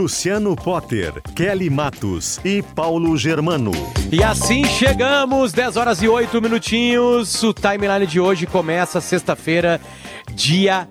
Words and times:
Luciano 0.00 0.56
Potter, 0.56 1.12
Kelly 1.36 1.68
Matos 1.68 2.40
e 2.42 2.62
Paulo 2.62 3.18
Germano. 3.18 3.70
E 4.10 4.24
assim 4.24 4.64
chegamos, 4.64 5.52
10 5.52 5.76
horas 5.76 6.00
e 6.00 6.08
8 6.08 6.40
minutinhos. 6.40 7.42
O 7.42 7.52
timeline 7.52 8.06
de 8.06 8.18
hoje 8.18 8.46
começa 8.46 8.98
sexta-feira, 8.98 9.78
dia 10.32 10.88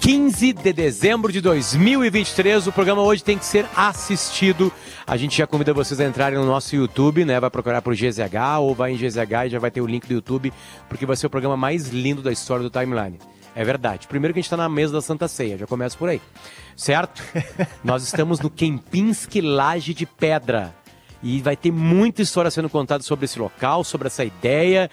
15 0.00 0.52
de 0.54 0.72
dezembro 0.72 1.30
de 1.30 1.40
2023. 1.40 2.66
O 2.66 2.72
programa 2.72 3.00
hoje 3.00 3.22
tem 3.22 3.38
que 3.38 3.44
ser 3.44 3.64
assistido. 3.76 4.72
A 5.06 5.16
gente 5.16 5.38
já 5.38 5.46
convida 5.46 5.72
vocês 5.72 6.00
a 6.00 6.04
entrarem 6.04 6.36
no 6.36 6.46
nosso 6.46 6.74
YouTube, 6.74 7.24
né? 7.24 7.38
Vai 7.38 7.48
procurar 7.48 7.80
por 7.80 7.94
GZH 7.94 8.58
ou 8.58 8.74
vai 8.74 8.90
em 8.90 8.96
GZH 8.96 9.46
e 9.46 9.50
já 9.50 9.60
vai 9.60 9.70
ter 9.70 9.80
o 9.80 9.86
link 9.86 10.04
do 10.04 10.14
YouTube, 10.14 10.52
porque 10.88 11.06
vai 11.06 11.14
ser 11.14 11.28
o 11.28 11.30
programa 11.30 11.56
mais 11.56 11.90
lindo 11.90 12.22
da 12.22 12.32
história 12.32 12.64
do 12.64 12.70
timeline. 12.70 13.20
É 13.56 13.64
verdade. 13.64 14.06
Primeiro 14.06 14.34
que 14.34 14.38
a 14.38 14.42
gente 14.42 14.48
está 14.48 14.56
na 14.58 14.68
mesa 14.68 14.92
da 14.92 15.00
Santa 15.00 15.26
Ceia, 15.26 15.56
já 15.56 15.66
começa 15.66 15.96
por 15.96 16.10
aí. 16.10 16.20
Certo? 16.76 17.22
Nós 17.82 18.02
estamos 18.02 18.38
no 18.38 18.50
Kempinski 18.50 19.40
Laje 19.40 19.94
de 19.94 20.04
Pedra. 20.04 20.74
E 21.22 21.40
vai 21.40 21.56
ter 21.56 21.72
muita 21.72 22.20
história 22.20 22.50
sendo 22.50 22.68
contada 22.68 23.02
sobre 23.02 23.24
esse 23.24 23.38
local, 23.38 23.82
sobre 23.82 24.08
essa 24.08 24.22
ideia. 24.22 24.90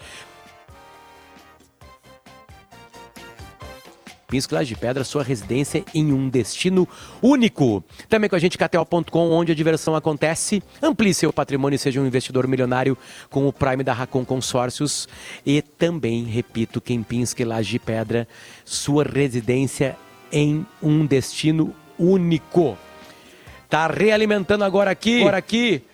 Pisco 4.34 4.52
Laje 4.52 4.74
de 4.74 4.80
Pedra, 4.80 5.04
sua 5.04 5.22
residência 5.22 5.84
em 5.94 6.12
um 6.12 6.28
destino 6.28 6.88
único. 7.22 7.84
Também 8.08 8.28
com 8.28 8.34
a 8.34 8.38
gente, 8.40 8.58
KTO.com, 8.58 9.30
onde 9.30 9.52
a 9.52 9.54
diversão 9.54 9.94
acontece. 9.94 10.60
Amplie 10.82 11.14
seu 11.14 11.32
patrimônio 11.32 11.76
e 11.76 11.78
seja 11.78 12.00
um 12.00 12.06
investidor 12.06 12.48
milionário 12.48 12.98
com 13.30 13.46
o 13.46 13.52
Prime 13.52 13.84
da 13.84 13.92
Racon 13.92 14.24
Consórcios. 14.24 15.08
E 15.46 15.62
também, 15.62 16.24
repito, 16.24 16.80
Kempinski 16.80 17.44
Laje 17.44 17.70
de 17.70 17.78
Pedra, 17.78 18.26
sua 18.64 19.04
residência 19.04 19.96
em 20.32 20.66
um 20.82 21.06
destino 21.06 21.72
único. 21.96 22.76
Tá 23.70 23.86
realimentando 23.86 24.64
agora 24.64 24.90
aqui, 24.90 25.20
agora 25.20 25.36
aqui 25.36 25.84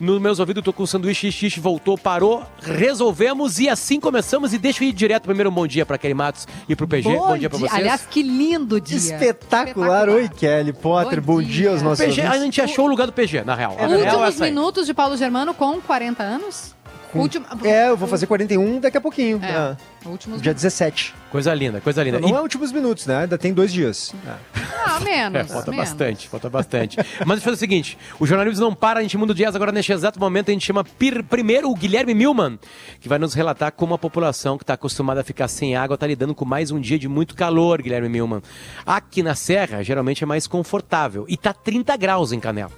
nos 0.00 0.20
meus 0.20 0.38
ouvidos, 0.38 0.62
tô 0.62 0.72
com 0.72 0.82
o 0.82 0.86
sanduíche 0.86 1.30
xixi, 1.32 1.60
voltou, 1.60 1.98
parou, 1.98 2.44
resolvemos 2.62 3.58
e 3.58 3.68
assim 3.68 3.98
começamos. 4.00 4.52
E 4.52 4.58
deixa 4.58 4.84
eu 4.84 4.88
ir 4.88 4.92
direto. 4.92 5.24
Primeiro, 5.24 5.50
um 5.50 5.52
bom 5.52 5.66
dia 5.66 5.84
para 5.84 5.98
Kelly 5.98 6.14
Matos 6.14 6.46
e 6.68 6.76
pro 6.76 6.86
PG. 6.86 7.08
Bom, 7.08 7.28
bom 7.28 7.38
dia 7.38 7.50
para 7.50 7.58
vocês. 7.58 7.74
Aliás, 7.74 8.06
que 8.06 8.22
lindo 8.22 8.80
dia. 8.80 8.96
Espetacular. 8.96 9.68
Espetacular. 9.68 10.08
Oi, 10.08 10.28
Kelly 10.28 10.72
Potter. 10.72 11.20
Bom, 11.20 11.34
bom 11.34 11.42
dia. 11.42 11.52
dia 11.52 11.70
aos 11.70 11.82
nossos 11.82 12.04
PG, 12.04 12.22
A 12.22 12.38
gente 12.38 12.60
achou 12.60 12.86
o 12.86 12.88
lugar 12.88 13.06
do 13.06 13.12
PG, 13.12 13.42
na 13.44 13.54
real. 13.54 13.76
É, 13.78 13.86
Últimos 13.86 14.40
minutos 14.40 14.86
de 14.86 14.94
Paulo 14.94 15.16
Germano 15.16 15.52
com 15.54 15.80
40 15.80 16.22
anos. 16.22 16.77
Com... 17.12 17.20
Último... 17.20 17.46
É, 17.64 17.88
eu 17.88 17.96
vou 17.96 18.08
fazer 18.08 18.26
41 18.26 18.80
daqui 18.80 18.96
a 18.96 19.00
pouquinho. 19.00 19.40
É. 19.42 19.50
Ah. 19.50 19.76
Últimos 20.04 20.40
Dia 20.40 20.54
17. 20.54 21.14
Coisa 21.30 21.52
linda, 21.54 21.80
coisa 21.80 22.02
linda. 22.02 22.20
Não, 22.20 22.28
não 22.28 22.36
e... 22.36 22.38
é 22.38 22.42
últimos 22.42 22.72
minutos, 22.72 23.06
né? 23.06 23.18
Ainda 23.22 23.36
tem 23.36 23.52
dois 23.52 23.72
dias. 23.72 24.14
Ah, 24.26 25.00
menos. 25.00 25.38
É, 25.38 25.44
falta 25.44 25.70
menos. 25.70 25.88
bastante, 25.88 26.28
falta 26.28 26.50
bastante. 26.50 26.96
Mas 26.96 27.06
deixa 27.08 27.34
eu 27.34 27.40
fazer 27.40 27.54
o 27.54 27.58
seguinte: 27.58 27.98
o 28.18 28.26
jornalismo 28.26 28.64
não 28.64 28.74
para, 28.74 29.00
a 29.00 29.02
gente 29.02 29.16
muda 29.16 29.32
o 29.32 29.34
jazz. 29.34 29.54
Agora, 29.54 29.70
neste 29.70 29.92
exato 29.92 30.18
momento, 30.18 30.50
a 30.50 30.52
gente 30.52 30.64
chama 30.64 30.84
primeiro 31.28 31.70
o 31.70 31.74
Guilherme 31.74 32.14
Milman, 32.14 32.58
que 33.00 33.08
vai 33.08 33.18
nos 33.18 33.34
relatar 33.34 33.72
como 33.72 33.94
a 33.94 33.98
população 33.98 34.56
que 34.56 34.64
está 34.64 34.74
acostumada 34.74 35.20
a 35.20 35.24
ficar 35.24 35.48
sem 35.48 35.76
água 35.76 35.94
está 35.94 36.06
lidando 36.06 36.34
com 36.34 36.44
mais 36.44 36.70
um 36.70 36.80
dia 36.80 36.98
de 36.98 37.08
muito 37.08 37.34
calor, 37.34 37.82
Guilherme 37.82 38.08
Milman. 38.08 38.42
Aqui 38.84 39.22
na 39.22 39.34
Serra, 39.34 39.82
geralmente 39.82 40.24
é 40.24 40.26
mais 40.26 40.46
confortável. 40.46 41.24
E 41.28 41.36
tá 41.36 41.52
30 41.52 41.96
graus 41.96 42.32
em 42.32 42.40
Canela. 42.40 42.72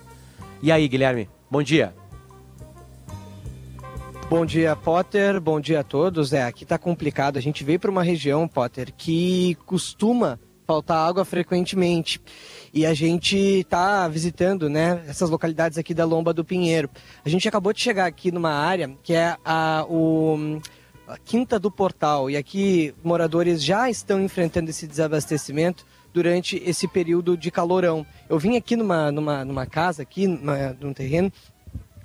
E 0.62 0.71
aí, 0.71 0.87
Guilherme? 0.88 1.28
Bom 1.50 1.62
dia. 1.62 2.00
Bom 4.31 4.47
dia, 4.47 4.77
Potter. 4.77 5.41
Bom 5.41 5.61
dia 5.61 5.81
a 5.81 5.83
todos. 5.83 6.33
É, 6.33 6.45
aqui 6.45 6.65
tá 6.65 6.79
complicado. 6.79 7.37
A 7.37 7.41
gente 7.41 7.65
veio 7.65 7.81
para 7.81 7.91
uma 7.91 8.05
região, 8.05 8.47
Potter, 8.47 8.95
que 8.97 9.57
costuma 9.67 10.39
faltar 10.65 11.09
água 11.09 11.25
frequentemente. 11.25 12.21
E 12.73 12.87
a 12.87 12.95
gente 12.95 13.37
está 13.37 14.07
visitando, 14.07 14.71
né, 14.71 15.03
essas 15.09 15.31
localidades 15.31 15.79
aqui 15.79 15.93
da 15.93 16.05
Lomba 16.05 16.33
do 16.33 16.45
Pinheiro. 16.45 16.89
A 17.25 17.29
gente 17.29 17.49
acabou 17.49 17.73
de 17.73 17.81
chegar 17.81 18.07
aqui 18.07 18.31
numa 18.31 18.53
área 18.53 18.97
que 19.03 19.15
é 19.15 19.37
a, 19.45 19.85
o, 19.89 20.61
a 21.09 21.19
Quinta 21.19 21.59
do 21.59 21.69
Portal. 21.69 22.31
E 22.31 22.37
aqui 22.37 22.95
moradores 23.03 23.61
já 23.61 23.91
estão 23.91 24.23
enfrentando 24.23 24.71
esse 24.71 24.87
desabastecimento 24.87 25.85
durante 26.15 26.57
esse 26.65 26.87
período 26.87 27.37
de 27.37 27.51
calorão. 27.51 28.07
Eu 28.29 28.39
vim 28.39 28.57
aqui 28.57 28.77
numa, 28.77 29.11
numa, 29.11 29.45
numa 29.45 29.67
casa, 29.67 30.03
aqui 30.03 30.29
numa, 30.29 30.77
num 30.81 30.93
terreno, 30.93 31.33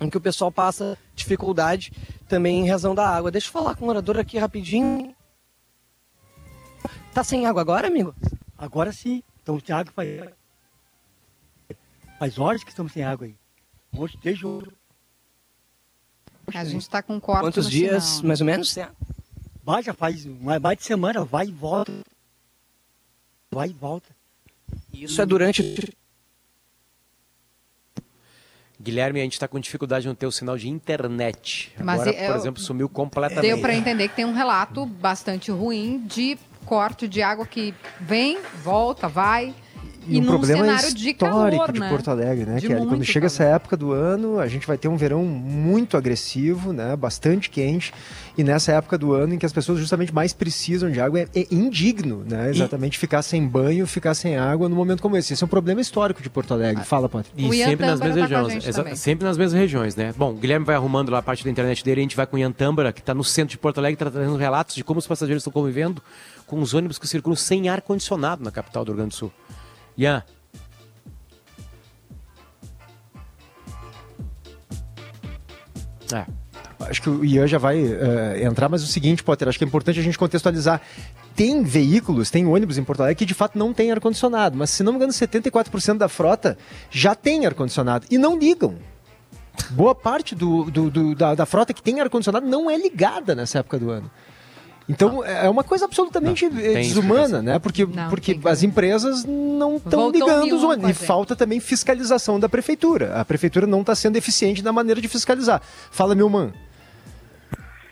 em 0.00 0.10
que 0.10 0.16
o 0.16 0.20
pessoal 0.20 0.52
passa 0.52 0.98
dificuldade 1.14 1.92
também 2.28 2.60
em 2.60 2.68
razão 2.68 2.94
da 2.94 3.08
água. 3.08 3.30
Deixa 3.30 3.48
eu 3.48 3.52
falar 3.52 3.74
com 3.74 3.84
o 3.84 3.86
morador 3.86 4.18
aqui 4.18 4.38
rapidinho. 4.38 5.14
Tá 7.14 7.24
sem 7.24 7.46
água 7.46 7.62
agora, 7.62 7.86
amigo? 7.88 8.14
Agora 8.58 8.92
sim. 8.92 9.22
Estamos 9.38 9.62
sem 9.64 9.74
água 9.74 9.92
faz, 9.92 10.08
faz 12.18 12.38
horas 12.38 12.64
que 12.64 12.70
estamos 12.70 12.92
sem 12.92 13.04
água 13.04 13.26
aí. 13.26 13.36
Hoje, 13.96 14.18
desde 14.22 14.44
hoje. 14.46 14.70
A 16.54 16.64
gente 16.64 16.82
está 16.82 17.02
com 17.02 17.20
corte 17.20 17.42
Quantos 17.42 17.70
dias, 17.70 18.04
sinal. 18.04 18.26
mais 18.26 18.40
ou 18.40 18.46
menos? 18.46 18.74
Vai, 19.62 19.82
já 19.82 19.94
faz 19.94 20.24
mais 20.26 20.78
de 20.78 20.84
semana, 20.84 21.24
vai 21.24 21.46
e 21.46 21.50
volta. 21.52 21.92
Vai 23.50 23.68
e 23.70 23.72
volta. 23.72 24.14
Isso 24.92 25.20
é 25.20 25.26
durante 25.26 25.62
Guilherme, 28.80 29.20
a 29.20 29.22
gente 29.22 29.32
está 29.32 29.48
com 29.48 29.58
dificuldade 29.58 30.06
no 30.06 30.14
teu 30.14 30.30
sinal 30.30 30.56
de 30.56 30.68
internet. 30.68 31.72
Mas 31.82 32.02
Agora, 32.02 32.26
por 32.26 32.36
exemplo, 32.36 32.62
sumiu 32.62 32.88
completamente. 32.88 33.46
Deu 33.46 33.58
para 33.58 33.74
entender 33.74 34.08
que 34.08 34.16
tem 34.16 34.24
um 34.24 34.34
relato 34.34 34.84
bastante 34.84 35.50
ruim 35.50 36.02
de 36.06 36.38
corte 36.66 37.08
de 37.08 37.22
água 37.22 37.46
que 37.46 37.72
vem, 38.00 38.38
volta, 38.62 39.08
vai. 39.08 39.54
E, 40.08 40.16
e 40.16 40.20
um 40.20 40.24
problema 40.24 40.66
histórico 40.66 40.98
de, 40.98 41.14
calor, 41.14 41.72
de 41.72 41.80
né? 41.80 41.88
Porto 41.88 42.10
Alegre, 42.10 42.46
né, 42.46 42.60
Kelly? 42.60 42.86
Quando 42.86 43.04
chega 43.04 43.20
calor. 43.20 43.26
essa 43.26 43.44
época 43.44 43.76
do 43.76 43.92
ano, 43.92 44.38
a 44.38 44.46
gente 44.46 44.66
vai 44.66 44.78
ter 44.78 44.88
um 44.88 44.96
verão 44.96 45.24
muito 45.24 45.96
agressivo, 45.96 46.72
né? 46.72 46.94
Bastante 46.96 47.50
quente. 47.50 47.92
E 48.38 48.44
nessa 48.44 48.72
época 48.72 48.98
do 48.98 49.12
ano 49.12 49.34
em 49.34 49.38
que 49.38 49.46
as 49.46 49.52
pessoas 49.52 49.78
justamente 49.78 50.14
mais 50.14 50.32
precisam 50.32 50.90
de 50.90 51.00
água, 51.00 51.20
é, 51.20 51.28
é 51.34 51.46
indigno, 51.50 52.24
né? 52.28 52.50
Exatamente 52.50 52.94
e... 52.94 52.98
ficar 52.98 53.22
sem 53.22 53.46
banho, 53.46 53.86
ficar 53.86 54.14
sem 54.14 54.36
água 54.36 54.68
no 54.68 54.76
momento 54.76 55.02
como 55.02 55.16
esse. 55.16 55.32
Esse 55.32 55.42
é 55.42 55.46
um 55.46 55.48
problema 55.48 55.80
histórico 55.80 56.22
de 56.22 56.30
Porto 56.30 56.52
Alegre. 56.52 56.82
Ah, 56.82 56.84
Fala, 56.84 57.08
Pátria. 57.08 57.32
E 57.36 57.64
sempre 57.64 57.86
nas 57.86 58.00
mesmas 58.00 58.30
tá 58.30 58.42
regiões. 58.42 58.98
Sempre 58.98 59.26
nas 59.26 59.38
mesmas 59.38 59.58
regiões, 59.58 59.96
né? 59.96 60.14
Bom, 60.16 60.32
o 60.32 60.34
Guilherme 60.34 60.66
vai 60.66 60.76
arrumando 60.76 61.10
lá 61.10 61.18
a 61.18 61.22
parte 61.22 61.44
da 61.44 61.50
internet 61.50 61.84
dele, 61.84 62.00
a 62.00 62.04
gente 62.04 62.16
vai 62.16 62.26
com 62.26 62.36
o 62.36 62.38
Ian 62.38 62.52
Tâmbara, 62.52 62.92
que 62.92 63.00
está 63.00 63.14
no 63.14 63.24
centro 63.24 63.52
de 63.52 63.58
Porto 63.58 63.78
Alegre, 63.78 63.96
tá 63.96 64.10
trazendo 64.10 64.36
relatos 64.36 64.74
de 64.74 64.84
como 64.84 64.98
os 64.98 65.06
passageiros 65.06 65.40
estão 65.40 65.52
convivendo 65.52 66.02
com 66.46 66.60
os 66.60 66.74
ônibus 66.74 66.98
que 66.98 67.08
circulam 67.08 67.36
sem 67.36 67.68
ar-condicionado 67.68 68.44
na 68.44 68.50
capital 68.50 68.84
do 68.84 68.92
Rio 68.92 68.96
Grande 68.96 69.10
do 69.10 69.16
Sul. 69.16 69.32
Ian, 69.96 70.22
É. 76.12 76.24
Acho 76.88 77.02
que 77.02 77.10
o 77.10 77.24
Ian 77.24 77.46
já 77.48 77.58
vai 77.58 77.82
uh, 77.82 78.44
entrar, 78.44 78.68
mas 78.68 78.82
o 78.82 78.86
seguinte, 78.86 79.24
Potter, 79.24 79.48
acho 79.48 79.58
que 79.58 79.64
é 79.64 79.66
importante 79.66 79.98
a 79.98 80.02
gente 80.02 80.18
contextualizar. 80.18 80.80
Tem 81.34 81.62
veículos, 81.62 82.30
tem 82.30 82.46
ônibus 82.46 82.78
em 82.78 82.84
Porto 82.84 83.00
Alegre 83.00 83.16
que 83.16 83.26
de 83.26 83.34
fato 83.34 83.58
não 83.58 83.72
tem 83.72 83.90
ar-condicionado, 83.90 84.56
mas 84.56 84.70
se 84.70 84.82
não 84.82 84.92
me 84.92 84.96
engano, 84.96 85.12
74% 85.12 85.98
da 85.98 86.08
frota 86.08 86.56
já 86.90 87.14
tem 87.14 87.44
ar-condicionado 87.44 88.06
e 88.10 88.16
não 88.16 88.38
ligam. 88.38 88.76
Boa 89.70 89.94
parte 89.94 90.34
do, 90.34 90.70
do, 90.70 90.90
do 90.90 91.14
da, 91.14 91.34
da 91.34 91.46
frota 91.46 91.74
que 91.74 91.82
tem 91.82 92.00
ar-condicionado 92.00 92.46
não 92.46 92.70
é 92.70 92.76
ligada 92.76 93.34
nessa 93.34 93.58
época 93.58 93.78
do 93.78 93.90
ano. 93.90 94.10
Então 94.88 95.24
é 95.24 95.48
uma 95.50 95.64
coisa 95.64 95.84
absolutamente 95.84 96.48
não, 96.48 96.60
desumana, 96.74 97.42
né? 97.42 97.58
Porque, 97.58 97.84
não, 97.84 98.08
porque 98.08 98.38
as 98.44 98.62
empresas 98.62 99.24
não 99.24 99.76
estão 99.76 100.10
ligando 100.10 100.54
os 100.54 100.62
ônibus. 100.62 100.90
E 100.90 100.94
falta 100.94 101.34
também 101.34 101.58
fiscalização 101.58 102.38
da 102.38 102.48
prefeitura. 102.48 103.14
A 103.20 103.24
prefeitura 103.24 103.66
não 103.66 103.80
está 103.80 103.94
sendo 103.94 104.16
eficiente 104.16 104.62
na 104.62 104.72
maneira 104.72 105.00
de 105.00 105.08
fiscalizar. 105.08 105.60
Fala, 105.90 106.14
Milman. 106.14 106.52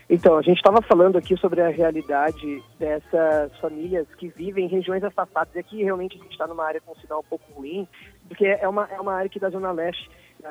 Então, 0.09 0.37
a 0.37 0.43
gente 0.43 0.59
estava 0.59 0.83
falando 0.83 1.17
aqui 1.17 1.37
sobre 1.39 1.61
a 1.63 1.69
realidade 1.69 2.63
dessas 2.79 3.57
famílias 3.59 4.07
que 4.19 4.29
vivem 4.29 4.67
em 4.67 4.69
regiões 4.69 5.03
afastadas. 5.03 5.55
E 5.57 5.59
aqui 5.59 5.83
realmente 5.83 6.17
a 6.17 6.23
gente 6.23 6.33
está 6.33 6.47
numa 6.47 6.65
área 6.65 6.81
com 6.81 6.93
um 6.93 7.01
sinal 7.01 7.21
um 7.21 7.29
pouco 7.29 7.45
ruim, 7.55 7.89
porque 8.29 8.47
é 8.47 8.69
uma, 8.69 8.87
é 8.93 9.01
uma 9.01 9.15
área 9.15 9.27
aqui 9.27 9.41
da 9.41 9.51
Zona 9.51 9.73
Leste 9.73 10.09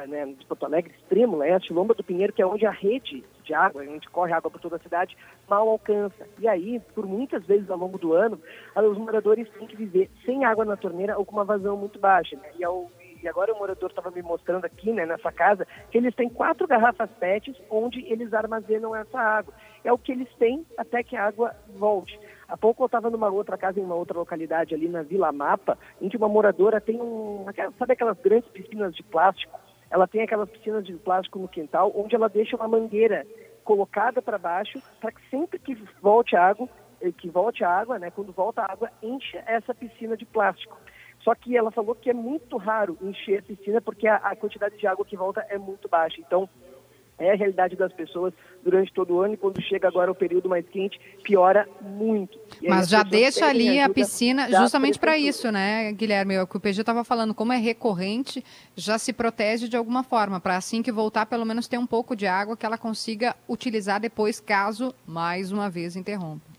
né, 0.08 0.26
de 0.26 0.46
Porto 0.46 0.66
Alegre, 0.66 0.92
extremo 1.00 1.38
leste, 1.38 1.72
Lomba 1.72 1.94
do 1.94 2.04
Pinheiro, 2.04 2.34
que 2.34 2.42
é 2.42 2.46
onde 2.46 2.66
a 2.66 2.72
rede 2.72 3.24
de 3.44 3.54
água, 3.54 3.84
onde 3.84 4.10
corre 4.10 4.34
água 4.34 4.50
por 4.50 4.60
toda 4.60 4.78
a 4.78 4.80
cidade, 4.80 5.18
mal 5.48 5.68
alcança. 5.70 6.28
E 6.40 6.48
aí, 6.48 6.80
por 6.94 7.06
muitas 7.06 7.46
vezes 7.46 7.70
ao 7.70 7.78
longo 7.78 7.98
do 7.98 8.14
ano, 8.14 8.40
os 8.76 8.98
moradores 8.98 9.50
têm 9.52 9.68
que 9.68 9.76
viver 9.76 10.10
sem 10.26 10.46
água 10.46 10.66
na 10.66 10.78
torneira 10.78 11.18
ou 11.18 11.26
com 11.26 11.34
uma 11.34 11.44
vazão 11.44 11.78
muito 11.78 12.00
baixa. 12.00 12.36
Né? 12.36 12.50
E, 12.58 12.64
ao, 12.64 12.90
e 13.22 13.28
agora 13.28 13.54
o 13.54 13.58
morador 13.58 13.90
estava 13.90 14.12
me 14.12 14.22
mostrando 14.22 14.66
aqui, 14.66 14.92
né, 14.92 15.06
nessa 15.06 15.32
casa, 15.32 15.68
que 15.92 15.98
eles 15.98 16.16
têm 16.16 16.30
quatro 16.30 16.68
garrafas 16.68 17.10
PETs 17.20 17.56
onde 17.70 18.00
eles 18.12 18.34
armazenam 18.34 18.96
essa 18.96 19.20
água. 19.20 19.54
É 19.84 19.92
o 19.92 19.98
que 19.98 20.12
eles 20.12 20.34
têm 20.36 20.66
até 20.78 21.04
que 21.04 21.16
a 21.16 21.26
água 21.26 21.56
volte. 21.76 22.20
Há 22.48 22.58
pouco 22.58 22.84
eu 22.84 22.86
estava 22.86 23.10
numa 23.10 23.30
outra 23.30 23.58
casa, 23.58 23.80
em 23.80 23.84
uma 23.84 23.96
outra 23.96 24.20
localidade 24.20 24.76
ali 24.76 24.88
na 24.88 25.02
Vila 25.02 25.32
Mapa, 25.32 25.78
em 26.02 26.10
que 26.10 26.18
uma 26.18 26.30
moradora 26.30 26.80
tem 26.80 27.02
um. 27.02 27.46
Sabe 27.80 27.94
aquelas 27.94 28.20
grandes 28.20 28.50
piscinas 28.52 28.94
de 28.94 29.02
plástico? 29.04 29.60
Ela 29.94 30.08
tem 30.08 30.24
aquelas 30.24 30.50
piscinas 30.50 30.84
de 30.84 30.94
plástico 30.94 31.38
no 31.38 31.48
quintal, 31.48 31.92
onde 31.96 32.16
ela 32.16 32.28
deixa 32.28 32.56
uma 32.56 32.68
mangueira 32.68 33.28
colocada 33.64 34.24
para 34.24 34.40
baixo, 34.40 34.82
para 35.00 35.12
que 35.12 35.22
sempre 35.30 35.60
que 35.60 35.76
volte 36.02 36.36
água, 36.36 36.68
eh, 37.00 37.12
que 37.12 37.30
volte 37.30 37.64
a 37.64 37.70
água, 37.70 38.00
né, 38.00 38.10
quando 38.10 38.34
volta 38.34 38.64
a 38.64 38.72
água, 38.72 38.90
encha 39.04 39.44
essa 39.46 39.72
piscina 39.72 40.18
de 40.18 40.26
plástico. 40.26 40.76
Só 41.20 41.36
que 41.36 41.56
ela 41.56 41.70
falou 41.70 41.94
que 41.94 42.10
é 42.10 42.14
muito 42.14 42.58
raro 42.58 42.98
encher 43.04 43.42
a 43.42 43.44
piscina 43.44 43.80
porque 43.80 44.08
a, 44.08 44.16
a 44.16 44.36
quantidade 44.36 44.76
de 44.80 44.88
água 44.88 45.06
que 45.06 45.16
volta 45.16 45.46
é 45.48 45.60
muito 45.60 45.88
baixa. 45.88 46.20
Então, 46.20 46.50
é 47.18 47.32
a 47.32 47.36
realidade 47.36 47.76
das 47.76 47.94
pessoas 47.94 48.34
durante 48.64 48.92
todo 48.94 49.16
o 49.16 49.22
ano 49.22 49.36
e 49.36 49.38
quando 49.38 49.62
chega 49.62 49.88
agora 49.88 50.12
o 50.12 50.16
período 50.16 50.50
mais 50.50 50.68
quente, 50.68 51.00
piora 51.24 51.68
muito. 51.82 52.40
Mas 52.62 52.90
já 52.90 53.04
deixa 53.04 53.46
ali 53.46 53.80
a 53.80 53.90
piscina 53.90 54.50
justamente 54.50 54.98
para 54.98 55.18
isso, 55.18 55.52
né, 55.52 55.92
Guilherme? 55.92 56.40
O 56.40 56.48
que 56.48 56.58
o 56.58 56.60
PG 56.60 56.82
estava 56.82 57.04
falando, 57.04 57.34
como 57.34 57.54
é 57.54 57.58
recorrente, 57.58 58.44
já 58.76 58.98
se 58.98 59.14
protege 59.14 59.68
de 59.68 59.78
alguma 59.78 60.04
forma, 60.04 60.40
para 60.40 60.58
assim 60.58 60.82
que 60.82 60.92
voltar, 60.92 61.26
pelo 61.26 61.46
menos 61.46 61.68
ter 61.68 61.78
um 61.78 61.88
pouco 61.88 62.16
de 62.16 62.26
água 62.26 62.58
que 62.58 62.66
ela 62.66 62.78
consiga 62.78 63.36
utilizar 63.48 64.00
depois, 64.00 64.40
caso 64.40 64.94
mais 65.06 65.52
uma 65.52 65.70
vez 65.70 65.96
interrompa. 65.96 66.54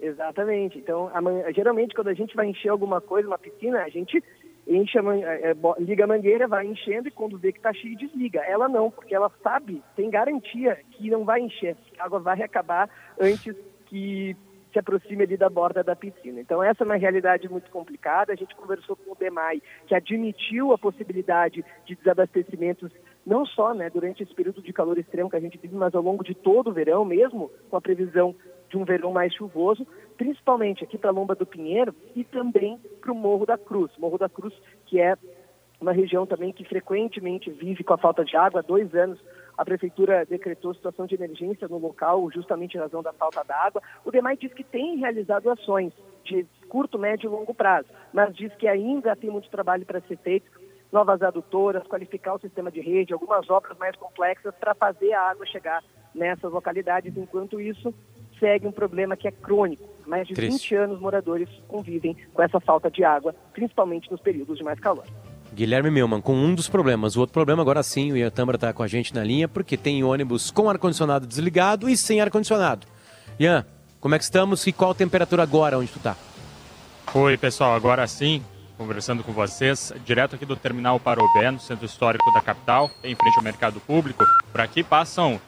Exatamente. 0.00 0.78
Então, 0.78 1.10
a, 1.12 1.52
geralmente, 1.52 1.94
quando 1.94 2.08
a 2.08 2.14
gente 2.14 2.34
vai 2.34 2.46
encher 2.46 2.70
alguma 2.70 3.00
coisa, 3.00 3.28
uma 3.28 3.38
piscina, 3.38 3.82
a 3.82 3.88
gente 3.90 4.22
enche 4.66 4.98
a, 4.98 5.02
é, 5.16 5.54
liga 5.78 6.04
a 6.04 6.06
mangueira, 6.06 6.46
vai 6.46 6.66
enchendo 6.66 7.08
e 7.08 7.10
quando 7.10 7.38
vê 7.38 7.52
que 7.52 7.58
está 7.58 7.72
cheio, 7.72 7.96
desliga. 7.96 8.40
Ela 8.40 8.68
não, 8.68 8.90
porque 8.90 9.14
ela 9.14 9.30
sabe, 9.42 9.82
tem 9.96 10.10
garantia 10.10 10.78
que 10.92 11.10
não 11.10 11.24
vai 11.24 11.40
encher, 11.40 11.76
a 11.98 12.04
água 12.04 12.20
vai 12.20 12.42
acabar 12.42 12.88
antes 13.18 13.54
que 13.86 14.36
se 14.72 14.78
aproxime 14.78 15.24
ali 15.24 15.36
da 15.36 15.48
borda 15.48 15.82
da 15.82 15.96
piscina. 15.96 16.40
Então 16.40 16.62
essa 16.62 16.84
é 16.84 16.86
uma 16.86 16.96
realidade 16.96 17.48
muito 17.48 17.70
complicada. 17.70 18.32
A 18.32 18.36
gente 18.36 18.54
conversou 18.54 18.96
com 18.96 19.12
o 19.12 19.16
DEMAI, 19.16 19.60
que 19.86 19.94
admitiu 19.94 20.72
a 20.72 20.78
possibilidade 20.78 21.64
de 21.84 21.96
desabastecimentos 21.96 22.92
não 23.26 23.44
só 23.44 23.74
né, 23.74 23.90
durante 23.90 24.22
esse 24.22 24.34
período 24.34 24.62
de 24.62 24.72
calor 24.72 24.98
extremo 24.98 25.28
que 25.28 25.36
a 25.36 25.40
gente 25.40 25.58
vive, 25.58 25.74
mas 25.74 25.94
ao 25.94 26.02
longo 26.02 26.24
de 26.24 26.34
todo 26.34 26.70
o 26.70 26.72
verão, 26.72 27.04
mesmo 27.04 27.50
com 27.68 27.76
a 27.76 27.80
previsão 27.80 28.34
de 28.70 28.78
um 28.78 28.84
verão 28.84 29.12
mais 29.12 29.34
chuvoso, 29.34 29.86
principalmente 30.16 30.84
aqui 30.84 30.96
para 30.96 31.10
a 31.10 31.12
Lomba 31.12 31.34
do 31.34 31.44
Pinheiro 31.44 31.94
e 32.14 32.24
também 32.24 32.78
para 33.00 33.12
o 33.12 33.14
Morro 33.14 33.44
da 33.44 33.58
Cruz. 33.58 33.90
Morro 33.98 34.16
da 34.16 34.28
Cruz, 34.28 34.54
que 34.86 35.00
é 35.00 35.16
uma 35.80 35.92
região 35.92 36.26
também 36.26 36.52
que 36.52 36.64
frequentemente 36.64 37.50
vive 37.50 37.82
com 37.82 37.94
a 37.94 37.98
falta 37.98 38.24
de 38.24 38.36
água. 38.36 38.60
Há 38.60 38.62
dois 38.62 38.94
anos 38.94 39.18
a 39.56 39.64
prefeitura 39.64 40.24
decretou 40.24 40.74
situação 40.74 41.06
de 41.06 41.14
emergência 41.14 41.66
no 41.68 41.78
local, 41.78 42.30
justamente 42.30 42.76
em 42.76 42.80
razão 42.80 43.02
da 43.02 43.12
falta 43.12 43.42
d'água. 43.42 43.82
O 44.04 44.10
DEMAI 44.10 44.36
diz 44.36 44.52
que 44.52 44.64
tem 44.64 44.98
realizado 44.98 45.50
ações 45.50 45.92
de 46.24 46.46
curto, 46.68 46.98
médio 46.98 47.28
e 47.28 47.30
longo 47.30 47.52
prazo, 47.52 47.88
mas 48.12 48.34
diz 48.34 48.54
que 48.54 48.68
ainda 48.68 49.16
tem 49.16 49.30
muito 49.30 49.50
trabalho 49.50 49.84
para 49.84 50.00
ser 50.02 50.16
feito 50.18 50.50
novas 50.92 51.22
adutoras, 51.22 51.86
qualificar 51.86 52.34
o 52.34 52.40
sistema 52.40 52.70
de 52.70 52.80
rede, 52.80 53.12
algumas 53.12 53.48
obras 53.48 53.76
mais 53.78 53.96
complexas 53.96 54.54
para 54.56 54.74
fazer 54.74 55.12
a 55.12 55.30
água 55.30 55.46
chegar 55.46 55.82
nessas 56.14 56.52
localidades. 56.52 57.16
Enquanto 57.16 57.60
isso, 57.60 57.94
segue 58.40 58.66
um 58.66 58.72
problema 58.72 59.16
que 59.16 59.28
é 59.28 59.30
crônico. 59.30 59.88
Mais 60.06 60.26
de 60.26 60.34
Triste. 60.34 60.74
20 60.74 60.82
anos 60.82 61.00
moradores 61.00 61.48
convivem 61.68 62.16
com 62.34 62.42
essa 62.42 62.58
falta 62.58 62.90
de 62.90 63.04
água, 63.04 63.32
principalmente 63.52 64.10
nos 64.10 64.20
períodos 64.20 64.58
de 64.58 64.64
mais 64.64 64.80
calor. 64.80 65.04
Guilherme 65.52 65.90
Milman, 65.90 66.20
com 66.20 66.34
um 66.34 66.54
dos 66.54 66.68
problemas. 66.68 67.16
O 67.16 67.20
outro 67.20 67.34
problema, 67.34 67.62
agora 67.62 67.82
sim, 67.82 68.10
o 68.10 68.16
Ian 68.16 68.30
Tâmara 68.30 68.56
está 68.56 68.72
com 68.72 68.82
a 68.82 68.88
gente 68.88 69.14
na 69.14 69.22
linha, 69.22 69.46
porque 69.46 69.76
tem 69.76 70.02
ônibus 70.02 70.50
com 70.50 70.68
ar-condicionado 70.68 71.26
desligado 71.26 71.88
e 71.88 71.96
sem 71.96 72.20
ar-condicionado. 72.20 72.86
Ian, 73.38 73.64
como 74.00 74.14
é 74.14 74.18
que 74.18 74.24
estamos 74.24 74.66
e 74.66 74.72
qual 74.72 74.92
a 74.92 74.94
temperatura 74.94 75.42
agora 75.42 75.78
onde 75.78 75.90
tu 75.90 75.98
está? 75.98 76.16
Oi, 77.14 77.36
pessoal, 77.36 77.74
agora 77.74 78.06
sim, 78.06 78.42
conversando 78.78 79.22
com 79.22 79.32
vocês, 79.32 79.92
direto 80.04 80.36
aqui 80.36 80.46
do 80.46 80.56
Terminal 80.56 80.98
Parobé, 80.98 81.50
no 81.50 81.58
centro 81.58 81.84
histórico 81.84 82.32
da 82.32 82.40
capital, 82.40 82.90
em 83.02 83.14
frente 83.14 83.36
ao 83.36 83.42
mercado 83.42 83.80
público. 83.80 84.24
Por 84.52 84.60
aqui 84.60 84.82
passam 84.82 85.40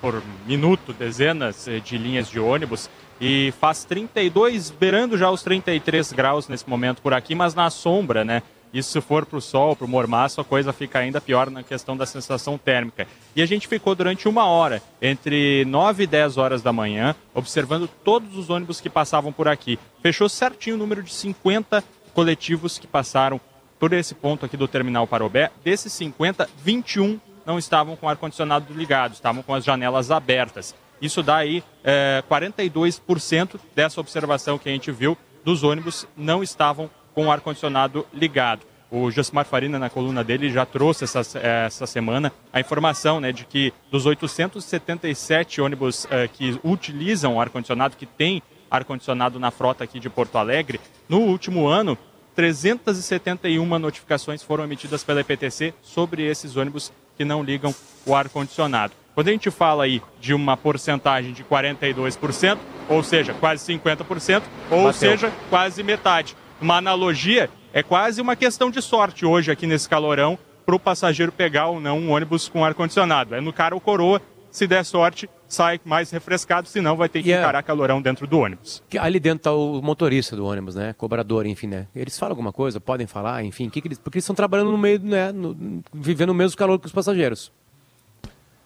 por 0.00 0.22
minuto 0.46 0.92
dezenas 0.92 1.68
eh, 1.68 1.80
de 1.80 1.98
linhas 1.98 2.28
de 2.28 2.38
ônibus 2.38 2.88
e 3.20 3.52
faz 3.60 3.84
32, 3.84 4.70
beirando 4.70 5.18
já 5.18 5.30
os 5.30 5.42
33 5.42 6.12
graus 6.12 6.48
nesse 6.48 6.68
momento 6.68 7.02
por 7.02 7.12
aqui, 7.12 7.34
mas 7.34 7.54
na 7.54 7.68
sombra, 7.70 8.24
né? 8.24 8.42
E 8.72 8.82
se 8.82 9.00
for 9.00 9.24
para 9.24 9.38
o 9.38 9.40
sol, 9.40 9.74
para 9.74 9.86
o 9.86 9.88
mormaço, 9.88 10.40
a 10.40 10.44
coisa 10.44 10.72
fica 10.72 10.98
ainda 10.98 11.20
pior 11.20 11.50
na 11.50 11.62
questão 11.62 11.96
da 11.96 12.04
sensação 12.04 12.58
térmica. 12.58 13.06
E 13.34 13.40
a 13.40 13.46
gente 13.46 13.66
ficou 13.66 13.94
durante 13.94 14.28
uma 14.28 14.46
hora, 14.46 14.82
entre 15.00 15.64
9 15.64 16.04
e 16.04 16.06
10 16.06 16.36
horas 16.36 16.62
da 16.62 16.72
manhã, 16.72 17.14
observando 17.34 17.88
todos 18.04 18.36
os 18.36 18.50
ônibus 18.50 18.80
que 18.80 18.90
passavam 18.90 19.32
por 19.32 19.48
aqui. 19.48 19.78
Fechou 20.02 20.28
certinho 20.28 20.76
o 20.76 20.78
número 20.78 21.02
de 21.02 21.12
50 21.12 21.82
coletivos 22.12 22.78
que 22.78 22.86
passaram 22.86 23.40
por 23.78 23.92
esse 23.92 24.14
ponto 24.14 24.44
aqui 24.44 24.56
do 24.56 24.68
Terminal 24.68 25.06
Parobé. 25.06 25.50
Desses 25.64 25.92
50, 25.94 26.48
21 26.62 27.18
não 27.48 27.58
estavam 27.58 27.96
com 27.96 28.06
ar-condicionado 28.06 28.74
ligado, 28.74 29.14
estavam 29.14 29.42
com 29.42 29.54
as 29.54 29.64
janelas 29.64 30.10
abertas. 30.10 30.74
Isso 31.00 31.22
dá 31.22 31.36
aí 31.36 31.64
é, 31.82 32.22
42% 32.30 33.58
dessa 33.74 33.98
observação 33.98 34.58
que 34.58 34.68
a 34.68 34.72
gente 34.72 34.92
viu 34.92 35.16
dos 35.42 35.62
ônibus 35.62 36.06
não 36.14 36.42
estavam 36.42 36.90
com 37.14 37.26
o 37.26 37.30
ar-condicionado 37.30 38.06
ligado. 38.12 38.66
O 38.90 39.10
Josimar 39.10 39.46
Farina, 39.46 39.78
na 39.78 39.88
coluna 39.88 40.22
dele, 40.22 40.50
já 40.50 40.66
trouxe 40.66 41.04
essa, 41.04 41.20
essa 41.38 41.86
semana 41.86 42.30
a 42.52 42.60
informação 42.60 43.18
né, 43.18 43.32
de 43.32 43.46
que 43.46 43.72
dos 43.90 44.04
877 44.04 45.62
ônibus 45.62 46.04
uh, 46.04 46.28
que 46.30 46.60
utilizam 46.62 47.40
ar-condicionado, 47.40 47.96
que 47.96 48.04
tem 48.04 48.42
ar-condicionado 48.70 49.40
na 49.40 49.50
frota 49.50 49.84
aqui 49.84 49.98
de 49.98 50.10
Porto 50.10 50.36
Alegre, 50.36 50.80
no 51.08 51.20
último 51.20 51.66
ano, 51.66 51.96
371 52.34 53.78
notificações 53.78 54.42
foram 54.42 54.64
emitidas 54.64 55.02
pela 55.02 55.20
EPTC 55.20 55.72
sobre 55.82 56.26
esses 56.26 56.56
ônibus 56.56 56.92
que 57.18 57.24
não 57.24 57.42
ligam 57.42 57.74
o 58.06 58.14
ar-condicionado. 58.14 58.94
Quando 59.14 59.28
a 59.28 59.32
gente 59.32 59.50
fala 59.50 59.82
aí 59.82 60.00
de 60.20 60.32
uma 60.32 60.56
porcentagem 60.56 61.32
de 61.32 61.42
42%, 61.42 62.56
ou 62.88 63.02
seja, 63.02 63.34
quase 63.34 63.66
50%, 63.74 64.42
ou 64.70 64.84
Bateu. 64.84 64.92
seja, 64.92 65.32
quase 65.50 65.82
metade. 65.82 66.36
Uma 66.60 66.76
analogia, 66.76 67.50
é 67.72 67.82
quase 67.82 68.20
uma 68.20 68.36
questão 68.36 68.70
de 68.70 68.80
sorte 68.80 69.26
hoje 69.26 69.50
aqui 69.50 69.66
nesse 69.66 69.88
calorão 69.88 70.38
para 70.64 70.76
o 70.76 70.78
passageiro 70.78 71.32
pegar 71.32 71.66
ou 71.66 71.80
não 71.80 71.98
um 71.98 72.12
ônibus 72.12 72.48
com 72.48 72.64
ar-condicionado. 72.64 73.34
É 73.34 73.40
no 73.40 73.52
cara 73.52 73.74
ou 73.74 73.80
coroa, 73.80 74.22
se 74.50 74.66
der 74.66 74.84
sorte, 74.84 75.28
sai 75.48 75.80
mais 75.84 76.10
refrescado, 76.10 76.68
senão 76.68 76.96
vai 76.96 77.08
ter 77.08 77.22
que 77.22 77.28
yeah. 77.28 77.42
É 77.42 77.48
encarar 77.48 77.62
calorão 77.62 78.02
dentro 78.02 78.26
do 78.26 78.38
ônibus. 78.38 78.82
Ali 78.98 79.18
dentro 79.18 79.38
está 79.38 79.52
o 79.52 79.80
motorista 79.80 80.36
do 80.36 80.44
ônibus, 80.44 80.74
né? 80.74 80.92
Cobrador, 80.92 81.46
enfim, 81.46 81.66
né? 81.66 81.86
Eles 81.96 82.18
falam 82.18 82.32
alguma 82.32 82.52
coisa, 82.52 82.78
podem 82.78 83.06
falar, 83.06 83.42
enfim, 83.42 83.70
que 83.70 83.80
que 83.80 83.88
eles... 83.88 83.98
porque 83.98 84.18
eles 84.18 84.24
estão 84.24 84.36
trabalhando 84.36 84.70
no 84.70 84.78
meio, 84.78 85.00
né? 85.00 85.32
No... 85.32 85.82
vivendo 85.92 86.30
o 86.30 86.34
mesmo 86.34 86.56
calor 86.56 86.78
que 86.78 86.86
os 86.86 86.92
passageiros. 86.92 87.50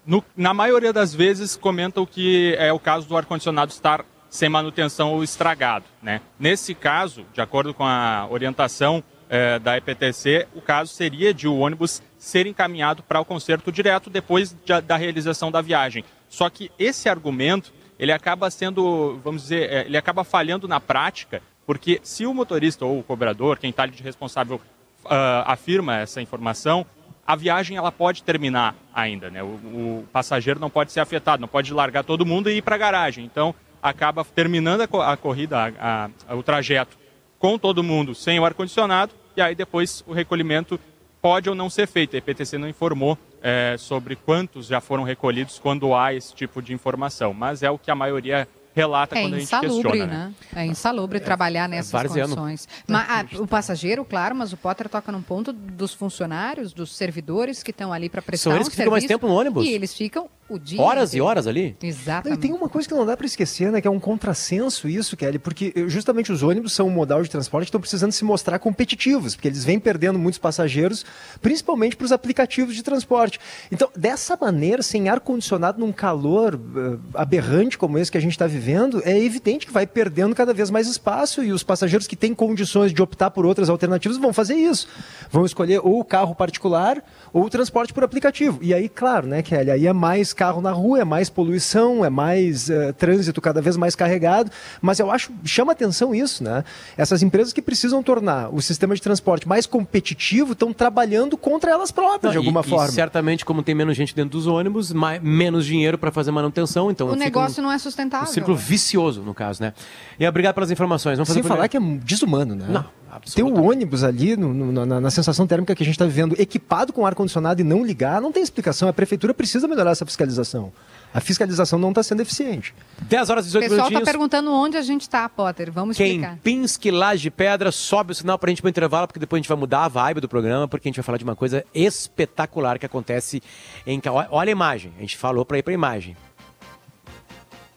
No, 0.05 0.25
na 0.37 0.53
maioria 0.53 0.93
das 0.93 1.15
vezes 1.15 1.57
comentam 1.57 2.05
que 2.05 2.57
é 2.59 2.73
o 2.73 2.79
caso 2.79 3.07
do 3.07 3.17
ar-condicionado 3.17 3.71
estar 3.71 4.05
sem 4.29 4.49
manutenção 4.49 5.13
ou 5.13 5.23
estragado. 5.23 5.85
Né? 6.03 6.21
Nesse 6.41 6.75
caso, 6.75 7.25
de 7.33 7.41
acordo 7.41 7.73
com 7.73 7.85
a 7.85 8.27
orientação 8.29 9.05
é, 9.29 9.59
da 9.59 9.77
EPTC, 9.77 10.49
o 10.55 10.61
caso 10.61 10.93
seria 10.93 11.33
de 11.33 11.47
o 11.47 11.59
ônibus 11.59 12.03
ser 12.19 12.47
encaminhado 12.47 13.03
para 13.03 13.21
o 13.21 13.25
conserto 13.25 13.71
direto 13.71 14.11
depois 14.11 14.57
de, 14.65 14.81
da 14.81 14.97
realização 14.97 15.51
da 15.51 15.61
viagem. 15.61 16.05
Só 16.33 16.49
que 16.49 16.73
esse 16.79 17.11
argumento, 17.11 17.75
ele 17.99 18.11
acaba 18.11 18.51
sendo, 18.51 19.21
vamos 19.23 19.43
dizer, 19.43 19.71
é, 19.71 19.85
ele 19.85 19.99
acaba 19.99 20.25
falhando 20.25 20.67
na 20.67 20.81
prática, 20.81 21.43
porque 21.67 22.01
se 22.03 22.25
o 22.25 22.33
motorista 22.33 22.87
ou 22.87 23.01
o 23.01 23.03
cobrador, 23.03 23.59
quem 23.59 23.69
está 23.69 23.85
de 23.85 24.03
responsável, 24.03 24.57
uh, 25.05 25.45
afirma 25.45 25.99
essa 25.99 26.23
informação, 26.23 26.87
a 27.27 27.37
viagem 27.37 27.77
ela 27.77 27.93
pode 27.93 28.23
terminar 28.23 28.75
ainda, 28.95 29.31
né? 29.31 29.43
O, 29.43 29.47
o, 29.47 30.09
passageiro 30.11 30.59
não 30.59 30.71
pode 30.71 30.91
ser 30.91 31.01
afetado, 31.01 31.43
não 31.43 31.49
pode 31.49 31.71
largar 31.75 32.03
todo 32.03 32.25
mundo 32.25 32.49
e 32.49 32.57
ir 32.57 32.63
para 32.63 32.77
a 32.77 32.79
garagem. 32.79 33.27
Então, 33.27 33.55
acaba 33.83 34.25
terminando 34.25 34.81
a, 34.81 35.13
a 35.13 35.17
corrida, 35.19 35.75
a, 35.79 36.09
a, 36.27 36.35
o 36.35 36.43
trajeto 36.43 36.97
com 37.39 37.59
todo 37.59 37.83
mundo 37.83 38.15
sem 38.15 38.41
o 38.41 38.45
ar-condicionado 38.47 39.13
e 39.37 39.43
aí 39.43 39.55
depois 39.55 40.03
o 40.07 40.15
recolhimento 40.15 40.81
pode 41.21 41.51
ou 41.51 41.55
não 41.55 41.69
ser 41.69 41.87
feito. 41.87 42.17
A 42.17 42.19
EPTC 42.19 42.57
não 42.57 42.71
informou 42.71 43.19
é, 43.43 43.77
sobre 43.79 44.17
quantos 44.17 44.67
já 44.67 44.81
foram 44.81 45.03
recolhidos 45.03 45.59
quando 45.59 45.95
há 45.95 46.15
esse 46.15 46.35
tipo 46.35 46.63
de 46.63 46.73
informação, 46.73 47.35
mas 47.35 47.63
é 47.63 47.71
o 47.71 47.79
que 47.79 47.91
a 47.91 47.95
maioria 47.95 48.47
relata 48.75 49.19
é 49.19 49.23
quando 49.23 49.35
a 49.35 49.39
gente 49.39 49.61
questiona. 49.61 50.07
Né? 50.07 50.35
né? 50.53 50.63
É 50.63 50.67
insalubre 50.67 51.19
é, 51.19 51.21
trabalhar 51.21 51.69
nessas 51.69 51.93
é 51.93 52.09
condições. 52.09 52.69
Mas, 52.87 53.07
ah, 53.09 53.27
o 53.39 53.47
passageiro, 53.47 54.05
claro, 54.05 54.35
mas 54.35 54.53
o 54.53 54.57
Potter 54.57 54.89
toca 54.89 55.13
num 55.13 55.23
ponto 55.23 55.53
dos 55.53 55.93
funcionários, 55.93 56.73
dos 56.73 56.95
servidores 56.95 57.63
que 57.63 57.71
estão 57.71 57.93
ali 57.93 58.09
para 58.09 58.23
prestar 58.23 58.51
São 58.51 58.57
eles 58.57 58.69
um 58.69 58.71
que 58.71 58.77
ficam 58.77 58.93
mais 58.93 59.05
tempo 59.05 59.27
no 59.27 59.35
ônibus. 59.35 59.67
E 59.67 59.73
eles 59.73 59.95
ficam 59.95 60.29
o 60.49 60.59
dia. 60.59 60.81
Horas 60.81 61.11
inteiro. 61.11 61.25
e 61.25 61.29
horas 61.29 61.47
ali? 61.47 61.77
Não, 61.81 61.89
e 61.89 61.91
Exatamente. 61.91 62.41
tem 62.41 62.53
uma 62.53 62.69
coisa 62.69 62.87
que 62.87 62.95
não 62.95 63.07
dá 63.07 63.17
para 63.17 63.27
esquecer, 63.27 63.71
né? 63.73 63.81
Que 63.81 63.89
é 63.89 63.91
um 63.91 64.01
contrassenso 64.01 64.89
isso, 64.89 65.17
Kelly, 65.17 65.39
porque 65.39 65.73
eh, 65.75 65.89
justamente 65.89 66.31
os 66.31 66.43
ônibus 66.43 66.73
são 66.73 66.89
um 66.89 66.91
modal 66.91 67.23
de 67.23 67.31
transporte 67.31 67.67
que 67.67 67.69
estão 67.69 67.81
precisando 67.81 68.13
se 68.13 68.25
mostrar 68.25 68.59
competitivos, 68.59 69.35
porque 69.35 69.49
eles 69.49 69.65
vêm 69.65 69.79
perdendo 69.79 70.19
muitos 70.19 70.39
passageiros, 70.39 71.05
principalmente 71.41 71.97
para 71.97 72.05
os 72.05 72.13
aplicativos 72.13 72.75
de 72.75 72.83
transporte. 72.83 73.41
Então, 73.71 73.89
dessa 73.97 74.37
maneira, 74.41 74.83
sem 74.83 75.09
ar-condicionado 75.09 75.81
num 75.81 75.93
calor 75.93 76.55
eh, 76.55 76.99
aberrante 77.15 77.79
como 77.79 77.99
esse 77.99 78.11
que 78.11 78.19
a 78.19 78.21
gente 78.21 78.33
está 78.33 78.47
vivendo, 78.47 79.01
é 79.05 79.19
evidente 79.19 79.67
que 79.67 79.73
vai 79.73 79.87
perdendo 79.87 80.35
cada 80.35 80.53
vez 80.53 80.71
mais 80.71 80.87
espaço 80.87 81.43
e 81.43 81.53
os 81.53 81.63
passageiros 81.63 82.07
que 82.07 82.17
têm 82.17 82.35
condições 82.35 82.93
de 82.93 83.01
optar 83.01 83.31
por 83.31 83.47
outras 83.47 83.69
alternativas 83.71 84.19
vão 84.19 84.33
fazer 84.33 84.55
isso. 84.55 84.89
Vão 85.31 85.47
escolher 85.47 85.81
ou 85.83 86.01
o 86.01 86.05
carro 86.05 86.35
particular 86.35 87.03
ou 87.33 87.45
o 87.45 87.51
transporte 87.51 87.93
por 87.93 88.05
aplicativo. 88.05 88.59
E 88.61 88.75
aí, 88.75 88.89
claro, 88.89 89.27
né, 89.27 89.43
Kelly, 89.43 89.71
aí 89.71 89.87
é 89.87 89.93
mais 89.93 90.33
carro 90.43 90.61
na 90.61 90.73
rua, 90.73 90.99
é 91.01 91.05
mais 91.05 91.31
poluição, 91.31 92.05
é 92.05 92.11
mais 92.11 92.69
eh, 92.69 92.91
trânsito 92.93 93.41
cada 93.41 93.61
vez 93.63 93.77
mais 93.77 93.95
carregado, 93.95 94.51
mas 94.81 94.99
eu 94.99 95.09
acho, 95.09 95.31
chama 95.45 95.71
atenção 95.71 96.13
isso, 96.13 96.43
né? 96.43 96.65
Essas 96.97 97.23
empresas 97.23 97.53
que 97.53 97.63
precisam 97.63 98.03
tornar 98.03 98.53
o 98.53 98.61
sistema 98.61 98.93
de 98.93 99.01
transporte 99.01 99.47
mais 99.47 99.67
competitivo 99.67 100.53
estão 100.55 100.73
trabalhando 100.73 101.37
contra 101.37 101.71
elas 101.71 101.93
próprias, 101.93 102.33
de 102.33 102.39
Não, 102.39 102.43
e- 102.43 102.47
alguma 102.49 102.61
e 102.67 102.69
forma. 102.69 102.91
certamente, 102.91 103.45
como 103.45 103.63
tem 103.63 103.73
menos 103.73 103.97
gente 103.97 104.17
dentro 104.17 104.33
dos 104.33 104.49
ônibus, 104.49 104.93
mais, 104.93 105.23
menos 105.23 105.65
dinheiro 105.65 105.97
para 105.97 106.11
fazer 106.11 106.33
manutenção, 106.33 106.91
então 106.91 107.07
O 107.07 107.15
negócio 107.15 107.61
um, 107.63 107.67
não 107.67 107.73
é 107.73 107.77
um 107.77 107.79
sustentável. 107.79 108.27
círculo 108.27 108.57
vicioso, 108.57 109.23
no 109.23 109.33
caso, 109.33 109.63
né? 109.63 109.73
E 110.19 110.27
obrigado 110.27 110.55
pelas 110.55 110.73
informações. 110.73 111.19
Vamos 111.19 111.29
fazer 111.29 111.41
Sem 111.43 111.49
falar 111.49 111.69
que 111.69 111.77
é 111.77 111.81
desumano, 111.81 112.57
né? 112.57 112.67
Não, 112.69 112.85
Ter 113.13 113.43
o 113.43 113.47
absolutamente. 113.49 113.69
ônibus 113.69 114.03
ali 114.05 114.37
no- 114.37 114.55
no- 114.55 114.87
na, 114.87 115.01
na 115.01 115.11
sensação 115.11 115.47
térmica 115.47 115.75
que 115.75 115.83
a 115.83 115.85
gente 115.87 115.95
está 115.95 116.07
vivendo, 116.07 116.35
equipado 116.41 116.93
com 116.95 117.05
ar-condicionado 117.05 117.61
e 117.61 117.65
não 117.65 117.85
ligar, 117.85 118.21
não 118.23 118.33
tem 118.33 118.43
explicação. 118.43 118.89
A 118.89 118.93
prefeitura 118.93 119.35
precisa 119.35 119.69
melhorar 119.69 119.91
essa 119.91 120.07
fiscalização. 120.07 120.73
A 121.13 121.21
fiscalização 121.21 121.79
não 121.79 121.91
está 121.91 122.03
sendo 122.03 122.23
eficiente. 122.23 122.75
10 123.03 123.29
horas 123.29 123.45
e 123.45 123.49
O 123.49 123.53
18 123.61 123.69
pessoal 123.71 123.89
está 123.91 124.01
perguntando 124.11 124.51
onde 124.51 124.79
a 124.79 124.83
gente 124.83 125.03
está, 125.03 125.29
Potter. 125.29 125.71
Vamos 125.71 125.99
explicar. 126.01 126.37
Kempinski, 126.37 126.91
Laje 126.91 127.23
de 127.25 127.31
Pedra, 127.31 127.71
sobe 127.71 128.13
o 128.13 128.15
sinal 128.15 128.39
pra 128.39 128.49
gente 128.49 128.61
ir 128.61 128.63
pro 128.63 128.71
intervalo, 128.71 129.07
porque 129.07 129.21
depois 129.21 129.39
a 129.39 129.43
gente 129.43 129.49
vai 129.49 129.59
mudar 129.59 129.85
a 129.85 129.89
vibe 129.89 130.21
do 130.23 130.29
programa, 130.29 130.67
porque 130.67 130.89
a 130.89 130.91
gente 130.91 130.97
vai 130.97 131.05
falar 131.05 131.19
de 131.19 131.25
uma 131.25 131.37
coisa 131.37 131.63
espetacular 131.75 132.79
que 132.79 132.87
acontece 132.87 133.43
em... 133.87 134.01
Olha 134.31 134.49
a 134.49 134.53
imagem, 134.53 134.91
a 134.97 135.01
gente 135.03 135.19
falou 135.19 135.45
pra 135.45 135.59
ir 135.59 135.63
pra 135.63 135.75
imagem. 135.75 136.17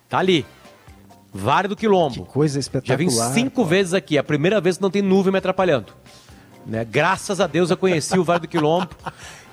Tá 0.07 0.19
ali. 0.19 0.45
Vale 1.37 1.67
do 1.67 1.75
Que 1.75 1.81
Quilombo. 1.81 2.25
coisa 2.25 2.55
Já 2.55 2.59
espetacular. 2.61 2.97
vim 2.97 3.09
cinco 3.33 3.65
vezes 3.65 3.93
aqui, 3.93 4.15
é 4.15 4.19
a 4.19 4.23
primeira 4.23 4.61
vez 4.61 4.77
que 4.77 4.81
não 4.81 4.89
tem 4.89 5.01
nuvem 5.01 5.33
me 5.33 5.37
atrapalhando. 5.37 5.91
Né? 6.65 6.83
Graças 6.83 7.41
a 7.41 7.45
Deus 7.45 7.69
eu 7.69 7.77
conheci 7.77 8.17
o 8.17 8.23
Vale 8.23 8.39
do 8.39 8.47
Quilombo 8.47 8.89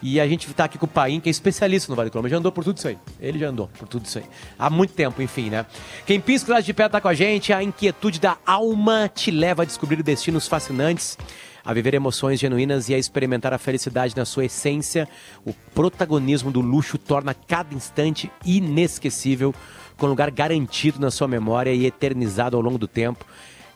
e 0.01 0.21
a 0.21 0.27
gente 0.27 0.49
está 0.49 0.65
aqui 0.65 0.79
com 0.79 0.87
o 0.87 0.89
Paim, 0.89 1.19
que 1.19 1.29
é 1.29 1.31
especialista 1.31 1.91
no 1.91 1.97
Vale 1.97 2.09
do 2.09 2.13
Quilombo. 2.13 2.29
Ele 2.29 2.35
já 2.35 2.39
andou 2.39 2.53
por 2.53 2.63
tudo 2.63 2.77
isso 2.77 2.87
aí. 2.87 2.97
Ele 3.21 3.39
já 3.39 3.49
andou 3.49 3.69
por 3.77 3.89
tudo 3.89 4.07
isso 4.07 4.19
aí. 4.19 4.25
Há 4.57 4.71
muito 4.71 4.95
tempo, 4.95 5.21
enfim, 5.21 5.51
né? 5.51 5.67
Quem 6.07 6.21
pisca 6.21 6.53
lá 6.53 6.61
de 6.61 6.73
pé 6.73 6.89
tá 6.89 7.01
com 7.01 7.09
a 7.09 7.15
gente, 7.15 7.53
a 7.53 7.63
inquietude 7.65 8.21
da 8.21 8.39
alma 8.47 9.11
te 9.13 9.33
leva 9.33 9.63
a 9.63 9.67
descobrir 9.67 10.01
destinos 10.05 10.47
fascinantes, 10.47 11.19
a 11.65 11.75
viver 11.75 11.95
emoções 11.95 12.39
genuínas 12.41 12.89
e 12.89 12.95
a 12.95 12.99
experimentar 12.99 13.53
a 13.53 13.59
felicidade 13.59 14.17
na 14.17 14.25
sua 14.25 14.45
essência. 14.45 15.09
O 15.45 15.53
protagonismo 15.75 16.51
do 16.53 16.61
luxo 16.61 16.97
torna 16.97 17.35
cada 17.35 17.75
instante 17.75 18.31
inesquecível, 18.47 19.53
com 20.03 20.09
lugar 20.09 20.33
garantido 20.33 20.99
na 20.99 21.13
sua 21.13 21.29
memória 21.29 21.73
e 21.73 21.87
eternizado 21.87 22.57
ao 22.57 22.63
longo 22.63 22.77
do 22.77 22.89
tempo. 22.89 23.25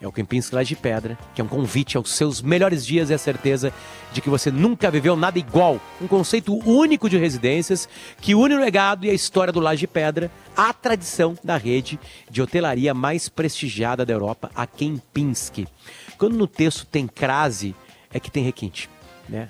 É 0.01 0.09
o 0.09 0.11
Kempinski 0.11 0.57
Laje 0.57 0.75
de 0.75 0.81
Pedra, 0.81 1.17
que 1.33 1.41
é 1.41 1.45
um 1.45 1.47
convite 1.47 1.97
aos 1.97 2.11
seus 2.11 2.43
melhores 2.43 2.85
dias 2.85 3.11
e 3.11 3.15
a 3.15 3.19
certeza 3.19 3.73
de 4.13 4.21
que 4.21 4.29
você 4.29 4.51
nunca 4.51 4.91
viveu 4.91 5.15
nada 5.15 5.39
igual. 5.39 5.81
Um 6.03 6.09
conceito 6.09 6.53
único 6.69 7.09
de 7.09 7.17
residências 7.17 7.89
que 8.21 8.35
une 8.35 8.57
o 8.57 8.59
legado 8.59 9.07
e 9.07 9.11
a 9.11 9.15
história 9.15 9.53
do 9.53 9.61
Laje 9.61 9.83
de 9.83 9.87
Pedra 9.87 10.29
à 10.57 10.73
tradição 10.73 11.39
da 11.45 11.57
rede 11.57 11.97
de 12.29 12.43
hotelaria 12.43 12.93
mais 12.93 13.29
prestigiada 13.29 14.05
da 14.05 14.13
Europa, 14.13 14.51
a 14.53 14.67
Kempinski. 14.67 15.69
Quando 16.19 16.37
no 16.37 16.49
texto 16.49 16.85
tem 16.87 17.07
crase, 17.07 17.73
é 18.13 18.19
que 18.19 18.33
tem 18.33 18.43
requinte, 18.43 18.91
né? 19.29 19.49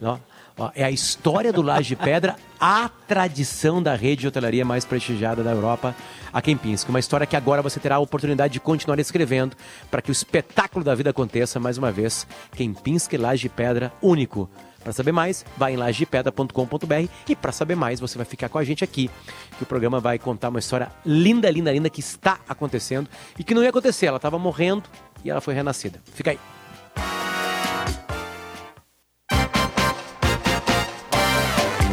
Ó, 0.00 0.16
ó, 0.58 0.70
é 0.74 0.84
a 0.84 0.90
história 0.90 1.52
do 1.52 1.62
Laje 1.62 1.90
de 1.90 1.96
Pedra, 1.96 2.36
a 2.60 2.88
tradição 2.88 3.82
da 3.82 3.94
rede 3.94 4.22
de 4.22 4.28
hotelaria 4.28 4.64
mais 4.64 4.84
prestigiada 4.84 5.42
da 5.42 5.50
Europa, 5.50 5.94
a 6.32 6.40
Kempinski. 6.40 6.90
Uma 6.90 7.00
história 7.00 7.26
que 7.26 7.36
agora 7.36 7.62
você 7.62 7.78
terá 7.78 7.96
a 7.96 8.00
oportunidade 8.00 8.52
de 8.52 8.60
continuar 8.60 8.98
escrevendo 8.98 9.56
para 9.90 10.02
que 10.02 10.10
o 10.10 10.12
espetáculo 10.12 10.84
da 10.84 10.94
vida 10.94 11.10
aconteça 11.10 11.60
mais 11.60 11.78
uma 11.78 11.92
vez. 11.92 12.26
Kempinski 12.52 13.16
Laje 13.16 13.42
de 13.42 13.48
Pedra, 13.48 13.92
único. 14.00 14.48
Para 14.82 14.92
saber 14.92 15.12
mais, 15.12 15.46
vai 15.56 15.72
em 15.72 15.76
lajepedra.com.br 15.76 17.08
e 17.26 17.34
para 17.34 17.52
saber 17.52 17.74
mais, 17.74 18.00
você 18.00 18.18
vai 18.18 18.26
ficar 18.26 18.50
com 18.50 18.58
a 18.58 18.64
gente 18.64 18.84
aqui, 18.84 19.10
que 19.56 19.62
o 19.62 19.66
programa 19.66 19.98
vai 19.98 20.18
contar 20.18 20.50
uma 20.50 20.58
história 20.58 20.92
linda, 21.06 21.50
linda, 21.50 21.72
linda 21.72 21.88
que 21.88 22.00
está 22.00 22.38
acontecendo 22.46 23.08
e 23.38 23.42
que 23.42 23.54
não 23.54 23.62
ia 23.62 23.70
acontecer. 23.70 24.06
Ela 24.06 24.18
estava 24.18 24.38
morrendo 24.38 24.84
e 25.24 25.30
ela 25.30 25.40
foi 25.40 25.54
renascida. 25.54 26.02
Fica 26.12 26.32
aí. 26.32 26.38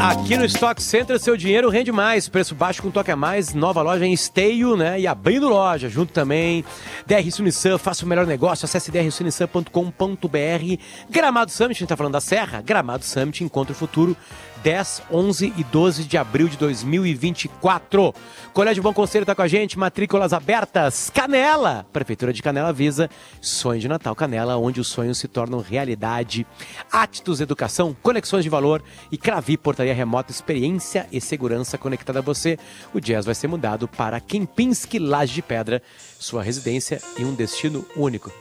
Aqui 0.01 0.35
no 0.35 0.45
Stock 0.45 0.81
Center, 0.81 1.19
seu 1.19 1.37
dinheiro 1.37 1.69
rende 1.69 1.91
mais. 1.91 2.27
Preço 2.27 2.55
baixo 2.55 2.81
com 2.81 2.89
toque 2.89 3.11
a 3.11 3.15
mais. 3.15 3.53
Nova 3.53 3.83
loja 3.83 4.03
em 4.03 4.11
Esteio, 4.11 4.75
né? 4.75 4.99
E 4.99 5.05
abrindo 5.05 5.47
loja. 5.47 5.87
Junto 5.87 6.11
também. 6.11 6.65
DR 7.05 7.29
Sunissan, 7.29 7.77
faça 7.77 8.03
o 8.03 8.07
melhor 8.07 8.25
negócio. 8.25 8.65
Acesse 8.65 8.89
drsunissan.com.br. 8.89 10.81
Gramado 11.07 11.51
Summit, 11.51 11.77
a 11.77 11.79
gente 11.81 11.89
tá 11.89 11.95
falando 11.95 12.13
da 12.13 12.19
Serra. 12.19 12.63
Gramado 12.63 13.05
Summit, 13.05 13.43
encontre 13.43 13.73
o 13.73 13.75
futuro. 13.75 14.17
10, 14.63 15.03
11 15.11 15.53
e 15.57 15.63
12 15.63 16.03
de 16.03 16.17
abril 16.17 16.47
de 16.47 16.57
2024. 16.57 18.13
Colégio 18.53 18.83
Bom 18.83 18.93
Conselho 18.93 19.25
tá 19.25 19.33
com 19.33 19.41
a 19.41 19.47
gente, 19.47 19.77
matrículas 19.77 20.33
abertas. 20.33 21.09
Canela, 21.13 21.85
Prefeitura 21.91 22.31
de 22.31 22.41
Canela 22.41 22.69
avisa. 22.69 23.09
Sonho 23.39 23.79
de 23.79 23.87
Natal 23.87 24.15
Canela, 24.15 24.57
onde 24.57 24.79
os 24.79 24.87
sonhos 24.87 25.17
se 25.17 25.27
tornam 25.27 25.59
realidade. 25.59 26.45
Atos 26.91 27.41
Educação, 27.41 27.95
conexões 28.01 28.43
de 28.43 28.49
valor 28.49 28.83
e 29.11 29.17
Cravi 29.17 29.57
Portaria 29.57 29.93
Remota, 29.93 30.31
experiência 30.31 31.07
e 31.11 31.19
segurança 31.19 31.77
conectada 31.77 32.19
a 32.19 32.21
você. 32.21 32.57
O 32.93 32.99
jazz 32.99 33.25
vai 33.25 33.35
ser 33.35 33.47
mudado 33.47 33.87
para 33.87 34.19
Kempinski 34.19 34.99
Laje 34.99 35.33
de 35.33 35.41
Pedra, 35.41 35.81
sua 36.19 36.43
residência 36.43 37.01
e 37.17 37.23
um 37.23 37.33
destino 37.33 37.85
único. 37.95 38.31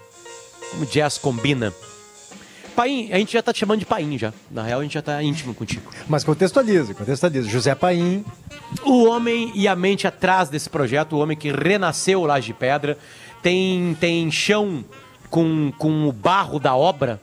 Como 0.71 0.83
o 0.83 0.87
jazz 0.87 1.19
combina. 1.19 1.73
Paim, 2.80 3.12
a 3.12 3.18
gente 3.18 3.34
já 3.34 3.42
tá 3.42 3.52
te 3.52 3.58
chamando 3.58 3.80
de 3.80 3.84
Paim 3.84 4.16
já. 4.16 4.32
Na 4.50 4.62
real, 4.62 4.80
a 4.80 4.82
gente 4.82 4.94
já 4.94 5.02
tá 5.02 5.22
íntimo 5.22 5.54
contigo. 5.54 5.90
Mas 6.08 6.25
contextualiza, 6.25 6.94
contextualiza. 6.94 7.46
José 7.46 7.75
Paim, 7.75 8.25
O 8.82 9.04
homem 9.04 9.52
e 9.54 9.68
a 9.68 9.76
mente 9.76 10.06
atrás 10.06 10.49
desse 10.49 10.70
projeto, 10.70 11.14
o 11.14 11.18
homem 11.18 11.37
que 11.37 11.52
renasceu 11.52 12.22
o 12.22 12.26
Laje 12.26 12.46
de 12.46 12.54
Pedra, 12.54 12.96
tem, 13.42 13.94
tem 14.00 14.30
chão 14.30 14.82
com, 15.28 15.70
com 15.76 16.08
o 16.08 16.12
barro 16.12 16.58
da 16.58 16.75
obra, 16.75 17.20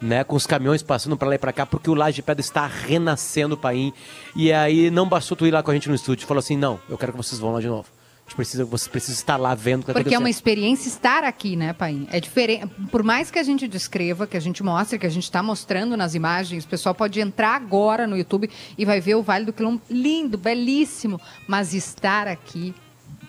né, 0.00 0.24
com 0.24 0.34
os 0.34 0.46
caminhões 0.46 0.82
passando 0.82 1.14
para 1.14 1.28
lá 1.28 1.34
e 1.34 1.38
para 1.38 1.52
cá, 1.52 1.66
porque 1.66 1.90
o 1.90 1.94
Laje 1.94 2.16
de 2.16 2.22
Pedra 2.22 2.40
está 2.40 2.66
renascendo, 2.66 3.54
Paim. 3.54 3.92
E 4.34 4.50
aí 4.50 4.90
não 4.90 5.06
bastou 5.06 5.36
tu 5.36 5.46
ir 5.46 5.50
lá 5.50 5.62
com 5.62 5.70
a 5.70 5.74
gente 5.74 5.90
no 5.90 5.94
estúdio, 5.94 6.26
falou 6.26 6.38
assim, 6.38 6.56
não, 6.56 6.80
eu 6.88 6.96
quero 6.96 7.12
que 7.12 7.18
vocês 7.18 7.38
vão 7.38 7.52
lá 7.52 7.60
de 7.60 7.68
novo. 7.68 7.95
Precisa, 8.34 8.64
você 8.64 8.90
precisa 8.90 9.12
estar 9.12 9.36
lá 9.36 9.54
vendo 9.54 9.82
o 9.82 9.86
que 9.86 9.92
tá 9.92 10.00
Porque 10.00 10.14
é 10.14 10.18
uma 10.18 10.28
experiência 10.28 10.88
estar 10.88 11.24
aqui, 11.24 11.56
né, 11.56 11.72
Paim? 11.72 12.06
É 12.10 12.20
diferente. 12.20 12.66
Por 12.90 13.02
mais 13.02 13.30
que 13.30 13.38
a 13.38 13.42
gente 13.42 13.68
descreva, 13.68 14.26
que 14.26 14.36
a 14.36 14.40
gente 14.40 14.62
mostre, 14.62 14.98
que 14.98 15.06
a 15.06 15.10
gente 15.10 15.24
está 15.24 15.42
mostrando 15.42 15.96
nas 15.96 16.14
imagens, 16.14 16.64
o 16.64 16.68
pessoal 16.68 16.94
pode 16.94 17.20
entrar 17.20 17.54
agora 17.54 18.06
no 18.06 18.16
YouTube 18.16 18.50
e 18.76 18.84
vai 18.84 19.00
ver 19.00 19.14
o 19.14 19.22
Vale 19.22 19.44
do 19.44 19.52
Quilombo 19.52 19.80
lindo, 19.88 20.36
belíssimo. 20.36 21.20
Mas 21.46 21.72
estar 21.72 22.26
aqui 22.26 22.74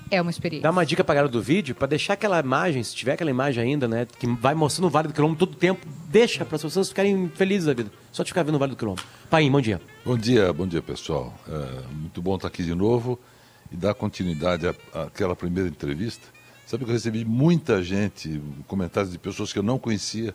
é 0.10 0.22
uma 0.22 0.32
experiência. 0.32 0.64
Dá 0.64 0.72
uma 0.72 0.86
dica 0.86 1.04
pra 1.04 1.16
galera 1.16 1.32
do 1.32 1.42
vídeo, 1.42 1.76
pra 1.76 1.88
deixar 1.88 2.14
aquela 2.14 2.40
imagem, 2.40 2.82
se 2.84 2.96
tiver 2.96 3.14
aquela 3.14 3.30
imagem 3.30 3.64
ainda, 3.64 3.88
né, 3.88 4.08
que 4.20 4.26
vai 4.26 4.56
mostrando 4.56 4.88
o 4.88 4.90
Vale 4.90 5.08
do 5.08 5.14
Quilombo 5.14 5.36
todo 5.36 5.54
o 5.54 5.56
tempo, 5.56 5.86
deixa 6.10 6.44
para 6.44 6.56
as 6.56 6.62
pessoas 6.62 6.90
ficarem 6.90 7.30
felizes 7.36 7.66
da 7.66 7.74
vida. 7.74 7.92
Só 8.12 8.24
de 8.24 8.30
ficar 8.30 8.44
vendo 8.44 8.56
o 8.56 8.60
Vale 8.60 8.72
do 8.72 8.78
Quilombo. 8.78 9.02
Paim, 9.30 9.52
bom 9.52 9.62
dia. 9.62 9.80
Bom 10.04 10.18
dia, 10.18 10.52
bom 10.52 10.66
dia 10.66 10.82
pessoal. 10.82 11.34
É 11.48 11.94
muito 11.94 12.22
bom 12.22 12.36
estar 12.36 12.48
aqui 12.48 12.64
de 12.64 12.74
novo 12.74 13.20
e 13.72 13.76
dar 13.76 13.94
continuidade 13.94 14.68
à- 14.68 14.76
àquela 15.04 15.36
primeira 15.36 15.70
entrevista. 15.70 16.26
Sabe 16.66 16.84
que 16.84 16.90
eu 16.90 16.94
recebi 16.94 17.24
muita 17.24 17.82
gente, 17.82 18.42
comentários 18.68 19.12
de 19.12 19.18
pessoas 19.18 19.54
que 19.54 19.60
eu 19.60 19.64
não 19.64 19.80
conhecia 19.80 20.34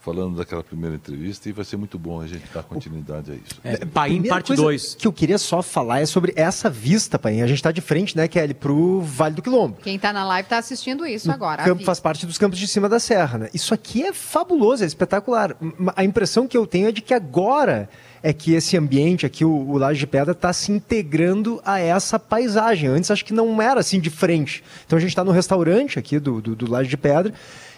falando 0.00 0.36
daquela 0.36 0.62
primeira 0.62 0.94
entrevista 0.94 1.48
e 1.48 1.52
vai 1.52 1.64
ser 1.64 1.76
muito 1.76 1.98
bom 1.98 2.20
a 2.20 2.28
gente 2.28 2.44
dar 2.54 2.62
continuidade 2.62 3.32
a 3.32 3.34
isso. 3.34 3.60
É, 3.64 3.84
Paim, 3.84 4.22
parte 4.22 4.46
coisa 4.48 4.62
2. 4.62 4.94
que 4.94 5.04
eu 5.04 5.12
queria 5.12 5.36
só 5.36 5.60
falar 5.62 5.98
é 6.00 6.06
sobre 6.06 6.32
essa 6.36 6.70
vista, 6.70 7.18
Paim. 7.18 7.42
A 7.42 7.46
gente 7.48 7.56
está 7.56 7.72
de 7.72 7.80
frente, 7.80 8.16
né, 8.16 8.28
Kelly, 8.28 8.54
pro 8.54 9.00
Vale 9.00 9.34
do 9.34 9.42
Quilombo. 9.42 9.78
Quem 9.82 9.96
está 9.96 10.12
na 10.12 10.24
live 10.24 10.46
está 10.46 10.58
assistindo 10.58 11.04
isso 11.04 11.28
agora. 11.32 11.62
O 11.62 11.64
campo 11.64 11.82
faz 11.82 11.98
parte 11.98 12.24
dos 12.24 12.38
campos 12.38 12.56
de 12.60 12.68
cima 12.68 12.88
da 12.88 13.00
serra, 13.00 13.36
né? 13.38 13.50
Isso 13.52 13.74
aqui 13.74 14.04
é 14.04 14.12
fabuloso, 14.12 14.84
é 14.84 14.86
espetacular. 14.86 15.56
A 15.96 16.04
impressão 16.04 16.46
que 16.46 16.56
eu 16.56 16.68
tenho 16.68 16.86
é 16.86 16.92
de 16.92 17.02
que 17.02 17.12
agora 17.12 17.88
é 18.26 18.32
que 18.32 18.54
esse 18.54 18.76
ambiente 18.76 19.24
aqui, 19.24 19.44
o, 19.44 19.50
o 19.50 19.78
Laje 19.78 20.00
de 20.00 20.06
Pedra, 20.08 20.32
está 20.32 20.52
se 20.52 20.72
integrando 20.72 21.62
a 21.64 21.78
essa 21.78 22.18
paisagem. 22.18 22.88
Antes 22.88 23.08
acho 23.08 23.24
que 23.24 23.32
não 23.32 23.62
era 23.62 23.78
assim 23.78 24.00
de 24.00 24.10
frente. 24.10 24.64
Então 24.84 24.96
a 24.96 25.00
gente 25.00 25.10
está 25.10 25.22
no 25.22 25.30
restaurante 25.30 25.96
aqui 25.96 26.18
do, 26.18 26.40
do, 26.40 26.56
do 26.56 26.68
Laje 26.68 26.90
de 26.90 26.96
Pedra 26.96 27.32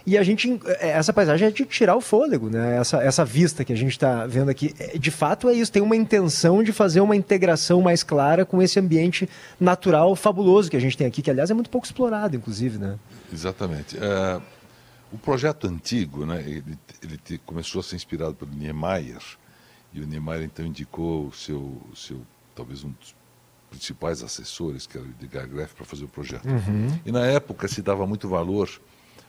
e 0.06 0.16
a 0.16 0.22
gente, 0.22 0.58
é, 0.80 0.88
essa 0.88 1.12
paisagem 1.12 1.48
é 1.48 1.50
de 1.50 1.66
tirar 1.66 1.94
o 1.96 2.00
fôlego, 2.00 2.48
né? 2.48 2.78
Essa, 2.78 2.96
essa 3.02 3.26
vista 3.26 3.62
que 3.62 3.74
a 3.74 3.76
gente 3.76 3.90
está 3.90 4.26
vendo 4.26 4.48
aqui, 4.50 4.74
é, 4.78 4.96
de 4.96 5.10
fato 5.10 5.50
é 5.50 5.52
isso, 5.52 5.70
tem 5.70 5.82
uma 5.82 5.94
intenção 5.94 6.62
de 6.62 6.72
fazer 6.72 7.02
uma 7.02 7.14
integração 7.14 7.82
mais 7.82 8.02
clara 8.02 8.46
com 8.46 8.62
esse 8.62 8.80
ambiente 8.80 9.28
natural 9.60 10.16
fabuloso 10.16 10.70
que 10.70 10.78
a 10.78 10.80
gente 10.80 10.96
tem 10.96 11.06
aqui, 11.06 11.20
que 11.20 11.30
aliás 11.30 11.50
é 11.50 11.54
muito 11.54 11.68
pouco 11.68 11.86
explorado, 11.86 12.36
inclusive, 12.36 12.78
né? 12.78 12.98
Exatamente. 13.30 13.98
É, 13.98 14.40
o 15.12 15.18
projeto 15.18 15.66
antigo, 15.66 16.24
né, 16.24 16.42
ele, 16.46 16.78
ele 17.02 17.38
começou 17.44 17.80
a 17.80 17.84
ser 17.84 17.96
inspirado 17.96 18.32
pelo 18.34 18.50
Niemeyer, 18.52 19.20
e 19.92 20.00
o 20.00 20.06
Niemeyer 20.06 20.44
então 20.44 20.64
indicou 20.64 21.26
o 21.26 21.32
seu, 21.32 21.58
o 21.58 21.96
seu 21.96 22.20
talvez 22.54 22.84
um 22.84 22.90
dos 22.90 23.14
principais 23.70 24.22
assessores, 24.22 24.86
que 24.86 24.96
era 24.96 25.06
o 25.06 25.10
Edgar 25.10 25.46
Greff, 25.48 25.74
para 25.74 25.84
fazer 25.84 26.04
o 26.04 26.08
projeto. 26.08 26.48
Uhum. 26.48 26.98
E 27.04 27.12
na 27.12 27.26
época 27.26 27.68
se 27.68 27.82
dava 27.82 28.06
muito 28.06 28.28
valor 28.28 28.68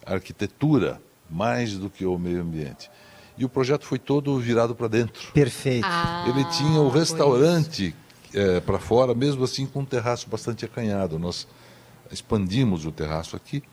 à 0.05 0.13
arquitetura, 0.13 1.01
mais 1.29 1.77
do 1.77 1.89
que 1.89 2.03
ao 2.03 2.17
meio 2.17 2.41
ambiente. 2.41 2.89
E 3.37 3.45
o 3.45 3.49
projeto 3.49 3.85
foi 3.85 3.99
todo 3.99 4.37
virado 4.39 4.75
para 4.75 4.87
dentro. 4.87 5.31
Perfeito. 5.31 5.85
Ah, 5.85 6.25
Ele 6.27 6.43
tinha 6.45 6.81
o 6.81 6.89
restaurante 6.89 7.95
é, 8.33 8.59
para 8.59 8.79
fora, 8.79 9.13
mesmo 9.13 9.43
assim 9.43 9.65
com 9.65 9.79
um 9.81 9.85
terraço 9.85 10.29
bastante 10.29 10.65
acanhado. 10.65 11.17
Nós 11.17 11.47
expandimos 12.11 12.85
o 12.85 12.91
terraço 12.91 13.35
aqui 13.35 13.63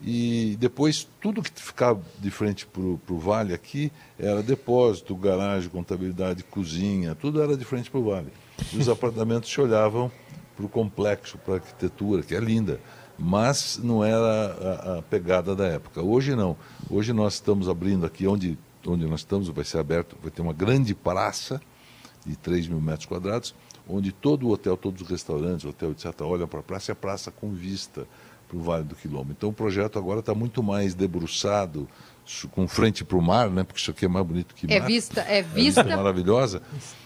e 0.00 0.56
depois 0.60 1.08
tudo 1.20 1.42
que 1.42 1.50
ficava 1.54 2.00
de 2.18 2.30
frente 2.30 2.66
para 2.66 2.82
o 2.82 3.18
vale 3.18 3.54
aqui 3.54 3.90
era 4.18 4.42
depósito, 4.42 5.14
garagem, 5.16 5.70
contabilidade, 5.70 6.42
cozinha, 6.44 7.14
tudo 7.14 7.40
era 7.40 7.56
de 7.56 7.64
frente 7.64 7.90
para 7.90 8.00
o 8.00 8.04
vale. 8.04 8.32
E 8.72 8.78
os 8.78 8.88
apartamentos 8.90 9.50
se 9.50 9.60
olhavam 9.60 10.10
para 10.54 10.66
o 10.66 10.68
complexo, 10.68 11.38
para 11.38 11.54
a 11.54 11.56
arquitetura, 11.56 12.22
que 12.22 12.34
é 12.34 12.40
linda, 12.40 12.80
mas 13.18 13.78
não 13.82 14.04
era 14.04 14.18
a, 14.26 14.98
a, 14.98 15.02
pegada 15.02 15.54
da 15.54 15.66
época. 15.66 16.02
Hoje 16.02 16.34
não. 16.34 16.56
Hoje 16.90 17.12
nós 17.12 17.34
estamos 17.34 17.68
abrindo 17.68 18.04
aqui, 18.04 18.26
onde, 18.26 18.58
onde 18.86 19.06
nós 19.06 19.20
estamos, 19.20 19.48
vai 19.48 19.64
ser 19.64 19.78
aberto, 19.78 20.16
vai 20.22 20.30
ter 20.30 20.42
uma 20.42 20.52
grande 20.52 20.94
praça 20.94 21.60
de 22.24 22.36
3 22.36 22.68
mil 22.68 22.80
metros 22.80 23.06
quadrados, 23.06 23.54
onde 23.88 24.12
todo 24.12 24.46
o 24.46 24.50
hotel, 24.50 24.76
todos 24.76 25.02
os 25.02 25.08
restaurantes, 25.08 25.64
hotel, 25.64 25.92
etc., 25.92 26.20
olham 26.22 26.48
para 26.48 26.60
a 26.60 26.62
praça 26.62 26.90
e 26.90 26.92
a 26.92 26.96
praça 26.96 27.30
com 27.30 27.52
vista 27.52 28.06
para 28.48 28.56
o 28.56 28.60
Vale 28.60 28.84
do 28.84 28.94
Quilombo. 28.94 29.32
Então 29.32 29.48
o 29.48 29.52
projeto 29.52 29.98
agora 29.98 30.20
está 30.20 30.34
muito 30.34 30.62
mais 30.62 30.94
debruçado, 30.94 31.88
com 32.50 32.66
frente 32.66 33.04
para 33.04 33.16
o 33.16 33.22
mar, 33.22 33.48
né? 33.50 33.62
porque 33.62 33.80
isso 33.80 33.90
aqui 33.90 34.04
é 34.04 34.08
mais 34.08 34.26
bonito 34.26 34.54
que 34.54 34.66
É 34.72 34.80
mar. 34.80 34.86
vista, 34.88 35.20
é 35.22 35.38
É 35.38 35.42
vista 35.42 35.82
vista 35.84 35.96
maravilhosa. 35.96 36.60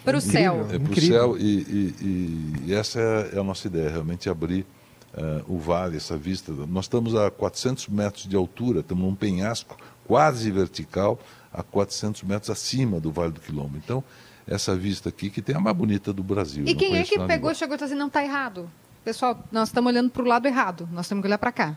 para 0.05 0.17
o 0.17 0.21
céu. 0.21 0.67
É 0.71 0.79
para 0.79 0.89
o 0.89 0.93
Incrível. 0.93 1.35
céu 1.35 1.39
e, 1.39 1.43
e- 1.45 1.95
e- 2.01 2.55
e 2.69 2.75
essa 2.75 2.99
é 3.01 3.39
a 3.39 3.45
nossa 3.45 3.67
ideia, 3.67 3.91
realmente 3.91 4.29
abrir 4.31 4.65
eh, 5.13 5.43
o 5.49 5.59
vale, 5.59 5.97
essa 5.97 6.17
vista. 6.17 6.53
Nós 6.53 6.85
estamos 6.85 7.15
a 7.17 7.31
400 7.31 7.89
metros 7.89 8.27
de 8.29 8.37
altura, 8.37 8.79
estamos 8.81 9.05
num 9.05 9.15
penhasco 9.15 9.77
quase 10.07 10.51
vertical, 10.53 11.19
a 11.53 11.63
400 11.65 12.23
metros 12.23 12.49
acima 12.49 13.01
do 13.01 13.11
Vale 13.11 13.33
do 13.33 13.41
Quilombo. 13.41 13.77
Então, 13.77 14.03
essa 14.47 14.75
vista 14.77 15.09
aqui, 15.09 15.29
que 15.29 15.43
tem 15.43 15.55
a 15.57 15.61
mais 15.61 15.77
bonita 15.77 16.13
do 16.13 16.23
Brasil. 16.23 16.65
E 16.67 16.75
quem 16.77 16.97
é 16.97 17.03
que 17.03 17.19
pegou, 17.19 17.35
igual. 17.35 17.55
chegou 17.55 17.75
e 17.75 17.77
disse 17.77 17.85
assim, 17.87 17.95
não 17.97 18.07
está 18.07 18.23
errado? 18.25 18.71
Pessoal, 19.05 19.43
nós 19.51 19.69
estamos 19.69 19.91
olhando 19.91 20.11
para 20.11 20.23
o 20.23 20.27
lado 20.27 20.47
errado, 20.47 20.89
nós 20.93 21.09
temos 21.09 21.23
que 21.23 21.29
olhar 21.29 21.39
para 21.39 21.53
cá. 21.53 21.77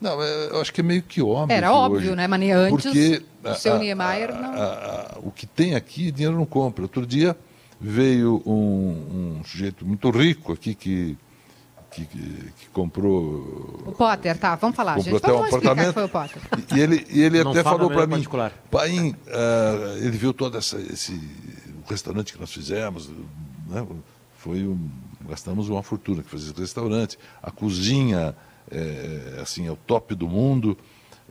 Não, 0.00 0.20
é, 0.22 0.48
eu 0.50 0.60
acho 0.60 0.72
que 0.72 0.80
é 0.80 0.84
meio 0.84 1.02
que 1.02 1.22
óbvio. 1.22 1.54
Era 1.56 1.72
óbvio, 1.72 1.98
hoje- 2.00 2.16
né? 2.16 2.26
Mas 2.26 2.40
nem 2.40 2.52
antes, 2.52 2.84
Porque 2.84 3.22
o 3.44 3.54
seu 3.54 3.78
Niemeyer, 3.78 4.34
não. 4.34 4.52
a- 4.52 4.64
a- 5.14 5.18
o 5.22 5.30
que 5.30 5.46
tem 5.46 5.74
aqui, 5.74 6.10
dinheiro 6.10 6.36
não 6.36 6.44
compra. 6.44 6.82
Outro 6.82 7.06
dia 7.06 7.36
veio 7.80 8.42
um, 8.44 9.38
um 9.40 9.44
sujeito 9.44 9.86
muito 9.86 10.10
rico 10.10 10.52
aqui 10.52 10.74
que, 10.74 11.16
que, 11.90 12.04
que- 12.04 12.52
que 12.58 12.68
comprou. 12.72 13.82
O 13.86 13.92
Potter, 13.96 14.36
tá, 14.36 14.56
vamos 14.56 14.74
falar, 14.76 14.98
gente. 14.98 15.16
até 15.16 15.28
um 15.32 15.36
Vamos 15.36 15.48
explicar 15.50 15.74
que 15.76 15.80
apartamento. 15.80 15.94
foi 15.94 16.04
o 16.04 16.08
Potter. 16.08 16.42
E 16.76 16.80
ele, 16.80 17.06
e 17.08 17.22
ele 17.22 17.40
até 17.40 17.62
fala 17.62 17.76
falou 17.78 17.90
para 17.92 18.06
mim, 18.06 18.14
particular. 18.14 18.52
Paim, 18.70 19.14
ah, 19.28 19.94
ele 19.98 20.16
viu 20.18 20.34
todo 20.34 20.58
essa, 20.58 20.78
esse 20.80 21.12
o 21.14 21.88
restaurante 21.88 22.32
que 22.32 22.40
nós 22.40 22.52
fizemos, 22.52 23.08
né, 23.68 23.86
foi 24.38 24.66
um, 24.66 24.90
gastamos 25.28 25.68
uma 25.68 25.82
fortuna 25.82 26.22
que 26.22 26.34
esse 26.34 26.52
restaurante, 26.52 27.18
a 27.42 27.50
cozinha, 27.50 28.34
é, 28.70 29.38
assim, 29.40 29.66
é 29.66 29.70
o 29.70 29.76
top 29.76 30.14
do 30.14 30.28
mundo, 30.28 30.76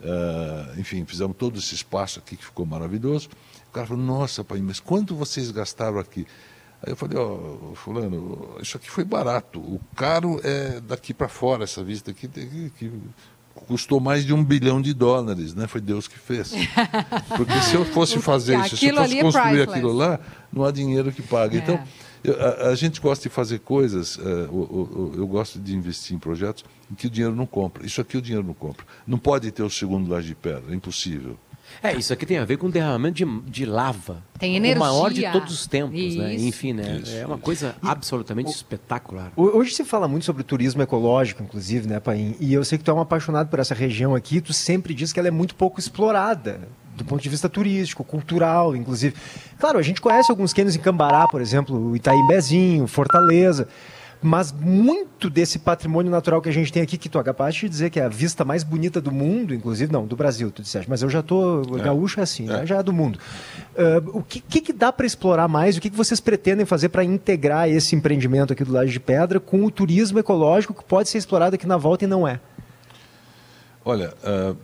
ah, 0.04 0.72
enfim, 0.76 1.04
fizemos 1.04 1.36
todo 1.36 1.58
esse 1.58 1.74
espaço 1.74 2.18
aqui 2.18 2.36
que 2.36 2.44
ficou 2.44 2.66
maravilhoso. 2.66 3.28
O 3.68 3.72
cara 3.72 3.86
falou, 3.86 4.02
nossa, 4.02 4.44
Paim, 4.44 4.62
mas 4.62 4.80
quanto 4.80 5.14
vocês 5.14 5.50
gastaram 5.50 5.98
aqui? 5.98 6.26
Aí 6.82 6.92
eu 6.92 6.96
falei, 6.96 7.16
ó, 7.16 7.74
fulano, 7.74 8.56
isso 8.60 8.76
aqui 8.76 8.90
foi 8.90 9.04
barato. 9.04 9.60
O 9.60 9.80
caro 9.94 10.40
é 10.42 10.80
daqui 10.80 11.14
para 11.14 11.28
fora, 11.28 11.62
essa 11.62 11.82
vista 11.82 12.10
aqui, 12.10 12.26
que, 12.26 12.92
custou 13.66 14.00
mais 14.00 14.24
de 14.24 14.32
um 14.32 14.42
bilhão 14.42 14.82
de 14.82 14.92
dólares, 14.92 15.54
né? 15.54 15.68
Foi 15.68 15.80
Deus 15.80 16.08
que 16.08 16.18
fez. 16.18 16.52
Porque 17.36 17.60
se 17.60 17.74
eu 17.74 17.84
fosse 17.84 18.18
fazer 18.18 18.58
isso, 18.60 18.76
se 18.76 18.88
eu 18.88 18.96
fosse 18.96 19.18
é 19.18 19.22
construir 19.22 19.42
priceless. 19.42 19.70
aquilo 19.70 19.92
lá, 19.92 20.18
não 20.52 20.64
há 20.64 20.72
dinheiro 20.72 21.12
que 21.12 21.22
pague. 21.22 21.58
É. 21.58 21.60
Então, 21.60 21.80
eu- 22.24 22.40
a, 22.40 22.68
a 22.68 22.74
gente 22.74 23.00
gosta 23.00 23.28
de 23.28 23.34
fazer 23.34 23.58
coisas, 23.60 24.18
eh, 24.18 24.48
o- 24.50 24.54
o- 24.54 25.12
eu 25.16 25.26
gosto 25.26 25.58
de 25.58 25.74
investir 25.74 26.14
em 26.16 26.18
projetos 26.18 26.64
em 26.90 26.94
que 26.94 27.06
o 27.06 27.10
dinheiro 27.10 27.34
não 27.34 27.46
compra. 27.46 27.84
Isso 27.86 28.00
aqui 28.00 28.16
o 28.16 28.22
dinheiro 28.22 28.46
não 28.46 28.54
compra. 28.54 28.84
Não 29.06 29.18
pode 29.18 29.50
ter 29.50 29.62
o 29.62 29.70
segundo 29.70 30.10
laje 30.10 30.28
de 30.28 30.34
pedra, 30.34 30.64
é 30.70 30.74
impossível. 30.74 31.36
É, 31.82 31.94
isso 31.96 32.12
aqui 32.12 32.26
tem 32.26 32.36
a 32.36 32.44
ver 32.44 32.58
com 32.58 32.68
derramamento 32.68 33.14
de, 33.24 33.50
de 33.50 33.64
lava. 33.64 34.22
Tem 34.38 34.56
energia. 34.56 34.76
O 34.76 34.80
maior 34.80 35.10
de 35.10 35.22
todos 35.32 35.52
os 35.54 35.66
tempos, 35.66 35.94
né? 36.16 36.34
Isso. 36.34 36.44
Enfim, 36.44 36.74
né? 36.74 37.00
Isso, 37.02 37.14
é 37.16 37.24
uma 37.24 37.38
coisa 37.38 37.74
absolutamente 37.80 38.50
espetacular. 38.50 39.32
Ho- 39.36 39.56
Hoje 39.56 39.72
se 39.74 39.82
fala 39.82 40.06
muito 40.06 40.24
sobre 40.26 40.42
turismo 40.42 40.82
ecológico, 40.82 41.42
inclusive, 41.42 41.88
né, 41.88 41.98
Paim? 41.98 42.36
E 42.38 42.52
eu 42.52 42.62
sei 42.62 42.76
que 42.76 42.84
tu 42.84 42.90
é 42.90 42.94
um 42.94 43.00
apaixonado 43.00 43.48
por 43.48 43.58
essa 43.58 43.74
região 43.74 44.14
aqui, 44.14 44.40
tu 44.42 44.52
sempre 44.52 44.92
diz 44.92 45.14
que 45.14 45.18
ela 45.18 45.28
é 45.28 45.30
muito 45.30 45.54
pouco 45.54 45.80
explorada, 45.80 46.68
do 46.96 47.04
ponto 47.04 47.22
de 47.22 47.28
vista 47.28 47.48
turístico, 47.48 48.04
cultural, 48.04 48.76
inclusive. 48.76 49.14
Claro, 49.58 49.78
a 49.78 49.82
gente 49.82 50.00
conhece 50.00 50.30
alguns 50.30 50.52
cânions 50.52 50.76
em 50.76 50.78
Cambará, 50.80 51.26
por 51.26 51.40
exemplo, 51.40 51.94
Itaimbezinho, 51.96 52.86
Fortaleza, 52.86 53.66
mas 54.24 54.52
muito 54.52 55.28
desse 55.28 55.58
patrimônio 55.58 56.08
natural 56.08 56.40
que 56.40 56.48
a 56.48 56.52
gente 56.52 56.72
tem 56.72 56.80
aqui, 56.80 56.96
que 56.96 57.08
tu 57.08 57.18
é 57.18 57.22
capaz 57.24 57.56
de 57.56 57.68
dizer 57.68 57.90
que 57.90 57.98
é 57.98 58.04
a 58.04 58.08
vista 58.08 58.44
mais 58.44 58.62
bonita 58.62 59.00
do 59.00 59.10
mundo, 59.10 59.52
inclusive, 59.52 59.92
não, 59.92 60.06
do 60.06 60.14
Brasil, 60.14 60.48
tu 60.52 60.62
disseste, 60.62 60.88
mas 60.88 61.02
eu 61.02 61.10
já 61.10 61.22
tô, 61.24 61.62
gaúcho 61.82 62.20
é 62.20 62.22
assim, 62.22 62.44
né? 62.46 62.64
já 62.64 62.76
é 62.78 62.82
do 62.84 62.92
mundo. 62.92 63.18
Ah, 63.76 64.00
o 64.12 64.22
que, 64.22 64.38
que, 64.40 64.60
que 64.60 64.72
dá 64.72 64.92
para 64.92 65.06
explorar 65.06 65.48
mais? 65.48 65.76
O 65.76 65.80
que, 65.80 65.90
que 65.90 65.96
vocês 65.96 66.20
pretendem 66.20 66.64
fazer 66.64 66.90
para 66.90 67.02
integrar 67.02 67.68
esse 67.68 67.96
empreendimento 67.96 68.52
aqui 68.52 68.62
do 68.62 68.72
Laje 68.72 68.92
de 68.92 69.00
Pedra 69.00 69.40
com 69.40 69.64
o 69.64 69.70
turismo 69.72 70.20
ecológico 70.20 70.72
que 70.72 70.84
pode 70.84 71.08
ser 71.08 71.18
explorado 71.18 71.56
aqui 71.56 71.66
na 71.66 71.76
volta 71.76 72.04
e 72.04 72.06
não 72.06 72.26
é? 72.28 72.38
Olha, 73.84 74.14
eu- 74.22 74.56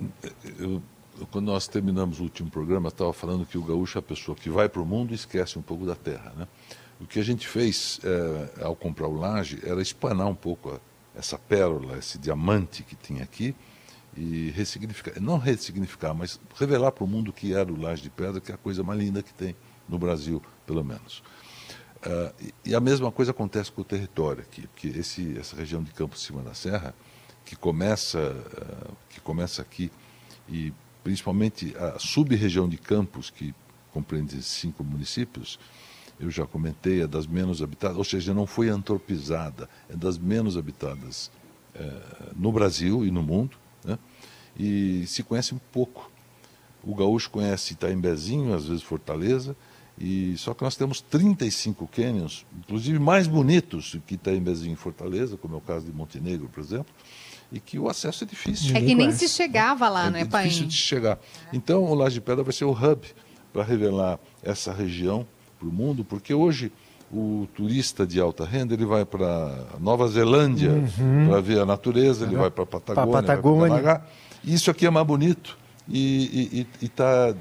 eu- 0.61 0.83
quando 1.27 1.47
nós 1.47 1.67
terminamos 1.69 2.21
o 2.21 2.25
último 2.25 2.51
programa, 2.51 2.89
estava 2.89 3.13
falando 3.13 3.45
que 3.47 3.59
o 3.59 3.63
gaúcho 3.63 3.99
é 3.99 4.01
a 4.01 4.03
pessoa 4.03 4.37
que 4.37 4.49
vai 4.51 4.69
para 4.69 4.81
o 4.83 4.87
mundo 4.87 5.13
e 5.13 5.15
esquece 5.15 5.59
um 5.59 5.63
pouco 5.63 5.85
da 5.87 5.95
terra. 5.95 6.33
Né? 6.37 6.47
O 7.01 7.07
que 7.07 7.19
a 7.19 7.23
gente 7.25 7.47
fez 7.47 8.01
eh, 8.05 8.63
ao 8.63 8.75
comprar 8.75 9.07
o 9.09 9.15
laje 9.15 9.61
era 9.65 9.81
espanar 9.81 10.27
um 10.27 10.35
pouco 10.35 10.71
a- 10.71 10.81
essa 11.15 11.39
pérola, 11.39 11.99
esse 11.99 12.19
diamante 12.19 12.83
que 12.83 12.95
tinha 12.97 13.23
aqui 13.23 13.55
e 14.17 14.51
ressignificar, 14.51 15.21
não 15.21 15.39
ressignificar, 15.39 16.15
mas 16.15 16.41
revelar 16.57 16.93
para 16.93 17.05
o 17.05 17.07
mundo 17.07 17.33
que 17.33 17.55
era 17.55 17.73
o 17.73 17.81
laje 17.81 18.03
de 18.03 18.11
pedra, 18.11 18.41
que 18.41 18.51
é 18.51 18.55
a 18.55 18.59
coisa 18.59 18.83
mais 18.83 18.99
linda 18.99 19.23
que 19.23 19.33
tem 19.35 19.55
no 19.89 19.99
Brasil, 19.99 20.43
pelo 20.67 20.85
menos. 20.85 21.23
Ah, 22.03 22.33
e, 22.41 22.55
e 22.71 22.75
a 22.75 22.81
mesma 22.81 23.11
coisa 23.13 23.31
acontece 23.33 23.71
com 23.73 23.81
o 23.83 23.85
território 23.85 24.43
aqui, 24.43 24.67
porque 24.69 24.89
esse, 24.89 25.37
essa 25.39 25.57
região 25.57 25.83
de 25.83 25.93
Campos 25.93 26.23
Cima 26.23 26.43
da 26.43 26.55
Serra, 26.55 26.95
que 27.45 27.57
começa, 27.57 28.19
ah, 28.57 28.91
que 29.09 29.21
começa 29.21 29.63
aqui, 29.63 29.91
e 30.49 30.73
principalmente 31.09 31.75
a 31.79 31.99
sub-região 31.99 32.69
de 32.69 32.77
Campos, 32.77 33.31
que 33.31 33.55
compreende 33.95 34.43
cinco 34.43 34.85
municípios, 34.85 35.59
eu 36.21 36.31
já 36.31 36.47
comentei, 36.47 37.01
é 37.01 37.07
das 37.07 37.27
menos 37.27 37.63
habitadas, 37.63 37.97
ou 37.97 38.05
seja, 38.05 38.35
não 38.35 38.47
foi 38.47 38.69
antropizada, 38.69 39.71
é 39.89 39.97
das 39.97 40.19
menos 40.19 40.55
habitadas 40.55 41.31
eh, 41.75 42.03
no 42.37 42.53
Brasil 42.53 43.07
e 43.07 43.11
no 43.11 43.23
mundo, 43.23 43.57
né? 43.83 43.99
e 44.55 45.07
se 45.07 45.23
conhece 45.23 45.55
um 45.55 45.61
pouco. 45.73 46.11
O 46.83 46.95
gaúcho 46.95 47.31
conhece 47.31 47.73
Itaimbezinho, 47.73 48.53
às 48.53 48.67
vezes 48.67 48.83
Fortaleza, 48.83 49.57
e 49.99 50.37
só 50.37 50.53
que 50.53 50.63
nós 50.63 50.77
temos 50.77 51.01
35 51.01 51.87
cânions, 51.87 52.45
inclusive 52.59 52.99
mais 52.99 53.27
bonitos 53.27 53.97
que 54.07 54.17
Itaimbezinho 54.17 54.75
e 54.75 54.77
Fortaleza, 54.77 55.39
como 55.39 55.55
é 55.55 55.57
o 55.57 55.63
caso 55.63 55.87
de 55.87 55.93
Montenegro, 55.93 56.51
por 56.51 56.61
exemplo, 56.61 56.93
e 57.51 57.59
que 57.61 57.79
o 57.79 57.89
acesso 57.89 58.25
é 58.25 58.27
difícil. 58.27 58.77
É 58.77 58.81
que 58.81 58.95
nem 58.95 59.11
se 59.13 59.29
chegava 59.29 59.89
lá, 59.89 60.07
É 60.07 60.11
né, 60.11 60.25
difícil 60.25 60.61
Paim? 60.61 60.69
de 60.69 60.75
chegar. 60.77 61.19
Então, 61.53 61.85
o 61.85 61.95
Laje 61.95 62.15
de 62.17 62.21
Pedra 62.21 62.45
vai 62.45 62.53
ser 62.53 62.65
o 62.65 62.73
hub 62.73 63.07
para 63.53 63.63
revelar 63.65 64.19
essa 64.43 64.73
região 64.73 65.27
para 65.59 65.67
o 65.69 65.73
mundo, 65.73 66.05
porque 66.05 66.33
hoje 66.35 66.71
o 67.11 67.49
turista 67.55 68.07
de 68.07 68.21
alta 68.21 68.45
renda 68.45 68.75
ele 68.75 68.85
vai 68.85 69.05
para 69.05 69.55
Nova 69.81 70.07
Zelândia 70.09 70.73
para 71.27 71.41
ver 71.41 71.59
a 71.59 71.65
natureza, 71.65 72.27
ele 72.27 72.37
vai 72.37 72.51
para 72.51 72.67
Patagônia, 72.67 73.11
Pra 73.11 73.23
Patagônia. 73.23 74.03
E 74.45 74.53
isso 74.55 74.71
aqui 74.71 74.87
é 74.87 74.91
mais 74.91 75.07
bonito. 75.07 75.57
E 75.91 76.67
está 76.83 77.35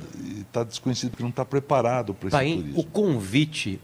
tá 0.51 0.63
desconhecido, 0.63 1.09
porque 1.11 1.23
não 1.23 1.29
está 1.29 1.43
preparado 1.43 2.13
para 2.13 2.27
esse 2.29 2.37
Paim, 2.37 2.57
turismo. 2.61 2.79
o 2.79 2.83
convite 2.85 3.79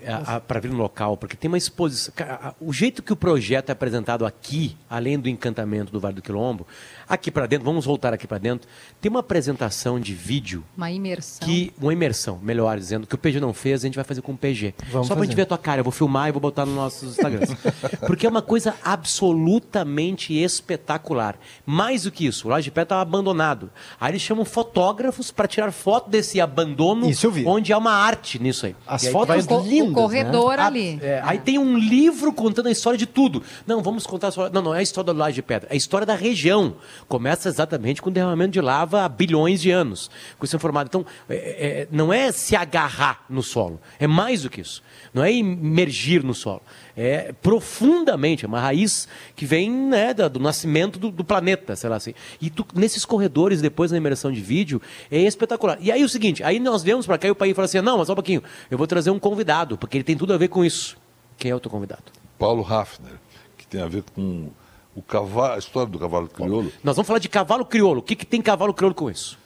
para 0.48 0.60
vir 0.60 0.72
no 0.72 0.78
local, 0.78 1.18
porque 1.18 1.36
tem 1.36 1.48
uma 1.50 1.58
exposição. 1.58 2.14
O 2.60 2.72
jeito 2.72 3.04
que 3.04 3.12
o 3.12 3.16
projeto 3.16 3.70
é 3.70 3.72
apresentado 3.74 4.26
aqui, 4.26 4.78
além 4.90 5.20
do 5.20 5.28
encantamento 5.30 5.92
do 5.92 6.00
Vale 6.00 6.16
do 6.16 6.22
Quilombo, 6.22 6.66
aqui 7.10 7.30
para 7.30 7.46
dentro, 7.46 7.66
vamos 7.66 7.86
voltar 7.86 8.14
aqui 8.14 8.26
para 8.26 8.38
dentro, 8.38 8.68
tem 9.02 9.10
uma 9.10 9.20
apresentação 9.20 10.00
de 10.00 10.14
vídeo 10.14 10.64
Uma 10.78 10.90
imersão. 10.92 11.48
que 11.48 11.74
uma 11.80 11.92
imersão, 11.94 12.40
melhor 12.42 12.78
dizendo, 12.78 13.06
que 13.06 13.16
o 13.16 13.18
PG 13.18 13.40
não 13.40 13.54
fez, 13.54 13.84
a 13.84 13.88
gente 13.88 13.96
vai 13.96 14.04
fazer 14.06 14.22
com 14.22 14.32
o 14.32 14.38
PG. 14.38 14.74
Vamos 14.92 15.08
Só 15.08 15.14
pra 15.16 15.24
gente 15.24 15.32
fazer. 15.32 15.36
ver 15.36 15.42
a 15.42 15.46
tua 15.46 15.58
cara, 15.58 15.80
eu 15.82 15.84
vou 15.84 15.92
filmar 15.92 16.30
e 16.30 16.32
vou 16.32 16.42
botar 16.42 16.66
nos 16.66 16.76
nossos 16.76 17.12
Instagrams. 17.12 17.50
Porque 18.08 18.26
é 18.26 18.30
uma 18.30 18.42
coisa 18.42 18.74
absolutamente 18.84 20.34
espetacular. 20.34 21.38
Mais 21.66 22.04
do 22.04 22.12
que 22.12 22.26
isso, 22.26 22.48
o 22.48 22.52
Laje 22.52 22.66
de 22.66 22.72
Pé 22.72 22.84
estava 22.84 23.02
abandonado. 23.02 23.70
Aí 24.00 24.12
eles 24.12 24.22
chamam 24.22 24.46
fotógrafos 24.54 25.32
para 25.32 25.48
tirar 25.48 25.72
foto 25.72 26.10
desse 26.10 26.40
abandono, 26.40 27.10
Isso 27.10 27.26
eu 27.26 27.32
vi. 27.32 27.44
onde 27.46 27.74
há 27.74 27.78
uma 27.78 27.92
arte 27.92 28.38
nisso 28.42 28.66
aí. 28.68 28.76
As 28.88 29.04
E 29.04 29.08
aí 29.08 29.12
tu 29.12 29.14
fotos 29.18 29.46
vai- 29.46 29.62
lindas, 29.64 29.92
o 29.92 29.94
corredor 29.94 30.60
ah, 30.60 30.66
ali. 30.68 31.00
é, 31.02 31.22
Aí 31.26 31.40
tem 31.40 31.58
um 31.58 31.78
livro 31.78 32.32
contando 32.32 32.68
a 32.68 32.72
história 32.72 32.98
de 32.98 33.06
tudo. 33.08 33.42
Não, 33.66 33.82
vamos 33.82 34.06
contar 34.06 34.28
a 34.28 34.30
história. 34.30 34.52
Não, 34.54 34.62
não 34.62 34.76
é 34.76 34.80
a 34.80 34.82
história 34.84 35.12
da 35.12 35.20
laje 35.20 35.36
de 35.36 35.42
pedra, 35.42 35.68
é 35.70 35.74
a 35.74 35.76
história 35.76 36.06
da 36.06 36.16
região. 36.16 36.76
Começa 37.08 37.50
exatamente 37.50 38.02
com 38.02 38.10
o 38.10 38.14
derramamento 38.14 38.52
de 38.52 38.62
lava 38.62 39.04
há 39.04 39.10
bilhões 39.10 39.62
de 39.62 39.72
anos. 39.72 40.10
Com 40.38 40.46
isso 40.46 40.56
informado. 40.56 40.88
Então, 40.88 41.06
é- 41.28 41.36
é- 41.36 41.88
não 41.92 42.14
é 42.14 42.32
se 42.32 42.56
agarrar 42.56 43.26
no 43.30 43.42
solo, 43.42 43.80
é 44.00 44.06
mais 44.08 44.44
do 44.44 44.50
que 44.50 44.62
isso. 44.62 44.84
Não 45.14 45.24
é 45.24 45.32
imergir 45.32 46.24
no 46.24 46.34
solo. 46.34 46.62
É 46.96 47.34
profundamente, 47.42 48.46
é 48.46 48.48
uma 48.48 48.60
raiz 48.60 49.08
que 49.36 49.46
vem 49.46 49.70
né, 49.72 50.14
da- 50.14 50.28
do 50.28 50.40
nascimento 50.40 51.00
do, 51.00 51.10
do 51.10 51.24
planeta, 51.24 51.76
sei 51.76 51.90
lá 51.90 51.96
assim. 51.96 52.14
E 52.40 52.50
tu, 52.52 52.66
nesses 52.76 53.04
corredores, 53.04 53.62
depois 53.62 53.90
da 53.92 53.98
imersão 53.98 54.32
de 54.32 54.40
vídeo, 54.42 54.82
é 55.10 55.20
espetacular. 55.22 55.78
E 55.82 55.92
aí 55.92 56.04
o 56.04 56.10
seguinte, 56.10 56.44
aí 56.44 56.60
nós 56.60 56.84
viemos 56.84 57.06
para 57.08 57.18
cá 57.18 57.28
e 57.28 57.32
o 57.32 57.36
país 57.36 57.56
falou 57.56 57.66
assim: 57.66 57.82
não, 57.82 57.98
mas 57.98 58.08
só 58.08 58.14
um 58.14 58.16
pouquinho, 58.16 58.44
eu 58.70 58.78
vou 58.78 58.86
trazer 58.86 59.10
um 59.10 59.18
convidado, 59.18 59.78
porque 59.78 59.98
ele 59.98 60.04
tem 60.04 60.16
tudo 60.16 60.34
a 60.34 60.38
ver 60.38 60.50
com 60.50 60.64
isso. 60.64 60.96
Quem 61.38 61.50
é 61.50 61.56
o 61.56 61.60
teu 61.60 61.72
convidado? 61.72 62.04
Paulo 62.38 62.64
Hafner, 62.64 63.14
que 63.58 63.66
tem 63.66 63.82
a 63.82 63.88
ver 63.88 64.04
com 64.14 64.50
o 64.96 65.02
cavalo, 65.02 65.54
a 65.56 65.58
história 65.58 65.90
do 65.92 65.98
cavalo 65.98 66.28
crioulo. 66.28 66.72
Nós 66.84 66.96
vamos 66.96 67.08
falar 67.08 67.20
de 67.20 67.28
cavalo 67.28 67.66
crioulo. 67.66 68.00
O 68.02 68.04
que, 68.04 68.16
que 68.16 68.26
tem 68.26 68.40
cavalo 68.42 68.74
crioulo 68.74 68.94
com 68.94 69.10
isso? 69.10 69.38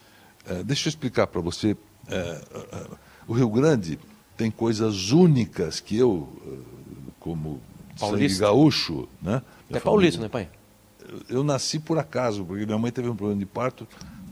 É, 0.46 0.64
deixa 0.64 0.88
eu 0.88 0.90
explicar 0.90 1.28
para 1.28 1.40
você. 1.40 1.78
é, 2.10 2.42
é, 2.74 2.86
o 3.26 3.34
Rio 3.34 3.50
Grande 3.50 3.98
tem 4.36 4.52
coisas 4.52 5.12
únicas 5.12 5.80
que 5.80 5.98
eu, 5.98 6.28
como 7.28 7.60
sangue 7.98 8.12
Paulista. 8.12 8.46
gaúcho, 8.46 9.08
né? 9.22 9.42
É 9.70 9.80
paulista, 9.80 10.22
né, 10.22 10.30
pai? 10.30 10.48
Eu 11.30 11.44
nasci 11.44 11.80
por 11.80 11.98
acaso, 11.98 12.46
porque 12.46 12.66
minha 12.66 12.78
mãe 12.78 12.92
teve 12.92 13.10
um 13.10 13.16
problema 13.16 13.40
de 13.40 13.46
parto, 13.46 13.88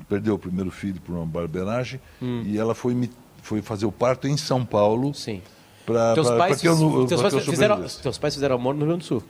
perdeu 0.08 0.36
o 0.36 0.39
primeiro 0.39 0.71
filho 0.71 1.01
por 1.01 1.13
uma 1.13 1.25
barbeiragem 1.25 1.99
e 2.21 2.58
ela 2.58 2.73
foi, 2.73 2.93
me, 2.93 3.10
foi 3.41 3.62
fazer 3.62 3.86
o 3.86 3.91
parto 3.91 4.27
em 4.27 4.38
São 4.38 4.65
Paulo. 4.65 5.10
Hum. 5.10 5.13
Sim. 5.13 5.41
Para 5.86 6.15
Teus 6.15 6.29
pais, 6.31 6.62
que 6.62 6.67
eu, 6.67 6.75
teus 7.05 7.21
pra 7.21 7.29
pais 7.29 7.34
eu 7.34 7.51
fizeram, 7.51 7.86
teus 8.01 8.17
pais 8.17 8.34
fizeram 8.34 8.55
amor 8.55 8.73
no 8.73 8.79
Rio 8.79 8.88
Grande 8.88 9.03
do 9.03 9.05
Sul. 9.05 9.23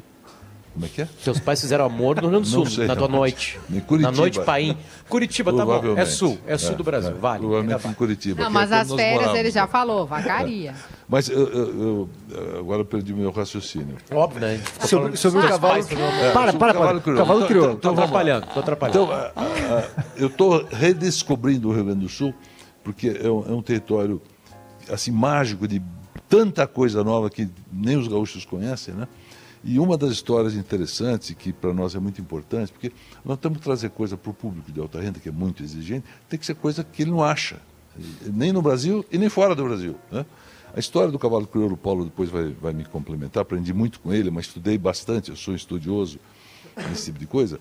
Como 0.76 0.86
é 0.86 0.90
que 0.90 1.02
é? 1.04 1.08
Teus 1.24 1.40
pais 1.40 1.62
fizeram 1.62 1.86
amor 1.86 2.18
no 2.18 2.24
Rio 2.24 2.30
Grande 2.32 2.44
do 2.50 2.52
Sul, 2.54 2.66
sei, 2.66 2.86
na 2.86 2.98
tua 2.98 3.08
noite. 3.08 3.58
Em 3.72 3.80
Curitiba. 3.80 4.12
Na 4.12 4.18
noite 4.18 4.42
Paim. 4.42 4.78
Curitiba, 5.08 5.54
tá 5.54 5.66
bom. 5.66 5.98
É 5.98 6.06
sul, 6.06 6.38
é 6.46 6.58
sul 6.58 6.76
do 6.76 6.84
Brasil, 6.84 7.16
vale. 7.16 7.46
Ainda 7.46 7.48
Provavelmente 7.48 7.88
em 7.88 7.94
Curitiba. 7.94 8.42
Não, 8.42 8.48
que 8.50 8.54
mas 8.54 8.72
é 8.74 8.76
as 8.82 8.92
férias 8.92 9.14
morávamos. 9.14 9.40
ele 9.40 9.52
já 9.52 9.68
falou, 9.68 10.06
vacaria. 10.06 10.76
Mas 11.08 11.30
eu, 11.30 11.48
eu- 11.48 12.10
eu- 12.30 12.60
agora 12.60 12.82
eu 12.82 12.86
perdi 12.86 13.14
meu 13.14 13.32
raciocínio. 13.32 13.96
Óbvio, 14.12 14.42
né? 14.42 14.60
Tá 14.78 14.86
Sobre, 14.86 15.16
sobre 15.16 15.40
o 15.40 15.48
cavalo. 15.48 15.74
pais, 15.76 15.90
É, 15.92 16.32
para, 16.34 16.52
para, 16.54 16.72
o 16.72 16.74
cavalo 16.74 16.92
para. 16.92 17.00
crioulo. 17.02 17.20
Cavalo 17.20 17.40
Então, 17.40 17.48
crioulo. 17.48 17.72
Tô 17.74 17.78
então, 17.78 17.94
lá. 17.94 18.00
atrapalhando, 18.04 18.48
tô 18.54 18.60
atrapalhando. 18.60 19.04
Então, 19.04 19.12
a- 19.16 19.32
a- 19.36 19.80
a- 19.80 20.04
eu 20.18 20.28
estou 20.28 20.66
redescobrindo 20.70 21.70
o 21.70 21.74
Rio 21.74 21.86
Grande 21.86 22.02
do 22.02 22.10
Sul, 22.10 22.34
porque 22.84 23.18
é 23.24 23.30
um, 23.32 23.46
é 23.48 23.52
um 23.54 23.62
território 23.62 24.22
assim 24.92 25.12
mágico 25.12 25.68
de 25.68 25.82
tanta 26.28 26.68
coisa 26.68 27.04
nova 27.04 27.30
que 27.30 27.48
nem 27.72 27.96
os 27.96 28.08
gaúchos 28.10 28.44
conhecem, 28.44 28.94
né? 28.94 29.08
E 29.68 29.80
uma 29.80 29.98
das 29.98 30.12
histórias 30.12 30.54
interessantes, 30.54 31.32
que 31.32 31.52
para 31.52 31.74
nós 31.74 31.96
é 31.96 32.00
muito 32.00 32.22
importante, 32.22 32.72
porque 32.72 32.92
nós 33.26 33.40
temos 33.40 33.58
que 33.58 33.64
trazer 33.64 33.90
coisa 33.90 34.16
para 34.16 34.30
o 34.30 34.34
público 34.34 34.72
de 34.72 34.80
alta 34.80 35.02
renda, 35.02 35.20
que 35.20 35.28
é 35.28 35.32
muito 35.32 35.64
exigente, 35.64 36.06
tem 36.30 36.38
que 36.38 36.46
ser 36.46 36.54
coisa 36.54 36.84
que 36.84 37.02
ele 37.02 37.10
não 37.10 37.24
acha, 37.24 37.60
nem 38.32 38.54
no 38.54 38.62
Brasil 38.62 39.04
e 39.12 39.18
nem 39.18 39.28
fora 39.28 39.56
do 39.56 39.64
Brasil. 39.64 39.96
Né? 40.12 40.24
A 40.76 40.80
história 40.80 41.12
do 41.12 41.18
cavalo 41.18 41.48
crioulo, 41.48 41.76
Paulo 41.76 42.06
depois 42.06 42.30
vai, 42.30 42.50
vai 42.62 42.74
me 42.74 42.86
complementar, 42.86 43.42
aprendi 43.42 43.74
muito 43.74 44.00
com 44.00 44.14
ele, 44.14 44.30
mas 44.30 44.46
estudei 44.46 44.78
bastante, 44.78 45.32
eu 45.32 45.36
sou 45.36 45.56
estudioso 45.56 46.20
nesse 46.90 47.06
tipo 47.06 47.18
de 47.18 47.26
coisa. 47.26 47.60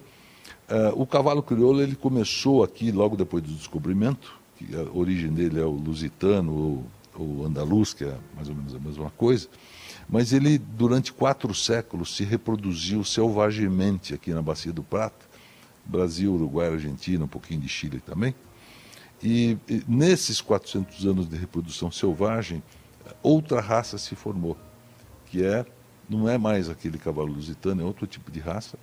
Ah, 0.69 0.93
o 0.95 1.07
cavalo 1.07 1.43
crioulo 1.43 1.81
ele 1.81 1.97
começou 1.97 2.63
aqui 2.63 2.93
logo 2.93 3.17
depois 3.17 3.43
do 3.43 3.53
descobrimento, 3.53 4.35
que 4.57 4.67
a 4.77 4.97
origem 4.97 5.33
dele 5.33 5.59
é 5.59 5.65
o 5.65 5.71
lusitano 5.71 6.53
ou, 6.53 6.85
ou 7.17 7.47
andaluz, 7.47 7.93
que 7.95 8.05
é 8.05 8.17
mais 8.35 8.49
ou 8.49 8.55
menos 8.55 8.75
a 8.75 8.79
mesma 8.79 9.11
coisa, 9.11 9.49
mas 10.09 10.33
ele 10.33 10.59
durante 10.59 11.13
quatro 11.13 11.55
séculos 11.55 12.17
se 12.17 12.25
reproduziu 12.25 13.05
selvagemente 13.05 14.15
aqui 14.15 14.33
na 14.33 14.43
Bacia 14.43 14.73
do 14.73 14.83
Prata, 14.83 15.27
Brasil, 15.85 16.35
Uruguai, 16.35 16.69
Argentina, 16.69 17.25
um 17.25 17.29
pouquinho 17.29 17.61
de 17.61 17.69
Chile 17.69 18.01
também. 18.01 18.35
E, 19.23 19.57
e 19.69 19.83
nesses 19.87 20.41
400 20.41 21.07
anos 21.07 21.29
de 21.29 21.37
reprodução 21.37 21.91
selvagem, 21.91 22.63
outra 23.23 23.61
raça 23.61 23.97
se 23.99 24.15
formou, 24.15 24.57
que 25.27 25.45
é 25.45 25.65
não 26.09 26.29
é 26.29 26.37
mais 26.37 26.69
aquele 26.69 26.99
cavalo 26.99 27.33
lusitano, 27.33 27.81
é 27.81 27.85
outro 27.85 28.07
tipo 28.07 28.31
de 28.31 28.39
raça 28.39 28.79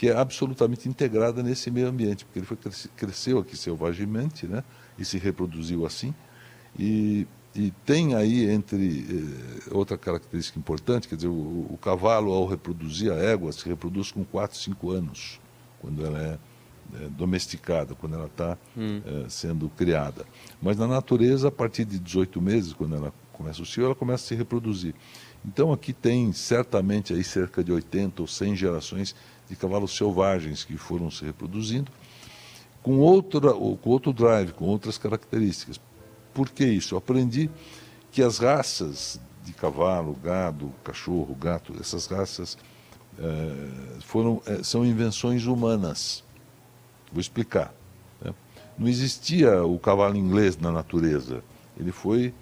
que 0.00 0.08
é 0.08 0.16
absolutamente 0.16 0.88
integrada 0.88 1.42
nesse 1.42 1.70
meio 1.70 1.86
ambiente, 1.86 2.24
porque 2.24 2.38
ele 2.38 2.46
foi 2.46 2.56
cresce- 2.56 2.88
cresceu 2.96 3.38
aqui 3.38 3.54
selvagemente, 3.54 4.46
né, 4.46 4.64
e 4.98 5.04
se 5.04 5.18
reproduziu 5.18 5.84
assim. 5.84 6.14
E, 6.78 7.26
e 7.54 7.72
tem 7.84 8.14
aí 8.14 8.48
entre 8.48 9.04
eh, 9.68 9.74
outra 9.74 9.98
característica 9.98 10.58
importante, 10.58 11.08
quer 11.08 11.16
dizer, 11.16 11.28
o, 11.28 11.66
o 11.70 11.78
cavalo 11.80 12.32
ao 12.32 12.46
reproduzir 12.46 13.12
a 13.12 13.16
égua 13.16 13.52
se 13.52 13.68
reproduz 13.68 14.12
com 14.12 14.24
4, 14.24 14.56
5 14.56 14.90
anos, 14.90 15.40
quando 15.80 16.04
ela 16.04 16.18
é 16.18 16.38
eh, 16.94 17.08
domesticada, 17.10 17.94
quando 17.94 18.14
ela 18.14 18.26
está 18.26 18.56
sendo 19.28 19.68
criada. 19.70 20.24
Mas 20.62 20.76
na 20.76 20.86
natureza, 20.86 21.48
a 21.48 21.52
partir 21.52 21.84
de 21.84 21.98
18 21.98 22.40
meses, 22.40 22.72
quando 22.72 22.94
ela 22.94 23.12
começa 23.32 23.62
o 23.62 23.66
cio, 23.66 23.86
ela 23.86 23.94
começa 23.94 24.24
a 24.24 24.28
se 24.28 24.34
reproduzir. 24.34 24.94
Então 25.44 25.72
aqui 25.72 25.92
tem 25.92 26.32
certamente 26.32 27.12
aí 27.12 27.24
cerca 27.24 27.64
de 27.64 27.72
80 27.72 28.22
ou 28.22 28.28
100 28.28 28.56
gerações 28.56 29.14
de 29.48 29.56
cavalos 29.56 29.96
selvagens 29.96 30.64
que 30.64 30.76
foram 30.76 31.10
se 31.10 31.24
reproduzindo 31.24 31.90
com, 32.82 32.98
outra, 32.98 33.52
ou 33.52 33.76
com 33.76 33.90
outro 33.90 34.12
drive, 34.12 34.52
com 34.52 34.66
outras 34.66 34.98
características. 34.98 35.80
Por 36.34 36.50
que 36.50 36.64
isso? 36.64 36.94
Eu 36.94 36.98
aprendi 36.98 37.50
que 38.10 38.22
as 38.22 38.38
raças 38.38 39.20
de 39.44 39.52
cavalo, 39.52 40.14
gado, 40.22 40.72
cachorro, 40.84 41.34
gato, 41.34 41.74
essas 41.80 42.06
raças 42.06 42.56
eh, 43.18 43.98
foram, 44.00 44.42
eh, 44.46 44.62
são 44.62 44.84
invenções 44.84 45.46
humanas. 45.46 46.24
Vou 47.12 47.20
explicar. 47.20 47.74
né? 48.20 48.34
Não 48.78 48.88
existia 48.88 49.64
o 49.64 49.78
cavalo 49.78 50.16
inglês 50.16 50.56
na 50.56 50.70
natureza. 50.70 51.42
Ele 51.78 51.92
foi 51.92 52.32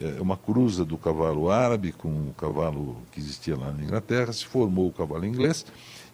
é, 0.00 0.20
uma 0.20 0.36
cruza 0.36 0.84
do 0.84 0.96
cavalo 0.96 1.50
árabe 1.50 1.92
com 1.92 2.08
o 2.08 2.34
cavalo 2.36 2.96
que 3.12 3.20
existia 3.20 3.56
lá 3.56 3.70
na 3.72 3.82
Inglaterra, 3.82 4.32
se 4.32 4.44
formou 4.46 4.88
o 4.88 4.92
cavalo 4.92 5.24
inglês, 5.26 5.66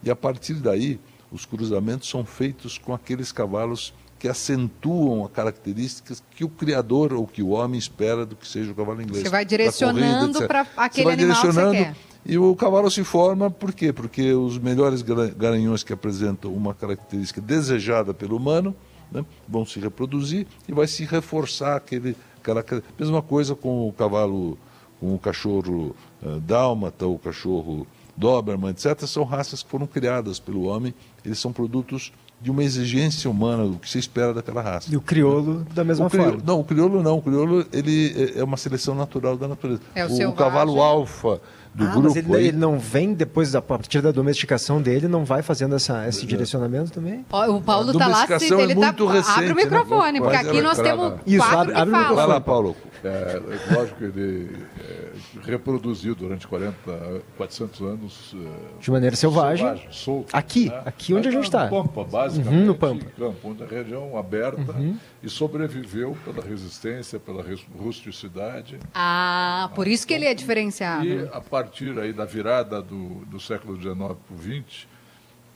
e 0.03 0.11
a 0.11 0.17
partir 0.17 0.55
daí 0.55 1.01
os 1.31 1.45
cruzamentos 1.45 2.09
são 2.09 2.25
feitos 2.25 2.79
com 2.79 2.93
aqueles 2.93 3.31
cavalos 3.31 3.95
que 4.19 4.27
acentuam 4.29 5.25
as 5.25 5.31
características 5.33 6.23
que 6.31 6.45
o 6.45 6.49
criador 6.49 7.13
ou 7.13 7.27
que 7.27 7.43
o 7.43 7.51
homem 7.51 7.79
espera 7.79 8.27
do 8.27 8.35
que 8.35 8.47
seja 8.47 8.73
o 8.73 8.75
cavalo 8.75 9.01
inglês. 9.01 9.23
Você 9.23 9.29
vai 9.29 9.45
direcionando 9.45 10.39
etc. 10.39 10.47
pra 10.49 10.65
Você 10.65 10.71
aquele 10.77 11.05
vai 11.05 11.15
animal 11.15 11.41
que 11.41 11.47
você 11.53 11.71
quer. 11.71 11.97
E 12.27 12.37
o 12.37 12.55
cavalo 12.57 12.91
se 12.91 13.05
forma 13.05 13.51
por 13.51 13.73
quê? 13.73 13.93
Porque 13.93 14.33
os 14.33 14.59
melhores 14.59 15.03
gara- 15.03 15.29
garanhões 15.29 15.83
que 15.83 15.93
apresentam 15.93 16.53
uma 16.53 16.75
característica 16.75 17.41
desejada 17.41 18.13
pelo 18.13 18.37
humano 18.37 18.75
né, 19.11 19.25
vão 19.49 19.65
se 19.65 19.79
reproduzir 19.81 20.47
e 20.69 20.73
vai 20.73 20.87
se 20.87 21.05
reforçar 21.05 21.77
aquele 21.77 22.17
caraca- 22.43 22.83
Mesma 22.99 23.23
coisa 23.23 23.55
com 23.55 23.89
o 23.89 23.93
cavalo, 23.93 24.59
com 25.01 25.15
o 25.15 25.19
cachorro 25.19 25.95
eh, 26.23 26.39
dálmata, 26.41 27.07
o 27.07 27.19
cachorro 27.19 27.87
Doberman, 28.17 28.71
etc. 28.73 29.01
São 29.07 29.23
raças 29.23 29.63
que 29.63 29.71
foram 29.71 29.87
criadas 29.87 30.41
pelo 30.41 30.65
homem, 30.65 30.93
eles 31.25 31.39
são 31.39 31.53
produtos 31.53 32.13
de 32.41 32.51
uma 32.53 32.63
exigência 32.63 33.29
humana, 33.29 33.65
o 33.65 33.79
que 33.79 33.91
se 33.91 33.99
espera 33.99 34.33
daquela 34.33 34.63
raça. 34.63 34.89
E 34.93 34.97
o 34.97 35.01
crioulo 35.01 35.67
da 35.75 35.83
mesma 35.83 36.07
O 36.07 36.11
crioulo- 36.11 36.31
forma. 36.33 36.45
Não, 36.47 36.61
o 36.61 36.65
crioulo 36.65 37.03
não. 37.03 37.17
O 37.19 37.23
crioulo 37.23 37.67
ele 37.73 38.33
é- 38.37 38.41
é 38.41 38.45
uma 38.45 38.57
seleção 38.57 38.95
natural 38.95 39.37
da 39.37 39.49
natureza. 39.49 39.81
É 39.95 40.05
o 40.05 40.07
o 40.07 40.11
selvagem. 40.11 40.37
cavalo 40.37 40.81
alfa 40.81 41.41
do 41.75 41.85
ah, 41.85 41.91
grupo. 41.91 42.03
Mas 42.09 42.17
ele, 42.17 42.37
aí. 42.37 42.47
ele 42.49 42.57
não 42.57 42.79
vem 42.79 43.13
depois, 43.13 43.55
a 43.57 43.61
partir 43.63 44.01
da 44.01 44.13
domesticação 44.13 44.81
dele, 44.81 45.09
não 45.09 45.25
vai 45.25 45.43
fazendo 45.43 45.75
essa, 45.75 46.07
esse 46.09 46.25
direcionamento 46.27 46.93
também? 46.93 47.25
O 47.49 47.61
Paulo 47.61 47.91
A 47.91 47.93
tá 47.99 48.07
lá, 48.07 48.15
se 48.15 48.27
domesticação 48.29 48.61
é 48.61 48.63
ele 48.63 48.75
muito 48.77 49.07
tá. 49.07 49.13
recente, 49.13 49.31
abre 49.39 49.53
o 49.53 49.55
né? 49.57 49.63
microfone, 49.65 50.21
porque 50.21 50.37
Mas 50.37 50.47
aqui 50.49 50.59
é 50.59 50.63
nós 50.63 50.79
temos 50.79 51.13
Isso, 51.27 51.39
quatro 51.39 51.59
abre- 51.59 51.73
que 51.75 51.79
abre 51.81 51.91
o 51.95 51.99
falam. 51.99 52.15
Vai 52.17 52.27
lá, 52.27 52.41
Paulo. 52.41 52.77
É, 53.05 53.41
lógico 53.75 53.97
que 53.99 54.05
ele 54.05 54.57
é, 54.81 55.08
reproduziu 55.43 56.15
durante 56.15 56.47
40, 56.47 57.23
400 57.37 57.81
anos. 57.83 58.35
é, 58.35 58.81
De 58.83 58.91
maneira 58.91 59.17
selvagem. 59.17 59.83
solto, 59.91 60.35
Aqui, 60.37 60.69
né? 60.69 60.83
aqui 60.85 61.15
onde 61.15 61.29
a 61.29 61.31
gente 61.31 61.41
No 61.41 61.45
está. 61.45 61.69
Pampa, 61.69 62.05
basicamente. 62.05 62.61
Uhum, 62.61 62.67
no 62.67 62.75
Pampa. 62.75 63.07
Campo, 63.17 63.49
onde 63.51 63.63
a 63.63 63.67
região 63.67 64.17
aberta 64.19 64.75
e 65.23 65.29
sobreviveu 65.29 66.17
pela 66.25 66.43
resistência, 66.45 67.19
pela 67.19 67.45
rusticidade. 67.79 68.79
Ah, 68.95 69.71
por 69.75 69.87
isso 69.89 70.07
que 70.07 70.15
ele 70.15 70.27
é 70.27 70.35
diferenciado. 70.35 71.05
E 71.05 71.29
a 71.33 71.41
partir 71.41 71.99
aí 71.99 72.13
da 72.13 72.25
virada 72.25 72.81
do, 72.83 73.25
do 73.27 73.41
século 73.41 73.77
XIX 73.81 73.95
para 73.97 74.35
o 74.35 74.39
XX, 74.39 74.87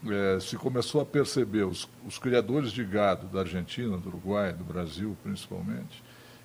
eh, 0.05 0.37
se 0.41 0.57
começou 0.57 0.99
a 1.01 1.05
perceber, 1.05 1.63
os, 1.63 1.87
os 2.05 2.17
criadores 2.17 2.71
de 2.71 2.83
gado 2.83 3.27
da 3.27 3.39
Argentina, 3.41 3.97
do 3.97 4.09
Uruguai, 4.09 4.51
do 4.51 4.63
Brasil 4.63 5.15
principalmente, 5.23 6.03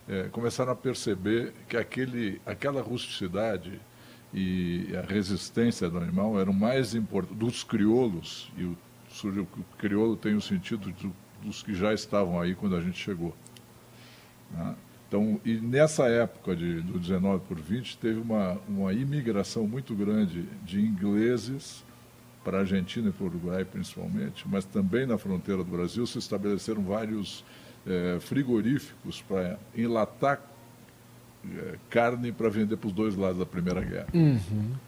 eh, 0.08 0.28
começaram 0.32 0.72
a 0.72 0.76
perceber 0.76 1.52
que 1.68 1.76
aquele, 1.76 2.40
aquela 2.46 2.82
rusticidade 2.82 3.80
e 4.32 4.88
a 4.96 5.02
resistência 5.10 5.88
do 5.88 5.98
animal 5.98 6.38
eram 6.40 6.52
mais 6.52 6.94
importantes, 6.94 7.38
dos 7.38 7.64
crioulos, 7.64 8.50
e 8.56 8.64
o, 8.64 8.76
surgiu, 9.10 9.46
o 9.56 9.76
crioulo 9.78 10.16
tem 10.16 10.34
o 10.34 10.40
sentido 10.40 10.90
do- 10.92 11.14
dos 11.42 11.62
que 11.62 11.72
já 11.74 11.94
estavam 11.94 12.40
aí 12.40 12.54
quando 12.54 12.74
a 12.76 12.80
gente 12.80 12.98
chegou. 12.98 13.34
né? 14.52 14.74
Então, 15.08 15.40
e 15.44 15.54
nessa 15.54 16.06
época 16.06 16.54
de, 16.54 16.82
do 16.82 16.98
19 16.98 17.42
por 17.48 17.58
20, 17.58 17.96
teve 17.96 18.20
uma, 18.20 18.58
uma 18.68 18.92
imigração 18.92 19.66
muito 19.66 19.94
grande 19.94 20.42
de 20.64 20.80
ingleses 20.80 21.82
para 22.44 22.58
a 22.58 22.60
Argentina 22.60 23.08
e 23.08 23.12
para 23.12 23.24
o 23.24 23.26
Uruguai, 23.28 23.64
principalmente, 23.64 24.46
mas 24.46 24.64
também 24.66 25.06
na 25.06 25.16
fronteira 25.16 25.64
do 25.64 25.70
Brasil 25.70 26.06
se 26.06 26.18
estabeleceram 26.18 26.82
vários 26.82 27.42
eh, 27.86 28.18
frigoríficos 28.20 29.22
para 29.22 29.58
enlatar 29.76 30.40
eh, 31.44 31.76
carne 31.88 32.32
para 32.32 32.48
vender 32.48 32.76
para 32.76 32.88
os 32.88 32.92
dois 32.92 33.16
lados 33.16 33.38
da 33.38 33.46
Primeira 33.46 33.80
Guerra. 33.80 34.08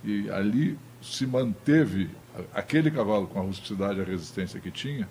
E 0.04 0.30
ali 0.30 0.78
se 1.00 1.26
manteve 1.26 2.10
aquele 2.54 2.90
cavalo 2.90 3.26
com 3.26 3.38
a 3.38 3.42
rusticidade 3.42 3.98
e 3.98 4.02
a 4.02 4.04
resistência 4.04 4.60
que 4.60 4.70
tinha 4.70 5.08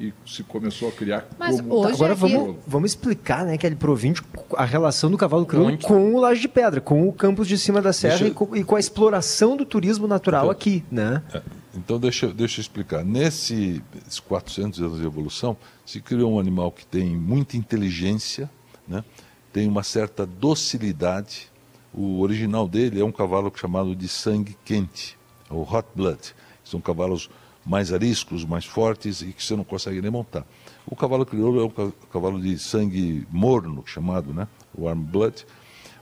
e 0.00 0.12
se 0.24 0.42
começou 0.44 0.88
a 0.88 0.92
criar 0.92 1.26
Mas 1.38 1.60
como 1.60 1.74
hoje 1.74 1.94
Agora 1.94 2.12
aqui- 2.12 2.20
vamos, 2.20 2.56
vamos 2.66 2.90
explicar, 2.92 3.44
né, 3.44 3.58
Kelly 3.58 3.74
Provinte, 3.76 4.22
a 4.56 4.64
relação 4.64 5.10
do 5.10 5.16
cavalo 5.18 5.44
crioulo 5.44 5.72
Onde? 5.72 5.84
com 5.86 6.14
o 6.14 6.20
Laje 6.20 6.40
de 6.42 6.48
Pedra, 6.48 6.80
com 6.80 7.08
o 7.08 7.12
campus 7.12 7.48
de 7.48 7.58
cima 7.58 7.82
da 7.82 7.92
serra 7.92 8.18
Deixa- 8.18 8.28
e, 8.28 8.30
com, 8.34 8.54
e 8.56 8.62
com 8.62 8.76
a 8.76 8.80
exploração 8.80 9.56
do 9.56 9.64
turismo 9.66 10.06
natural 10.06 10.42
Então- 10.42 10.50
aqui, 10.52 10.84
né? 10.90 11.22
É, 11.34 11.42
Então, 11.74 11.98
deixa, 11.98 12.28
deixa 12.28 12.60
eu 12.60 12.62
explicar. 12.62 13.04
Nesses 13.04 13.80
400 14.26 14.80
anos 14.80 14.98
de 15.00 15.06
evolução, 15.06 15.56
se 15.86 16.00
criou 16.00 16.32
um 16.34 16.38
animal 16.40 16.70
que 16.72 16.84
tem 16.86 17.16
muita 17.16 17.56
inteligência, 17.56 18.50
né? 18.86 19.04
tem 19.52 19.66
uma 19.68 19.82
certa 19.82 20.24
docilidade. 20.26 21.50
O 21.92 22.20
original 22.20 22.68
dele 22.68 23.00
é 23.00 23.04
um 23.04 23.12
cavalo 23.12 23.52
chamado 23.56 23.94
de 23.96 24.06
sangue 24.08 24.56
quente, 24.64 25.16
o 25.50 25.62
hot 25.62 25.88
blood. 25.94 26.34
São 26.64 26.80
cavalos 26.80 27.30
mais 27.68 27.92
ariscos, 27.92 28.44
mais 28.44 28.64
fortes 28.64 29.20
e 29.20 29.26
que 29.32 29.44
você 29.44 29.54
não 29.54 29.62
consegue 29.64 30.00
nem 30.00 30.10
montar. 30.10 30.44
O 30.86 30.96
cavalo 30.96 31.26
crioulo 31.26 31.60
é 31.60 31.64
um 31.64 31.68
ca- 31.70 31.92
cavalo 32.10 32.40
de 32.40 32.58
sangue 32.58 33.26
morno, 33.30 33.82
chamado, 33.86 34.32
né? 34.32 34.48
warm 34.76 35.00
blood, 35.02 35.44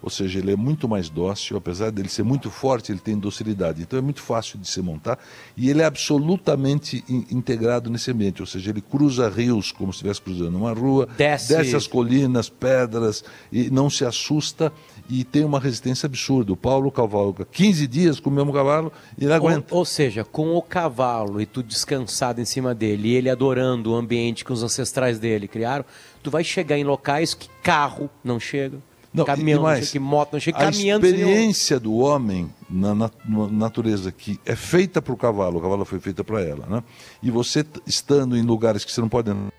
ou 0.02 0.10
seja, 0.10 0.38
ele 0.38 0.52
é 0.52 0.56
muito 0.56 0.88
mais 0.88 1.08
dócil, 1.08 1.56
apesar 1.56 1.90
dele 1.90 2.08
ser 2.08 2.22
muito 2.22 2.50
forte, 2.50 2.92
ele 2.92 2.98
tem 3.00 3.18
docilidade. 3.18 3.82
Então 3.82 3.98
é 3.98 4.02
muito 4.02 4.20
fácil 4.22 4.58
de 4.58 4.68
se 4.68 4.80
montar 4.80 5.18
e 5.56 5.68
ele 5.70 5.82
é 5.82 5.84
absolutamente 5.84 7.04
in- 7.08 7.26
integrado 7.30 7.90
nesse 7.90 8.10
ambiente, 8.10 8.40
ou 8.42 8.46
seja, 8.46 8.70
ele 8.70 8.80
cruza 8.80 9.28
rios 9.28 9.72
como 9.72 9.92
se 9.92 9.96
estivesse 9.98 10.20
cruzando 10.20 10.56
uma 10.56 10.72
rua, 10.72 11.08
Desce- 11.16 11.76
as 11.76 11.86
colinas, 11.86 12.48
pedras 12.48 13.24
e 13.52 13.70
não 13.70 13.88
se 13.90 14.04
assusta 14.04 14.72
e 15.08 15.24
tem 15.24 15.44
uma 15.44 15.60
resistência 15.60 16.06
absurda. 16.06 16.52
O 16.52 16.56
Paulo 16.56 16.90
cavalga 16.90 17.44
15 17.44 17.86
dias 17.86 18.20
com 18.20 18.30
o 18.30 18.32
mesmo 18.32 18.52
cavalo 18.52 18.92
e 19.18 19.24
ele 19.24 19.32
aguenta. 19.32 19.72
Ou, 19.74 19.78
ou 19.80 19.84
seja, 19.84 20.24
com 20.24 20.54
o 20.54 20.62
cavalo 20.62 21.40
e 21.40 21.46
tu 21.46 21.62
descansado 21.62 22.40
em 22.40 22.44
cima 22.44 22.74
dele, 22.74 23.08
e 23.08 23.14
ele 23.14 23.30
adorando 23.30 23.92
o 23.92 23.94
ambiente 23.94 24.44
que 24.44 24.52
os 24.52 24.62
ancestrais 24.62 25.18
dele 25.18 25.46
criaram, 25.48 25.84
tu 26.22 26.30
vai 26.30 26.42
chegar 26.44 26.76
em 26.78 26.84
locais 26.84 27.34
que 27.34 27.48
carro 27.62 28.10
não 28.24 28.38
chega, 28.40 28.78
Não, 29.16 29.24
caminhão 29.24 29.48
e 29.50 29.54
não 29.56 29.62
mais, 29.62 29.78
chega, 29.80 29.92
que 29.92 29.98
moto 29.98 30.32
não 30.34 30.38
a 30.38 30.52
caminhando 30.52 31.06
seria 31.06 31.26
um- 31.26 31.28
experiência 31.30 31.80
do 31.80 31.94
homem 31.96 32.50
na, 32.68 32.94
na- 32.94 33.10
na 33.28 33.46
natureza 33.48 34.12
que 34.12 34.38
é 34.44 34.54
feita 34.54 35.00
para 35.02 35.12
o 35.12 35.16
cavalo, 35.16 35.58
o 35.58 35.60
cavalo 35.62 35.84
foi 35.84 35.98
feita 35.98 36.22
para 36.22 36.40
ela, 36.42 36.66
né? 36.66 36.82
E 37.22 37.30
você 37.30 37.64
estando 37.86 38.36
em 38.36 38.42
lugares 38.42 38.84
que 38.84 38.92
você 38.92 39.00
não 39.00 39.08
pode 39.08 39.30
entrar, 39.30 39.52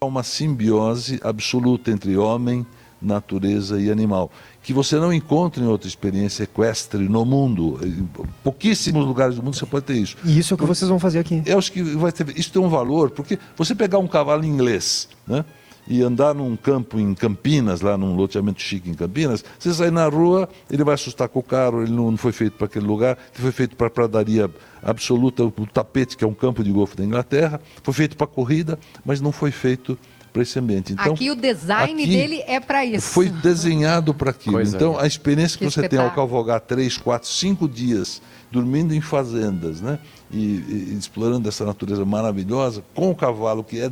há 0.00 0.06
uma 0.06 0.22
simbiose 0.22 1.20
absoluta 1.22 1.90
entre 1.90 2.16
homem, 2.16 2.66
natureza 3.02 3.80
e 3.80 3.90
animal, 3.90 4.30
que 4.62 4.74
você 4.74 4.96
não 4.96 5.10
encontra 5.12 5.62
em 5.62 5.66
outra 5.66 5.88
experiência 5.88 6.42
equestre 6.44 7.08
no 7.08 7.24
mundo. 7.24 7.78
Em 7.82 8.06
pouquíssimos 8.44 9.06
lugares 9.06 9.36
do 9.36 9.42
mundo 9.42 9.56
você 9.56 9.64
pode 9.64 9.86
ter 9.86 9.94
isso. 9.94 10.16
E 10.22 10.38
isso 10.38 10.52
é 10.52 10.54
o 10.54 10.58
que 10.58 10.66
vocês 10.66 10.86
vão 10.88 10.98
fazer 10.98 11.18
aqui. 11.18 11.42
Eu 11.46 11.56
acho 11.58 11.72
que 11.72 11.82
vai 11.82 12.12
ter, 12.12 12.28
isso 12.38 12.52
tem 12.52 12.60
um 12.60 12.68
valor, 12.68 13.10
porque 13.10 13.38
você 13.56 13.74
pegar 13.74 13.98
um 13.98 14.06
cavalo 14.06 14.44
inglês, 14.44 15.08
né? 15.26 15.44
E 15.88 16.02
andar 16.02 16.34
num 16.34 16.56
campo 16.56 17.00
em 17.00 17.14
Campinas, 17.14 17.80
lá 17.80 17.96
num 17.96 18.14
loteamento 18.14 18.60
chique 18.60 18.88
em 18.88 18.94
Campinas, 18.94 19.44
você 19.58 19.72
sair 19.74 19.90
na 19.90 20.06
rua, 20.06 20.48
ele 20.70 20.84
vai 20.84 20.94
assustar 20.94 21.28
com 21.28 21.40
o 21.40 21.42
carro, 21.42 21.82
ele 21.82 21.92
não, 21.92 22.16
foi 22.16 22.32
feito 22.32 22.56
para 22.56 22.66
aquele 22.66 22.86
lugar, 22.86 23.18
ele 23.34 23.42
foi 23.42 23.52
feito 23.52 23.76
para 23.76 23.90
pradaria 23.90 24.48
absoluta, 24.82 25.44
o 25.44 25.66
tapete, 25.72 26.16
que 26.16 26.24
é 26.24 26.26
um 26.26 26.34
campo 26.34 26.62
de 26.62 26.70
golfe 26.70 26.96
da 26.96 27.04
Inglaterra, 27.04 27.60
foi 27.82 27.94
feito 27.94 28.16
para 28.16 28.26
corrida, 28.26 28.78
mas 29.04 29.20
não 29.20 29.32
foi 29.32 29.50
feito 29.50 29.98
para 30.32 30.42
esse 30.42 30.58
ambiente. 30.58 30.92
Então, 30.92 31.12
aqui 31.12 31.30
o 31.30 31.34
design 31.34 32.02
aqui 32.02 32.10
dele 32.10 32.42
é 32.46 32.60
para 32.60 32.84
isso. 32.84 33.08
foi 33.08 33.28
desenhado 33.28 34.14
para 34.14 34.30
aquilo. 34.30 34.56
Coisa 34.56 34.76
então, 34.76 34.98
a 34.98 35.06
experiência 35.06 35.58
que, 35.58 35.64
Que 35.64 35.70
você 35.70 35.88
tem 35.88 35.98
ao 35.98 36.10
cavalgar 36.12 36.60
três, 36.60 36.96
quatro, 36.96 37.28
cinco 37.28 37.68
dias, 37.68 38.22
dormindo 38.50 38.94
em 38.94 39.00
fazendas, 39.00 39.80
né? 39.80 39.98
E, 40.30 40.38
e 40.38 40.96
explorando 40.98 41.48
essa 41.48 41.64
natureza 41.64 42.04
maravilhosa, 42.04 42.84
com 42.94 43.10
o 43.10 43.14
cavalo 43.14 43.64
que 43.64 43.80
é, 43.80 43.90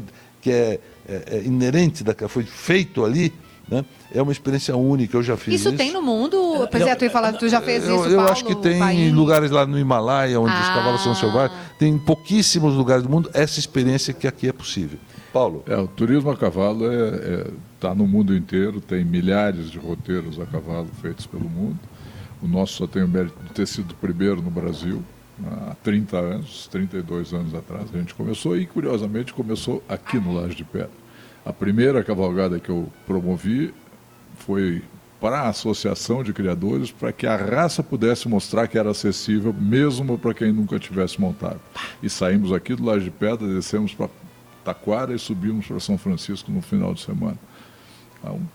que 0.48 0.52
é, 0.52 0.80
é- 1.08 1.36
é 1.38 1.42
inerente, 1.44 2.02
da, 2.02 2.14
foi 2.28 2.44
feito 2.44 3.04
ali, 3.04 3.32
né? 3.70 3.84
É 4.12 4.22
uma 4.22 4.32
experiência 4.32 4.74
única, 4.76 5.16
eu 5.16 5.22
já 5.22 5.36
fiz 5.36 5.54
Isso 5.60 5.68
isso. 5.68 5.76
tem 5.76 5.92
no 5.92 6.00
mundo? 6.00 6.66
Pois 6.70 6.82
é, 6.82 6.94
tu 6.94 7.04
ia 7.04 7.10
falar, 7.10 7.34
tu 7.34 7.46
já 7.48 7.60
fez 7.60 7.86
eu, 7.86 7.96
isso, 7.96 8.04
eu 8.08 8.16
Paulo? 8.16 8.32
acho 8.32 8.44
que 8.44 8.54
tem 8.56 8.78
Paim? 8.78 9.10
lugares 9.10 9.50
lá 9.50 9.66
no 9.66 9.78
Himalaia, 9.78 10.40
onde 10.40 10.54
os 10.54 10.66
Ah. 10.68 10.74
cavalos 10.74 11.02
são 11.02 11.14
selvagens, 11.14 11.58
tem 11.78 11.98
pouquíssimos 11.98 12.74
lugares 12.74 13.02
do 13.02 13.10
mundo 13.10 13.30
essa 13.34 13.58
experiência 13.60 14.14
que 14.14 14.26
aqui 14.26 14.48
é 14.48 14.52
possível. 14.52 14.98
Paulo. 15.32 15.62
É, 15.66 15.76
o 15.76 15.86
turismo 15.86 16.30
a 16.30 16.36
cavalo 16.36 16.86
está 16.90 17.26
é, 17.26 17.46
tá 17.78 17.94
no 17.94 18.06
mundo 18.06 18.34
inteiro, 18.34 18.80
tem 18.80 19.04
milhares 19.04 19.70
de 19.70 19.78
roteiros 19.78 20.40
a 20.40 20.46
cavalo 20.46 20.88
feitos 21.02 21.26
pelo 21.26 21.48
mundo. 21.48 21.78
O 22.42 22.48
nosso 22.48 22.72
só 22.74 22.86
tem 22.86 23.02
o 23.02 23.08
mérito 23.08 23.34
de 23.44 23.50
ter 23.52 23.66
sido 23.66 23.90
o 23.90 23.94
primeiro 23.96 24.40
no 24.40 24.50
Brasil, 24.50 25.02
há 25.46 25.74
30 25.82 26.16
anos, 26.16 26.68
32 26.68 27.32
anos 27.32 27.54
atrás 27.54 27.86
a 27.92 27.98
gente 27.98 28.14
começou 28.14 28.56
e, 28.56 28.66
curiosamente, 28.66 29.32
começou 29.32 29.82
aqui 29.88 30.18
no 30.18 30.32
Laje 30.32 30.54
de 30.54 30.64
Pedra. 30.64 30.90
A 31.44 31.52
primeira 31.52 32.02
cavalgada 32.02 32.58
que 32.58 32.68
eu 32.68 32.90
promovi 33.06 33.72
foi 34.36 34.82
para 35.20 35.40
a 35.40 35.48
Associação 35.48 36.22
de 36.22 36.32
Criadores, 36.32 36.92
para 36.92 37.12
que 37.12 37.26
a 37.26 37.36
raça 37.36 37.82
pudesse 37.82 38.28
mostrar 38.28 38.68
que 38.68 38.78
era 38.78 38.90
acessível, 38.90 39.52
mesmo 39.52 40.16
para 40.16 40.32
quem 40.32 40.52
nunca 40.52 40.78
tivesse 40.78 41.20
montado. 41.20 41.60
E 42.02 42.08
saímos 42.08 42.52
aqui 42.52 42.74
do 42.74 42.84
Laje 42.84 43.04
de 43.04 43.10
Pedra, 43.10 43.46
descemos 43.48 43.92
para 43.94 44.08
Taquara 44.64 45.14
e 45.14 45.18
subimos 45.18 45.66
para 45.66 45.80
São 45.80 45.98
Francisco 45.98 46.52
no 46.52 46.62
final 46.62 46.94
de 46.94 47.00
semana. 47.00 47.38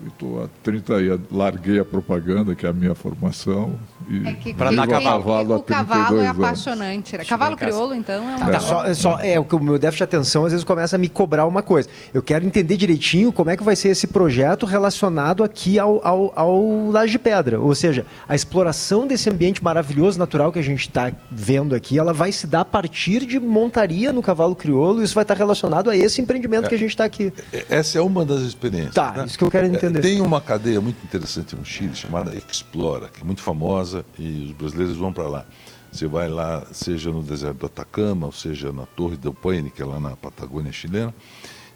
Estou 0.06 0.44
há 0.44 0.48
30 0.62 1.00
e 1.00 1.18
larguei 1.32 1.80
a 1.80 1.84
propaganda, 1.84 2.54
que 2.54 2.66
é 2.66 2.68
a 2.68 2.72
minha 2.72 2.94
formação, 2.94 3.74
e 4.08 4.28
É 4.28 4.32
quem 4.34 4.54
dar 4.54 4.86
cavalo 4.86 5.08
há 5.54 5.56
o 5.56 5.62
cavalo 5.62 5.62
32 5.62 6.22
é 6.22 6.28
anos. 6.28 6.44
apaixonante. 6.44 7.16
né? 7.18 7.24
Cavalo 7.24 7.56
crioulo, 7.56 7.94
então, 7.94 8.14
é 8.30 8.36
uma 8.36 8.50
Tá, 8.50 8.60
só, 8.60 8.84
é 8.84 8.94
só- 8.94 9.18
é 9.20 9.40
o 9.40 9.44
que 9.44 9.56
o 9.56 9.60
meu 9.60 9.78
déficit 9.78 9.98
de 10.00 10.04
atenção 10.16 10.44
às 10.44 10.52
vezes 10.52 10.64
começa 10.64 10.96
a 10.96 10.98
me 10.98 11.08
cobrar 11.08 11.46
uma 11.46 11.62
coisa. 11.62 11.88
Eu 12.12 12.22
quero 12.22 12.44
entender 12.44 12.76
direitinho 12.76 13.32
como 13.32 13.48
é 13.50 13.56
que 13.56 13.64
vai 13.64 13.74
ser 13.74 13.88
esse 13.88 14.06
projeto 14.06 14.66
relacionado 14.66 15.42
aqui 15.42 15.78
ao, 15.78 16.06
ao, 16.06 16.32
ao 16.36 16.90
Laje 16.90 17.12
de 17.12 17.18
Pedra. 17.18 17.58
Ou 17.58 17.74
seja, 17.74 18.04
a 18.28 18.34
exploração 18.34 19.06
desse 19.06 19.30
ambiente 19.30 19.64
maravilhoso 19.64 20.18
natural 20.18 20.52
que 20.52 20.58
a 20.58 20.62
gente 20.62 20.80
está 20.80 21.10
vendo 21.30 21.74
aqui, 21.74 21.98
ela 21.98 22.12
vai 22.12 22.30
se 22.32 22.46
dar 22.46 22.60
a 22.60 22.64
partir 22.66 23.24
de 23.24 23.40
montaria 23.40 24.12
no 24.12 24.22
cavalo 24.22 24.54
crioulo 24.54 25.00
e 25.00 25.04
isso 25.04 25.14
vai 25.14 25.22
estar 25.24 25.34
relacionado 25.34 25.88
a 25.88 25.96
esse 25.96 26.20
empreendimento 26.20 26.68
que 26.68 26.74
a 26.74 26.78
gente 26.78 26.90
está 26.90 27.04
aqui. 27.04 27.32
Essa 27.70 27.98
é 27.98 28.02
uma 28.02 28.24
das 28.26 28.42
experiências. 28.42 28.94
Tá, 28.94 29.12
né? 29.12 29.24
isso 29.24 29.38
que 29.38 29.44
eu 29.44 29.53
quero 29.54 29.66
entender. 29.66 30.00
Tem 30.00 30.20
uma 30.20 30.40
cadeia 30.40 30.80
muito 30.80 31.02
interessante 31.04 31.54
no 31.54 31.64
Chile 31.64 31.94
chamada 31.94 32.34
Explora, 32.34 33.08
que 33.08 33.20
é 33.20 33.24
muito 33.24 33.40
famosa 33.40 34.04
e 34.18 34.46
os 34.46 34.52
brasileiros 34.52 34.96
vão 34.96 35.12
para 35.12 35.28
lá. 35.28 35.46
Você 35.92 36.08
vai 36.08 36.28
lá, 36.28 36.66
seja 36.72 37.10
no 37.10 37.22
deserto 37.22 37.58
do 37.58 37.66
Atacama, 37.66 38.26
ou 38.26 38.32
seja 38.32 38.72
na 38.72 38.84
Torre 38.84 39.16
del 39.16 39.32
Paine, 39.32 39.70
que 39.70 39.80
é 39.80 39.84
lá 39.84 40.00
na 40.00 40.16
Patagônia 40.16 40.72
chilena, 40.72 41.14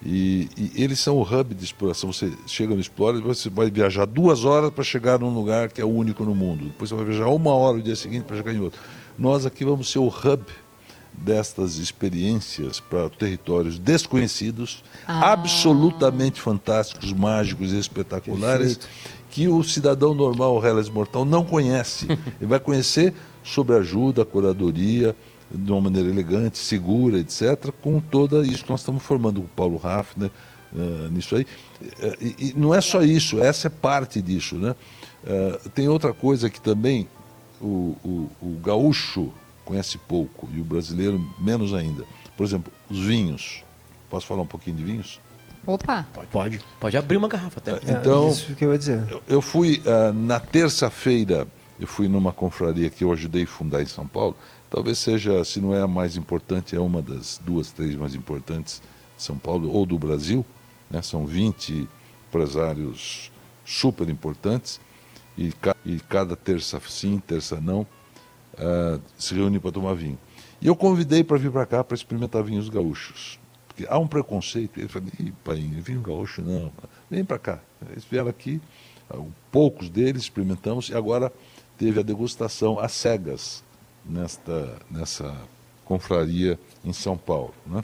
E, 0.04 0.48
e, 0.56 0.82
eles 0.82 0.98
são 0.98 1.16
o 1.16 1.22
hub 1.22 1.54
de 1.54 1.64
exploração. 1.64 2.12
Você 2.12 2.32
chega 2.46 2.74
no 2.74 2.80
Explorer, 2.80 3.22
você 3.22 3.48
vai 3.48 3.70
viajar 3.70 4.06
duas 4.06 4.44
horas 4.44 4.70
para 4.70 4.82
chegar 4.82 5.18
num 5.18 5.32
lugar 5.32 5.70
que 5.70 5.80
é 5.80 5.84
único 5.84 6.24
no 6.24 6.34
mundo. 6.34 6.64
Depois 6.64 6.90
você 6.90 6.96
vai 6.96 7.04
viajar 7.04 7.28
uma 7.28 7.52
hora 7.52 7.76
no 7.76 7.82
dia 7.82 7.96
seguinte 7.96 8.24
para 8.24 8.36
chegar 8.36 8.52
em 8.52 8.60
outro. 8.60 8.80
Nós 9.16 9.46
aqui 9.46 9.64
vamos 9.64 9.90
ser 9.90 9.98
o 10.00 10.08
hub 10.08 10.42
destas 11.24 11.76
experiências 11.76 12.80
para 12.80 13.08
territórios 13.10 13.78
desconhecidos, 13.78 14.82
ah. 15.06 15.32
absolutamente 15.32 16.40
fantásticos, 16.40 17.12
mágicos 17.12 17.72
e 17.72 17.78
espetaculares, 17.78 18.76
Perfeito. 18.76 18.88
que 19.30 19.48
o 19.48 19.62
cidadão 19.62 20.14
normal, 20.14 20.56
o 20.56 20.64
Hellas 20.64 20.88
Mortal, 20.88 21.24
não 21.24 21.44
conhece. 21.44 22.06
Ele 22.40 22.48
vai 22.48 22.60
conhecer 22.60 23.14
sobre 23.42 23.76
ajuda, 23.76 24.24
curadoria, 24.24 25.14
de 25.50 25.72
uma 25.72 25.82
maneira 25.82 26.08
elegante, 26.08 26.58
segura, 26.58 27.18
etc., 27.18 27.72
com 27.80 28.00
toda 28.00 28.46
isso 28.46 28.64
que 28.64 28.70
nós 28.70 28.80
estamos 28.80 29.02
formando, 29.02 29.40
o 29.40 29.48
Paulo 29.56 29.78
Raffner, 29.78 30.30
uh, 30.72 31.08
nisso 31.10 31.36
aí. 31.36 31.46
Uh, 31.82 32.16
e, 32.20 32.48
e, 32.48 32.54
não 32.56 32.74
é 32.74 32.80
só 32.80 33.02
isso, 33.02 33.42
essa 33.42 33.68
é 33.68 33.70
parte 33.70 34.20
disso. 34.20 34.56
Né? 34.56 34.74
Uh, 35.24 35.68
tem 35.70 35.88
outra 35.88 36.12
coisa 36.12 36.50
que 36.50 36.60
também 36.60 37.08
o, 37.60 37.96
o, 38.04 38.30
o 38.42 38.60
gaúcho 38.62 39.32
conhece 39.68 39.98
pouco 39.98 40.48
e 40.54 40.60
o 40.62 40.64
brasileiro 40.64 41.22
menos 41.38 41.74
ainda. 41.74 42.02
Por 42.38 42.44
exemplo, 42.44 42.72
os 42.88 43.00
vinhos. 43.00 43.62
Posso 44.08 44.26
falar 44.26 44.40
um 44.40 44.46
pouquinho 44.46 44.76
de 44.76 44.84
vinhos? 44.84 45.20
Opa! 45.66 46.06
Pode. 46.32 46.58
Pode 46.80 46.96
abrir 46.96 47.18
uma 47.18 47.28
garrafa 47.28 47.60
até. 47.60 47.72
Então, 47.92 48.28
é 48.28 48.30
isso 48.30 48.54
que 48.54 48.64
eu 48.64 48.72
ia 48.72 48.78
dizer. 48.78 49.06
Eu, 49.10 49.22
eu 49.28 49.42
fui, 49.42 49.82
uh, 49.84 50.10
na 50.14 50.40
terça-feira, 50.40 51.46
eu 51.78 51.86
fui 51.86 52.08
numa 52.08 52.32
confraria 52.32 52.88
que 52.88 53.04
eu 53.04 53.12
ajudei 53.12 53.42
a 53.42 53.46
fundar 53.46 53.82
em 53.82 53.86
São 53.86 54.06
Paulo, 54.06 54.34
talvez 54.70 54.98
seja, 54.98 55.44
se 55.44 55.60
não 55.60 55.74
é 55.74 55.82
a 55.82 55.86
mais 55.86 56.16
importante, 56.16 56.74
é 56.74 56.80
uma 56.80 57.02
das 57.02 57.38
duas, 57.44 57.70
três 57.70 57.94
mais 57.94 58.14
importantes 58.14 58.80
de 59.18 59.22
São 59.22 59.36
Paulo 59.36 59.70
ou 59.70 59.84
do 59.84 59.98
Brasil. 59.98 60.46
Né? 60.90 61.02
São 61.02 61.26
20 61.26 61.86
empresários 62.26 63.30
super 63.66 64.08
importantes 64.08 64.80
e, 65.36 65.52
e 65.84 66.00
cada 66.00 66.34
terça 66.34 66.80
sim, 66.88 67.18
terça 67.18 67.60
não, 67.60 67.86
uh, 68.58 69.00
se 69.16 69.34
reúnem 69.34 69.60
para 69.60 69.72
tomar 69.72 69.94
vinho. 69.94 70.18
E 70.60 70.66
eu 70.66 70.74
convidei 70.74 71.22
para 71.22 71.36
vir 71.38 71.50
para 71.50 71.66
cá 71.66 71.84
para 71.84 71.94
experimentar 71.94 72.42
vinhos 72.42 72.68
gaúchos. 72.68 73.38
Porque 73.66 73.86
há 73.88 73.98
um 73.98 74.08
preconceito. 74.08 74.78
Ele 74.78 74.88
falou, 74.88 75.08
pai, 75.44 75.56
vinho 75.56 76.00
gaúcho 76.00 76.42
não. 76.42 76.72
Vem 77.08 77.24
para 77.24 77.38
cá. 77.38 77.60
Eles 77.90 78.04
vieram 78.04 78.28
aqui, 78.28 78.60
poucos 79.52 79.88
deles 79.88 80.22
experimentamos, 80.22 80.88
e 80.88 80.94
agora 80.94 81.32
teve 81.76 82.00
a 82.00 82.02
degustação 82.02 82.78
às 82.80 82.92
cegas 82.92 83.62
nesta, 84.04 84.78
nessa 84.90 85.34
confraria 85.84 86.58
em 86.84 86.92
São 86.92 87.16
Paulo. 87.16 87.54
Né? 87.64 87.82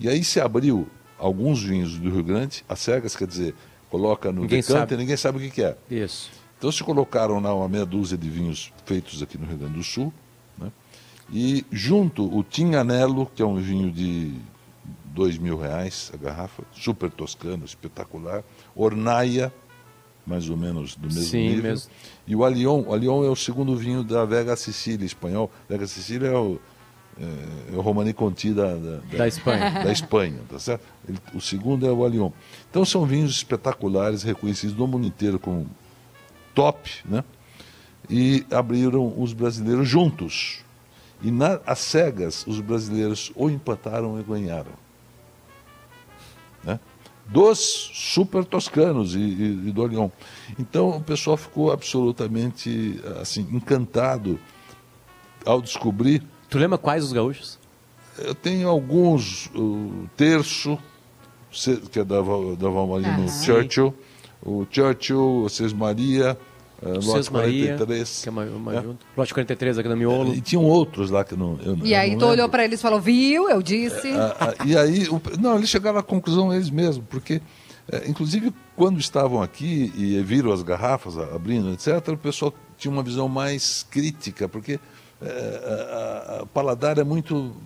E 0.00 0.08
aí 0.08 0.24
se 0.24 0.40
abriu 0.40 0.88
alguns 1.18 1.62
vinhos 1.62 1.98
do 1.98 2.10
Rio 2.10 2.24
Grande, 2.24 2.64
às 2.68 2.80
cegas, 2.80 3.16
quer 3.16 3.26
dizer, 3.26 3.54
coloca 3.88 4.30
no 4.30 4.42
ninguém 4.42 4.60
decante 4.60 4.78
sabe. 4.80 4.94
e 4.94 4.96
ninguém 4.96 5.16
sabe 5.16 5.38
o 5.38 5.40
que, 5.40 5.50
que, 5.50 5.62
é. 5.62 5.76
Isso. 5.90 6.30
Então 6.58 6.72
se 6.72 6.82
colocaram 6.82 7.38
lá 7.38 7.54
uma 7.54 7.68
meia 7.68 7.86
dúzia 7.86 8.18
de 8.18 8.28
vinhos 8.28 8.72
feitos 8.84 9.22
aqui 9.22 9.38
no 9.38 9.46
Rio 9.46 9.58
Grande 9.58 9.74
do 9.74 9.84
Sul, 9.84 10.12
né? 10.58 10.72
e 11.32 11.64
junto 11.70 12.24
o 12.36 12.42
Tinhanello, 12.42 13.30
que 13.32 13.40
é 13.40 13.46
um 13.46 13.56
vinho 13.56 13.92
de 13.92 14.34
dois 15.04 15.38
mil 15.38 15.56
reais 15.56 16.10
a 16.12 16.16
garrafa, 16.16 16.64
super 16.72 17.10
toscano, 17.10 17.64
espetacular, 17.64 18.42
Ornaia, 18.74 19.52
mais 20.26 20.50
ou 20.50 20.56
menos 20.56 20.96
do 20.96 21.06
mesmo 21.06 21.22
Sim, 21.22 21.48
nível. 21.48 21.62
Mesmo. 21.62 21.90
E 22.26 22.36
o 22.36 22.44
Alion, 22.44 22.82
o 22.86 22.92
Alion 22.92 23.24
é 23.24 23.28
o 23.28 23.36
segundo 23.36 23.74
vinho 23.76 24.02
da 24.02 24.24
Vega 24.24 24.54
Sicília, 24.56 25.06
espanhol. 25.06 25.50
Vega 25.68 25.86
Sicília 25.86 26.28
é 26.28 26.36
o, 26.36 26.60
é, 27.18 27.74
é 27.74 27.76
o 27.76 27.80
Romani 27.80 28.12
Conti 28.12 28.52
da, 28.52 28.74
da, 28.74 29.00
da, 29.16 29.28
Espanha. 29.28 29.70
Da 29.82 29.92
Espanha, 29.92 30.40
tá 30.48 30.58
certo? 30.58 30.84
Ele, 31.08 31.18
o 31.32 31.40
segundo 31.40 31.86
é 31.86 31.90
o 31.90 32.04
Alion. 32.04 32.30
Então 32.68 32.84
são 32.84 33.06
vinhos 33.06 33.30
espetaculares, 33.30 34.22
reconhecidos 34.22 34.76
no 34.76 34.86
mundo 34.86 35.06
inteiro 35.06 35.38
como 35.38 35.66
top, 36.58 36.90
né? 37.04 37.22
E 38.10 38.44
abriram 38.50 39.14
os 39.16 39.32
brasileiros 39.32 39.88
juntos. 39.88 40.64
E 41.22 41.30
na, 41.30 41.60
às 41.64 41.78
cegas, 41.78 42.44
os 42.48 42.58
brasileiros 42.58 43.30
ou 43.36 43.48
empataram 43.48 44.16
ou 44.16 44.24
ganharam. 44.24 44.72
Né? 46.64 46.80
dos 47.30 47.90
super 47.92 48.42
toscanos 48.42 49.14
e, 49.14 49.18
e, 49.18 49.68
e 49.68 49.70
do 49.70 49.86
Lyon. 49.86 50.08
Então 50.58 50.88
o 50.96 51.02
pessoal 51.02 51.36
ficou 51.36 51.70
absolutamente 51.70 52.98
assim 53.20 53.46
encantado 53.52 54.40
ao 55.44 55.60
descobrir. 55.60 56.22
Tu 56.48 56.58
lembra 56.58 56.78
quais 56.78 57.04
os 57.04 57.12
gaúchos? 57.12 57.58
Eu 58.16 58.34
tenho 58.34 58.66
alguns, 58.66 59.50
o 59.54 60.08
Terço, 60.16 60.78
que 61.92 62.00
é 62.00 62.04
da, 62.04 62.16
da 62.16 62.68
Valmarino 62.70 63.20
uhum. 63.20 63.28
Churchill, 63.28 63.94
o 64.42 64.66
Churchill, 64.70 65.44
o 65.44 65.48
Cês 65.48 65.72
Maria, 65.72 66.36
Uh, 66.80 67.04
lote 67.04 67.28
43. 67.28 68.22
Que 68.22 68.28
é 68.28 68.30
uma, 68.30 68.44
uma 68.44 68.76
é. 68.76 68.82
junto. 68.82 69.04
Lote 69.16 69.34
43 69.34 69.78
aqui 69.78 69.88
no 69.88 69.96
Miolo. 69.96 70.32
E 70.32 70.40
tinham 70.40 70.64
outros 70.64 71.10
lá 71.10 71.24
que 71.24 71.34
não. 71.34 71.58
Eu, 71.64 71.76
e 71.82 71.92
aí 71.92 72.10
tu 72.10 72.12
lembro. 72.12 72.28
olhou 72.28 72.48
para 72.48 72.64
eles 72.64 72.78
e 72.78 72.82
falou: 72.82 73.00
viu, 73.00 73.50
eu 73.50 73.60
disse. 73.60 74.08
É, 74.08 74.64
e 74.64 74.76
aí, 74.76 75.08
o, 75.08 75.20
não, 75.40 75.56
eles 75.56 75.68
chegaram 75.68 75.98
à 75.98 76.02
conclusão 76.04 76.54
eles 76.54 76.70
mesmos, 76.70 77.04
porque, 77.10 77.42
é, 77.90 78.08
inclusive, 78.08 78.54
quando 78.76 79.00
estavam 79.00 79.42
aqui 79.42 79.92
e 79.96 80.22
viram 80.22 80.52
as 80.52 80.62
garrafas 80.62 81.18
abrindo, 81.18 81.72
etc., 81.72 82.10
o 82.10 82.16
pessoal 82.16 82.54
tinha 82.76 82.92
uma 82.92 83.02
visão 83.02 83.28
mais 83.28 83.84
crítica, 83.90 84.48
porque 84.48 84.78
o 86.40 86.46
paladar 86.46 86.96
é 86.96 87.02
muito 87.02 87.56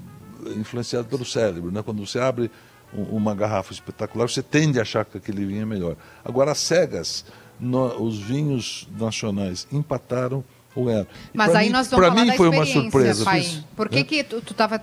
influenciado 0.56 1.06
pelo 1.06 1.24
cérebro. 1.24 1.70
Né? 1.70 1.82
Quando 1.82 2.06
você 2.06 2.18
abre 2.18 2.50
uma 2.92 3.34
garrafa 3.34 3.72
espetacular, 3.72 4.28
você 4.28 4.42
tende 4.42 4.78
a 4.78 4.82
achar 4.82 5.04
que 5.04 5.16
aquele 5.16 5.44
vinho 5.44 5.62
é 5.62 5.66
melhor. 5.66 5.96
Agora, 6.24 6.52
as 6.52 6.58
cegas 6.58 7.24
no, 7.58 8.02
os 8.02 8.18
vinhos 8.18 8.88
nacionais 8.98 9.66
empataram 9.72 10.44
ou 10.74 10.86
ganharam. 10.86 11.06
Mas 11.32 11.54
aí 11.54 11.66
mim, 11.66 11.72
nós 11.72 11.88
vamos 11.88 12.08
falar 12.08 12.24
mim 12.24 12.32
foi 12.32 12.48
uma 12.48 12.66
surpresa. 12.66 13.24
Pai. 13.24 13.64
Por 13.76 13.88
que, 13.88 13.98
é? 13.98 14.04
que 14.04 14.24
tu, 14.24 14.40
tu 14.40 14.54
tava, 14.54 14.78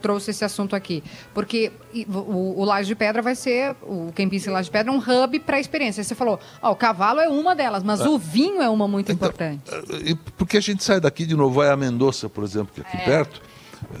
trouxe 0.00 0.30
esse 0.30 0.44
assunto 0.44 0.74
aqui? 0.74 1.02
Porque 1.34 1.72
o, 2.08 2.60
o 2.60 2.64
Laje 2.64 2.88
de 2.88 2.94
Pedra 2.94 3.20
vai 3.20 3.34
ser, 3.34 3.74
o 3.82 4.12
Kempinski 4.14 4.50
Laje 4.50 4.66
de 4.66 4.72
Pedra, 4.72 4.92
é 4.92 4.96
um 4.96 4.98
hub 4.98 5.40
para 5.40 5.56
a 5.56 5.60
experiência. 5.60 6.02
Você 6.02 6.14
falou, 6.14 6.38
ó, 6.60 6.70
o 6.70 6.76
cavalo 6.76 7.20
é 7.20 7.28
uma 7.28 7.54
delas, 7.54 7.82
mas 7.82 8.00
é. 8.00 8.08
o 8.08 8.18
vinho 8.18 8.62
é 8.62 8.68
uma 8.68 8.86
muito 8.86 9.10
então, 9.10 9.28
importante. 9.28 9.62
É, 9.70 10.16
porque 10.36 10.56
a 10.56 10.60
gente 10.60 10.82
sai 10.82 11.00
daqui 11.00 11.26
de 11.26 11.34
novo, 11.34 11.56
vai 11.56 11.70
a 11.70 11.76
Mendoza, 11.76 12.28
por 12.28 12.44
exemplo, 12.44 12.72
que 12.72 12.80
é 12.80 12.84
aqui 12.84 12.96
é. 12.96 13.04
perto, 13.04 13.42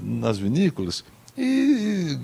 nas 0.00 0.38
vinícolas, 0.38 1.04
e 1.36 2.18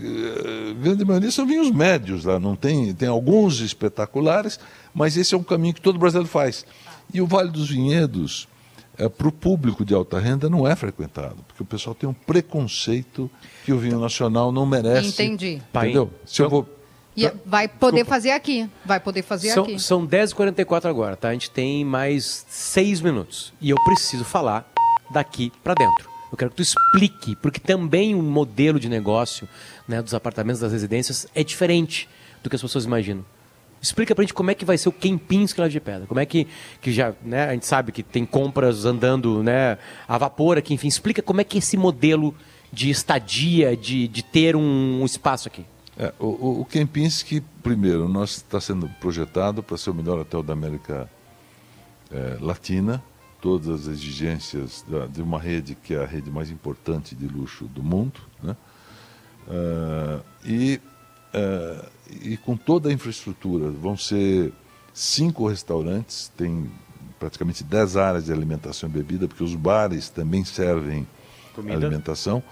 a 0.71 0.83
grande 0.83 1.05
maioria 1.05 1.31
são 1.31 1.47
vinhos 1.47 1.71
médios 1.71 2.25
lá, 2.25 2.38
não 2.38 2.55
tem, 2.55 2.92
tem 2.94 3.09
alguns 3.09 3.61
espetaculares, 3.61 4.61
mas 4.92 5.16
esse 5.16 5.35
é 5.35 5.38
um 5.38 5.42
caminho 5.42 5.75
que 5.75 5.81
todo 5.81 5.99
brasileiro 5.99 6.29
faz. 6.29 6.66
E 7.12 7.21
o 7.21 7.27
Vale 7.27 7.51
dos 7.51 7.71
Vinhedos, 7.71 8.47
é, 8.99 9.09
para 9.09 9.29
o 9.29 9.33
público 9.33 9.85
de 9.85 9.94
alta 9.94 10.18
renda, 10.18 10.51
não 10.51 10.66
é 10.66 10.77
frequentado, 10.77 11.37
porque 11.47 11.62
o 11.62 11.66
pessoal 11.66 11.94
tem 11.94 12.09
um 12.09 12.12
preconceito 12.12 13.31
que 13.64 13.73
o 13.73 13.79
vinho 13.79 13.99
nacional 13.99 14.53
não 14.53 14.66
merece. 14.66 15.09
Entendi. 15.09 15.62
Entendeu? 15.75 16.11
Se 16.27 16.42
eu 16.42 16.51
vou 16.51 16.68
e 17.16 17.33
vai 17.44 17.66
poder 17.66 17.97
Desculpa. 17.97 18.14
fazer 18.14 18.31
aqui. 18.31 18.71
Vai 18.85 19.01
poder 19.01 19.23
fazer 19.23 19.51
são, 19.51 19.64
aqui. 19.64 19.81
São 19.81 20.07
10h44 20.07 20.85
agora, 20.85 21.16
tá? 21.16 21.31
A 21.31 21.33
gente 21.33 21.51
tem 21.51 21.85
mais 21.85 22.47
seis 22.49 23.01
minutos. 23.01 23.53
E 23.61 23.71
eu 23.71 23.77
preciso 23.85 24.25
falar 24.25 24.71
daqui 25.11 25.53
para 25.64 25.75
dentro. 25.75 26.18
Eu 26.31 26.37
quero 26.37 26.51
que 26.51 26.57
tu 26.57 26.62
explique, 26.62 27.37
porque 27.37 27.59
também 27.59 28.14
o 28.14 28.23
modelo 28.23 28.79
de 28.79 28.88
negócio 28.88 29.49
né, 29.87 30.03
dos 30.03 30.14
apartamentos, 30.14 30.61
das 30.61 30.73
residências, 30.73 31.27
é 31.35 31.43
diferente 31.43 32.09
do 32.43 32.51
que 32.51 32.57
as 32.57 32.62
pessoas 32.62 32.85
imaginam. 32.85 33.25
Explica 33.81 34.14
pra 34.14 34.23
gente 34.23 34.35
como 34.35 34.51
é 34.51 34.55
que 34.55 34.64
vai 34.64 34.77
ser 34.77 34.88
o 34.88 34.93
Kempinski 34.93 35.61
lá 35.61 35.69
de 35.69 35.81
pedra. 35.81 36.07
Como 36.07 36.19
é 36.19 36.27
que, 36.27 36.47
que 36.81 36.93
já, 36.93 37.14
né, 37.23 37.45
a 37.45 37.53
gente 37.53 37.67
sabe 37.67 37.93
que 37.93 38.03
tem 38.03 38.27
compras 38.27 38.85
andando, 38.85 39.43
né, 39.43 39.79
a 40.07 40.19
vapor 40.19 40.59
aqui, 40.59 40.75
enfim. 40.75 40.88
Explica 40.88 41.23
como 41.23 41.41
é 41.41 41.45
que 41.45 41.59
é 41.59 41.61
esse 41.61 41.77
modelo 41.77 42.35
de 42.73 42.91
estadia, 42.91 43.77
de, 43.77 44.09
de 44.09 44.23
ter 44.23 44.57
um, 44.57 45.01
um 45.01 45.05
espaço 45.05 45.49
aqui. 45.49 45.64
É, 45.97 46.12
o, 46.19 46.61
o 46.61 46.64
Kempinski, 46.64 47.41
primeiro, 47.62 48.09
nós 48.09 48.37
está 48.37 48.61
sendo 48.61 48.88
projetado 49.01 49.62
para 49.62 49.77
ser 49.77 49.91
o 49.91 49.95
melhor 49.95 50.19
hotel 50.19 50.43
da 50.43 50.53
América 50.53 51.09
é, 52.11 52.37
Latina 52.41 53.03
todas 53.40 53.68
as 53.68 53.87
exigências 53.87 54.85
de 55.11 55.22
uma 55.22 55.38
rede 55.38 55.74
que 55.74 55.94
é 55.94 56.03
a 56.03 56.07
rede 56.07 56.31
mais 56.31 56.51
importante 56.51 57.14
de 57.14 57.27
luxo 57.27 57.64
do 57.66 57.83
mundo, 57.83 58.20
né? 58.42 58.57
Uh, 59.48 60.22
e, 60.44 60.81
uh, 61.35 61.88
e 62.20 62.37
com 62.37 62.57
toda 62.57 62.90
a 62.90 62.92
infraestrutura, 62.92 63.70
vão 63.70 63.96
ser 63.96 64.53
cinco 64.92 65.48
restaurantes, 65.48 66.31
tem 66.37 66.70
praticamente 67.18 67.64
dez 67.64 67.96
áreas 67.96 68.27
de 68.27 68.33
alimentação 68.33 68.88
e 68.88 68.92
bebida, 68.92 69.27
porque 69.27 69.42
os 69.42 69.55
bares 69.55 70.09
também 70.09 70.44
servem 70.44 71.07
Comida. 71.55 71.74
alimentação. 71.74 72.42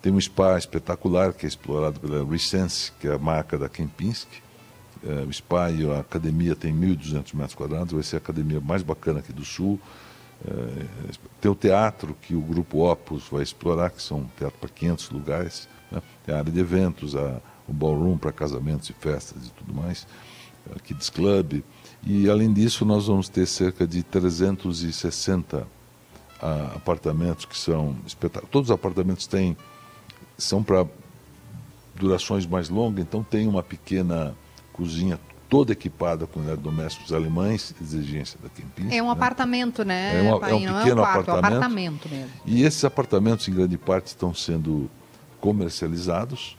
Tem 0.00 0.12
um 0.12 0.20
spa 0.20 0.58
espetacular 0.58 1.32
que 1.32 1.46
é 1.46 1.48
explorado 1.48 1.98
pela 1.98 2.24
Resense, 2.24 2.92
que 3.00 3.08
é 3.08 3.14
a 3.14 3.18
marca 3.18 3.58
da 3.58 3.68
Kempinski. 3.68 4.42
Uh, 5.02 5.28
o 5.28 5.32
spa 5.32 5.70
e 5.70 5.90
a 5.90 6.00
academia 6.00 6.54
tem 6.54 6.74
1.200 6.74 7.34
metros 7.34 7.54
quadrados, 7.54 7.92
vai 7.92 8.02
ser 8.02 8.16
a 8.16 8.18
academia 8.18 8.60
mais 8.60 8.82
bacana 8.82 9.18
aqui 9.18 9.32
do 9.32 9.44
Sul. 9.44 9.80
Tem 11.40 11.50
o 11.50 11.54
teatro 11.54 12.14
que 12.20 12.34
o 12.34 12.40
Grupo 12.40 12.90
Opus 12.90 13.28
vai 13.30 13.42
explorar, 13.42 13.90
que 13.90 14.02
são 14.02 14.28
teatro 14.36 14.58
para 14.58 14.68
500 14.68 15.10
lugares. 15.10 15.68
Né? 15.90 16.02
Tem 16.24 16.34
a 16.34 16.38
área 16.38 16.52
de 16.52 16.60
eventos, 16.60 17.16
a, 17.16 17.40
o 17.66 17.72
ballroom 17.72 18.18
para 18.18 18.32
casamentos 18.32 18.90
e 18.90 18.92
festas 18.92 19.46
e 19.46 19.50
tudo 19.50 19.74
mais, 19.74 20.06
a 20.74 20.78
Kids 20.80 21.08
Club. 21.10 21.62
E 22.02 22.28
além 22.28 22.52
disso, 22.52 22.84
nós 22.84 23.06
vamos 23.06 23.28
ter 23.28 23.46
cerca 23.46 23.86
de 23.86 24.02
360 24.02 25.66
ah, 26.40 26.72
apartamentos 26.76 27.46
que 27.46 27.56
são 27.56 27.96
espetáculos. 28.06 28.50
Todos 28.50 28.70
os 28.70 28.74
apartamentos 28.74 29.26
têm 29.26 29.56
são 30.36 30.62
para 30.62 30.86
durações 31.94 32.44
mais 32.44 32.68
longas, 32.68 33.04
então 33.04 33.22
tem 33.22 33.46
uma 33.46 33.62
pequena 33.62 34.36
cozinha 34.72 35.18
toda 35.48 35.72
equipada 35.72 36.26
com 36.26 36.40
eletrodomésticos 36.40 37.12
alemães, 37.12 37.74
exigência 37.80 38.38
da 38.42 38.48
Kempinski. 38.48 38.96
É 38.96 39.02
um 39.02 39.06
né? 39.06 39.12
apartamento, 39.12 39.84
né, 39.84 40.18
É, 40.18 40.22
uma, 40.22 40.48
é 40.48 40.54
um 40.54 40.58
pequeno 40.58 40.70
é 40.70 40.92
um 40.92 40.96
quarto, 40.96 40.96
apartamento. 40.96 41.28
é 41.28 41.32
um 41.32 41.38
apartamento 41.38 42.08
mesmo. 42.08 42.30
E 42.46 42.62
esses 42.64 42.84
apartamentos, 42.84 43.48
em 43.48 43.54
grande 43.54 43.78
parte, 43.78 44.08
estão 44.08 44.34
sendo 44.34 44.90
comercializados, 45.40 46.56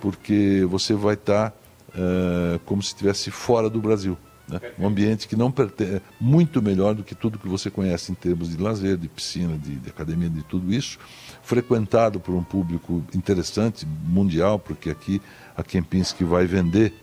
porque 0.00 0.66
você 0.68 0.94
vai 0.94 1.14
estar 1.14 1.52
eh, 1.94 2.60
como 2.64 2.82
se 2.82 2.88
estivesse 2.88 3.30
fora 3.30 3.68
do 3.68 3.80
Brasil. 3.80 4.16
Né? 4.48 4.60
Um 4.78 4.86
ambiente 4.86 5.28
que 5.28 5.36
não 5.36 5.50
pertence, 5.50 6.00
muito 6.20 6.62
melhor 6.62 6.94
do 6.94 7.04
que 7.04 7.14
tudo 7.14 7.38
que 7.38 7.48
você 7.48 7.70
conhece 7.70 8.12
em 8.12 8.14
termos 8.14 8.50
de 8.50 8.62
lazer, 8.62 8.96
de 8.96 9.08
piscina, 9.08 9.58
de, 9.58 9.76
de 9.76 9.90
academia, 9.90 10.30
de 10.30 10.42
tudo 10.42 10.72
isso, 10.72 10.98
frequentado 11.42 12.18
por 12.18 12.34
um 12.34 12.42
público 12.42 13.04
interessante, 13.14 13.86
mundial, 13.86 14.58
porque 14.58 14.90
aqui 14.90 15.20
a 15.56 15.62
Kempinski 15.62 16.24
vai 16.24 16.46
vender 16.46 16.94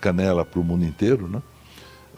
canela 0.00 0.44
para 0.44 0.60
o 0.60 0.64
mundo 0.64 0.84
inteiro, 0.84 1.28
né? 1.28 1.42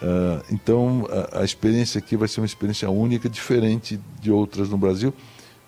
Ah, 0.02 0.42
então, 0.50 1.06
a, 1.32 1.44
experiência 1.44 1.98
aqui 1.98 2.16
vai 2.16 2.28
ser 2.28 2.40
uma 2.40 2.46
experiência 2.46 2.90
única, 2.90 3.28
diferente 3.28 3.98
de 4.20 4.30
outras 4.30 4.68
no 4.68 4.76
Brasil, 4.76 5.14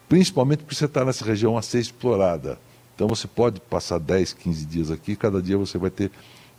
principalmente 0.08 0.58
porque 0.60 0.74
você 0.74 0.84
está 0.84 1.04
nessa 1.04 1.24
região 1.24 1.56
a 1.56 1.62
ser 1.62 1.80
explorada. 1.80 2.58
Então, 2.94 3.08
você 3.08 3.26
pode 3.26 3.60
passar 3.60 3.98
10, 3.98 4.32
15 4.34 4.66
dias 4.66 4.90
aqui, 4.90 5.16
cada 5.16 5.40
dia 5.42 5.56
você 5.56 5.78
vai 5.78 5.90
ter 5.90 6.10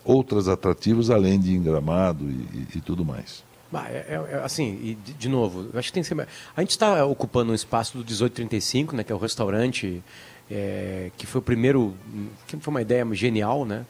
outros 0.04 0.48
atrativos, 0.48 1.10
além 1.10 1.40
de 1.40 1.54
engramado 1.54 2.26
e, 2.26 2.68
e, 2.74 2.78
e 2.78 2.82
tudo 2.82 3.04
mais. 3.04 3.44
É- 3.74 4.06
é- 4.08 4.36
é 4.36 4.44
assim, 4.44 4.80
e 4.82 4.96
de, 4.96 5.14
de 5.14 5.30
novo, 5.30 5.70
acho 5.78 5.90
que 5.90 5.94
tem 5.94 6.04
que 6.04 6.08
ser. 6.08 6.28
A 6.56 6.62
gente 6.62 6.72
está 6.72 7.04
ocupando 7.06 7.52
um 7.52 7.56
espaço 7.56 7.98
do 7.98 8.04
1835, 8.06 8.96
né, 8.96 9.04
que 9.04 9.12
é 9.12 9.16
o 9.16 9.18
restaurante, 9.18 10.02
é, 10.50 11.12
que 11.18 11.26
foi 11.26 11.40
o 11.40 11.42
primeiro. 11.42 11.94
que 12.48 12.56
foi 12.58 12.72
uma 12.72 12.82
ideia 12.82 13.06
genial, 13.14 13.66
né? 13.66 13.86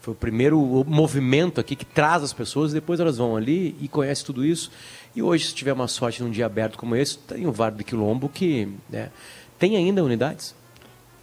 Foi 0.00 0.12
o 0.14 0.16
primeiro 0.16 0.58
movimento 0.86 1.60
aqui 1.60 1.76
que 1.76 1.84
traz 1.84 2.22
as 2.22 2.32
pessoas, 2.32 2.72
depois 2.72 2.98
elas 3.00 3.18
vão 3.18 3.36
ali 3.36 3.76
e 3.80 3.86
conhecem 3.86 4.24
tudo 4.24 4.44
isso. 4.44 4.70
E 5.14 5.22
hoje, 5.22 5.46
se 5.46 5.54
tiver 5.54 5.72
uma 5.72 5.88
sorte 5.88 6.22
num 6.22 6.30
dia 6.30 6.46
aberto 6.46 6.78
como 6.78 6.96
esse, 6.96 7.18
tem 7.18 7.46
o 7.46 7.52
Vale 7.52 7.76
do 7.76 7.84
Quilombo 7.84 8.28
que 8.28 8.68
né, 8.88 9.10
tem 9.58 9.76
ainda 9.76 10.02
unidades. 10.02 10.54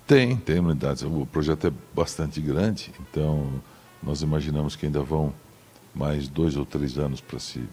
Tem, 0.05 0.37
tem 0.37 0.59
unidades. 0.59 1.01
O 1.03 1.25
projeto 1.25 1.67
é 1.67 1.71
bastante 1.93 2.39
grande, 2.39 2.91
então 3.01 3.61
nós 4.01 4.21
imaginamos 4.21 4.75
que 4.75 4.85
ainda 4.85 5.01
vão 5.01 5.33
mais 5.93 6.27
dois 6.27 6.55
ou 6.55 6.65
três 6.65 6.99
anos 6.99 7.19
para 7.19 7.39
se 7.39 7.63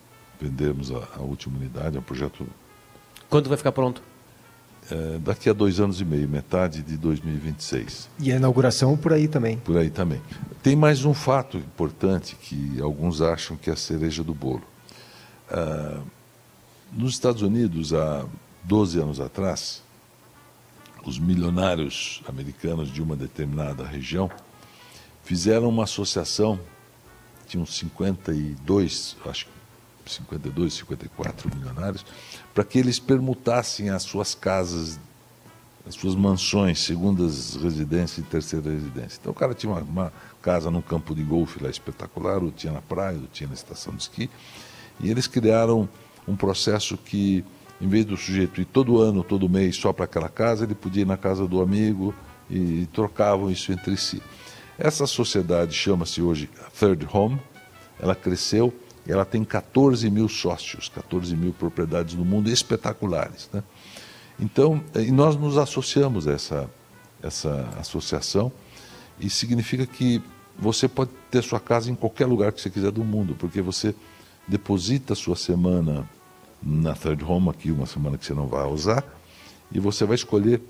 vendermos 0.41 0.91
a, 0.91 1.07
a 1.17 1.21
última 1.21 1.59
unidade. 1.59 1.97
É 1.97 2.01
um 2.01 2.03
projeto 2.03 2.47
Quando 3.29 3.49
vai 3.49 3.59
ficar 3.59 3.73
pronto? 3.73 4.03
Eh, 4.91 5.19
daqui 5.21 5.49
a 5.49 5.53
dois 5.53 5.81
anos 5.81 6.01
e 6.01 6.05
meio, 6.05 6.29
metade 6.29 6.83
de 6.83 6.97
2026. 6.97 8.09
E 8.19 8.31
a 8.33 8.37
inauguração 8.37 8.97
por 8.97 9.13
aí 9.13 9.27
também. 9.27 9.57
Por 9.59 9.77
aí 9.77 9.89
também. 9.89 10.21
Tem 10.63 10.77
mais 10.77 11.05
um 11.05 11.15
fato 11.15 11.57
importante 11.57 12.37
que 12.37 12.81
alguns 12.81 13.23
acham 13.23 13.57
que 13.57 13.71
é 13.71 13.73
a 13.73 13.77
cereja 13.77 14.23
do 14.23 14.35
bolo. 14.35 14.63
Ah, 15.51 16.01
nos 16.93 17.13
Estados 17.13 17.43
Unidos, 17.43 17.93
há 17.93 18.27
12 18.63 19.01
anos 19.01 19.21
atrás, 19.21 19.83
os 21.05 21.19
milionários 21.19 22.23
americanos 22.29 22.93
de 22.93 23.03
uma 23.03 23.17
determinada 23.17 23.85
região 23.85 24.31
fizeram 25.23 25.69
uma 25.69 25.85
associação, 25.85 26.59
tinham 27.47 27.67
52, 27.67 29.17
acho 29.27 29.47
que 29.47 29.53
52, 30.13 30.75
54 30.75 31.51
milionários, 31.55 32.05
para 32.53 32.65
que 32.65 32.79
eles 32.79 32.99
permutassem 32.99 33.91
as 33.91 34.03
suas 34.03 34.35
casas 34.35 34.99
as 35.87 35.95
suas 35.97 36.15
mansões, 36.15 36.81
segundas 36.81 37.57
residências 37.57 38.19
e 38.19 38.23
terceira 38.23 38.71
residência. 38.71 39.19
Então 39.21 39.33
o 39.33 39.35
cara 39.35 39.53
tinha 39.53 39.71
uma, 39.71 39.83
uma 39.83 40.13
casa 40.41 40.71
num 40.71 40.81
campo 40.81 41.15
de 41.15 41.23
golfe 41.23 41.63
lá 41.63 41.69
espetacular, 41.69 42.43
ou 42.43 42.51
tinha 42.51 42.73
na 42.73 42.81
praia, 42.81 43.19
ou 43.19 43.27
tinha 43.31 43.49
na 43.49 43.55
estação 43.55 43.95
de 43.95 44.03
esqui, 44.03 44.31
e 45.01 45.11
eles 45.11 45.27
criaram 45.27 45.89
um 46.27 46.37
processo 46.37 46.97
que, 46.97 47.45
em 47.81 47.89
vez 47.89 48.05
do 48.07 48.17
sujeito 48.17 48.61
ir 48.61 48.65
todo 48.65 48.99
ano, 48.99 49.23
todo 49.23 49.49
mês 49.49 49.77
só 49.77 49.93
para 49.93 50.07
aquela 50.07 50.29
casa, 50.29 50.65
ele 50.65 50.75
podia 50.75 51.03
ir 51.03 51.07
na 51.07 51.19
casa 51.19 51.47
do 51.47 51.61
amigo 51.61 52.15
e 52.49 52.89
trocavam 52.93 53.51
isso 53.51 53.71
entre 53.71 53.97
si. 53.97 54.23
Essa 54.79 55.07
sociedade 55.07 55.75
chama-se 55.75 56.23
hoje 56.23 56.49
Third 56.79 57.07
Home, 57.13 57.39
ela 58.01 58.15
cresceu 58.15 58.73
e 58.84 58.84
ela 59.07 59.25
tem 59.25 59.45
14 59.45 60.09
mil 60.11 60.29
sócios, 60.29 60.89
14 60.89 61.37
mil 61.37 61.53
propriedades 61.53 62.15
no 62.15 62.25
mundo 62.25 62.51
espetaculares. 62.51 63.49
Né? 63.53 63.63
Então, 64.39 64.83
eh, 64.95 65.03
e 65.03 65.11
nós 65.11 65.37
nos 65.37 65.59
associamos 65.59 66.27
a 66.27 66.33
essa, 66.33 66.71
essa 67.23 67.69
associação 67.79 68.51
e 69.21 69.29
significa 69.29 69.87
que 69.87 70.23
você 70.59 70.89
pode 70.89 71.11
ter 71.31 71.43
sua 71.43 71.61
casa 71.61 71.91
em 71.91 71.95
qualquer 71.95 72.27
lugar 72.27 72.53
que 72.53 72.61
você 72.61 72.71
quiser 72.71 72.91
do 72.91 73.05
mundo, 73.05 73.35
porque 73.39 73.61
você 73.61 73.95
deposita 74.47 75.15
sua 75.15 75.37
semana 75.37 76.09
na 76.63 76.95
Third 76.95 77.23
Home, 77.25 77.51
aqui 77.51 77.71
uma 77.71 77.87
semana 77.87 78.17
que 78.17 78.25
você 78.25 78.35
não 78.35 78.47
vai 78.47 78.67
usar, 78.67 79.05
e 79.71 79.81
você 79.81 80.05
vai 80.05 80.15
escolher 80.15 80.61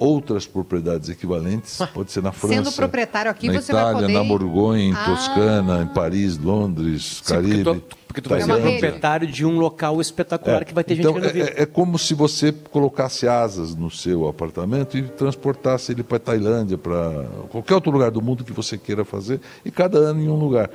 outras 0.00 0.46
propriedades 0.46 1.10
equivalentes, 1.10 1.78
pode 1.92 2.10
ser 2.10 2.22
na 2.22 2.32
França, 2.32 2.54
Sendo 2.54 2.72
proprietário 2.72 3.30
aqui, 3.30 3.48
na 3.48 3.60
você 3.60 3.70
vai 3.72 3.82
Itália, 3.82 4.00
poder- 4.00 4.12
na 4.14 4.24
Borgonha, 4.24 4.82
em 4.82 4.92
Ah. 4.94 5.04
Toscana, 5.04 5.82
em 5.82 5.86
Paris, 5.88 6.38
Londres, 6.38 7.20
Sim, 7.22 7.34
porque 7.34 7.48
Caribe. 7.62 7.64
tu, 7.88 7.96
porque 8.08 8.20
tu 8.22 8.28
vai 8.30 8.40
ser 8.40 8.46
proprietário 8.60 9.26
de 9.28 9.44
um 9.44 9.58
local 9.58 10.00
espetacular 10.00 10.64
que 10.64 10.72
vai 10.72 10.82
ter 10.82 10.98
então, 10.98 11.12
gente 11.12 11.22
querendo 11.30 11.46
vir. 11.46 11.54
é, 11.58 11.62
é 11.62 11.66
como 11.66 11.98
se 11.98 12.14
você 12.14 12.50
colocasse 12.50 13.28
asas 13.28 13.74
no 13.76 13.90
seu 13.90 14.26
apartamento 14.26 14.96
e 14.96 15.02
transportasse 15.02 15.92
ele 15.92 16.02
para 16.02 16.18
Tailândia, 16.18 16.78
para 16.78 17.26
qualquer 17.50 17.74
outro 17.74 17.90
lugar 17.92 18.10
do 18.10 18.22
mundo 18.22 18.42
que 18.42 18.52
você 18.52 18.78
queira 18.78 19.04
fazer, 19.04 19.38
e 19.64 19.70
cada 19.70 19.98
ano 19.98 20.22
em 20.22 20.28
um 20.28 20.36
lugar. 20.36 20.70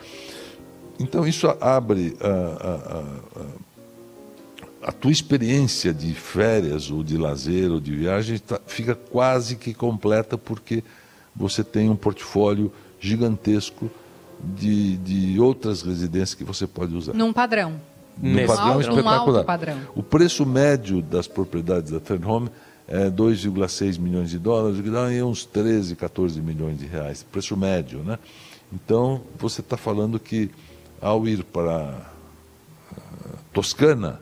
Então 1.00 1.28
isso 1.28 1.48
abre 1.60 2.16
a, 2.22 2.28
a- 2.28 3.00
a- 3.42 3.65
a- 4.88 4.92
tua 4.92 5.12
experiência 5.12 5.94
de 5.94 6.14
férias 6.14 6.90
ou 6.92 7.04
de 7.04 7.18
lazer 7.18 7.72
ou 7.72 7.80
de 7.80 7.96
viagem 7.96 8.38
tá- 8.40 8.60
fica 8.68 8.96
quase 8.96 9.56
que 9.56 9.74
completa 9.74 10.38
porque 10.38 10.84
você 11.36 11.64
tem 11.64 11.90
um 11.90 11.96
portfólio 11.96 12.72
gigantesco 13.00 13.90
de, 14.44 14.98
de 14.98 15.40
outras 15.40 15.82
residências 15.82 16.34
que 16.34 16.44
você 16.44 16.66
pode 16.68 16.96
usar. 16.96 17.14
Num 17.14 17.32
padrão. 17.34 17.80
Nesse 18.18 18.48
padrão 18.48 18.66
alto- 18.74 18.78
um 18.78 18.82
espetacular. 18.98 19.38
alto 19.40 19.46
padrão. 19.46 19.78
O 19.96 20.02
preço 20.04 20.46
médio 20.46 21.02
das 21.02 21.28
propriedades 21.28 21.92
da 21.92 22.00
Third 22.00 22.26
Home 22.26 22.50
é 22.88 23.10
2,6 23.10 23.98
milhões 23.98 24.30
de 24.30 24.40
dólares, 24.40 24.80
que 24.80 24.90
dá 24.90 25.04
uns 25.26 25.44
13, 25.46 25.96
14 25.96 26.40
milhões 26.40 26.78
de 26.80 26.86
reais. 26.86 27.24
Preço 27.24 27.58
médio, 27.58 28.00
né? 28.04 28.18
Então, 28.72 29.22
você 29.38 29.62
está 29.62 29.76
falando 29.76 30.20
que 30.20 30.50
ao 31.02 31.28
ir 31.28 31.44
para 31.44 32.08
ah, 32.96 33.38
Toscana, 33.54 34.22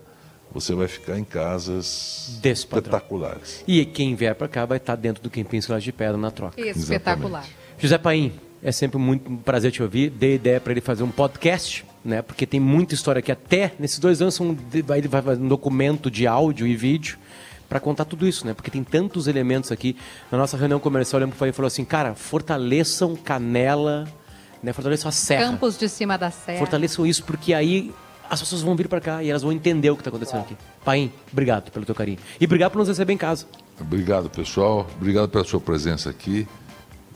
você 0.53 0.75
vai 0.75 0.87
ficar 0.87 1.17
em 1.17 1.23
casas 1.23 2.39
espetaculares. 2.43 3.63
E 3.67 3.85
quem 3.85 4.15
vier 4.15 4.35
para 4.35 4.47
cá 4.47 4.65
vai 4.65 4.77
estar 4.77 4.95
dentro 4.95 5.23
do 5.23 5.29
Kempinski 5.29 5.71
lá 5.71 5.79
de 5.79 5.91
pedra 5.91 6.17
na 6.17 6.29
troca. 6.29 6.61
Espetacular. 6.61 7.45
José 7.77 7.97
Paim, 7.97 8.31
é 8.61 8.71
sempre 8.71 8.97
muito 8.97 9.31
um 9.31 9.37
prazer 9.37 9.71
te 9.71 9.81
ouvir. 9.81 10.09
Dei 10.09 10.35
ideia 10.35 10.61
para 10.61 10.71
ele 10.71 10.81
fazer 10.81 11.03
um 11.03 11.11
podcast, 11.11 11.83
né? 12.05 12.21
Porque 12.21 12.45
tem 12.45 12.59
muita 12.59 12.93
história 12.93 13.19
aqui. 13.19 13.31
Até 13.31 13.73
nesses 13.79 13.99
dois 13.99 14.21
anos 14.21 14.35
são, 14.35 14.55
ele 14.73 15.07
vai 15.07 15.21
fazer 15.21 15.41
um 15.41 15.47
documento 15.47 16.09
de 16.09 16.27
áudio 16.27 16.67
e 16.67 16.75
vídeo 16.75 17.17
para 17.67 17.79
contar 17.79 18.05
tudo 18.05 18.27
isso, 18.27 18.45
né? 18.45 18.53
Porque 18.53 18.69
tem 18.69 18.83
tantos 18.83 19.27
elementos 19.27 19.71
aqui. 19.71 19.97
Na 20.31 20.37
nossa 20.37 20.55
reunião 20.55 20.79
comercial, 20.79 21.19
eu 21.19 21.25
lembro 21.25 21.35
que 21.35 21.43
o 21.43 21.45
Paim 21.45 21.51
falou 21.51 21.67
assim, 21.67 21.83
cara, 21.83 22.13
fortaleçam 22.13 23.15
Canela, 23.15 24.07
né? 24.61 24.71
Fortaleçam 24.71 25.09
a 25.09 25.11
Serra. 25.11 25.45
Campos 25.45 25.77
de 25.77 25.89
cima 25.89 26.17
da 26.17 26.29
serra. 26.29 26.59
Fortaleçam 26.59 27.05
isso, 27.05 27.23
porque 27.23 27.53
aí 27.53 27.91
as 28.33 28.41
pessoas 28.41 28.61
vão 28.61 28.75
vir 28.75 28.87
para 28.87 28.99
cá 29.01 29.23
e 29.23 29.29
elas 29.29 29.41
vão 29.43 29.51
entender 29.51 29.89
o 29.89 29.95
que 29.95 30.01
está 30.01 30.09
acontecendo 30.09 30.41
aqui. 30.41 30.57
Paim, 30.83 31.11
obrigado 31.31 31.71
pelo 31.71 31.85
teu 31.85 31.95
carinho. 31.95 32.17
E 32.39 32.45
obrigado 32.45 32.71
por 32.71 32.79
nos 32.79 32.87
receber 32.87 33.13
em 33.13 33.17
casa. 33.17 33.45
Obrigado, 33.79 34.29
pessoal. 34.29 34.87
Obrigado 34.97 35.29
pela 35.29 35.43
sua 35.43 35.59
presença 35.59 36.09
aqui. 36.09 36.47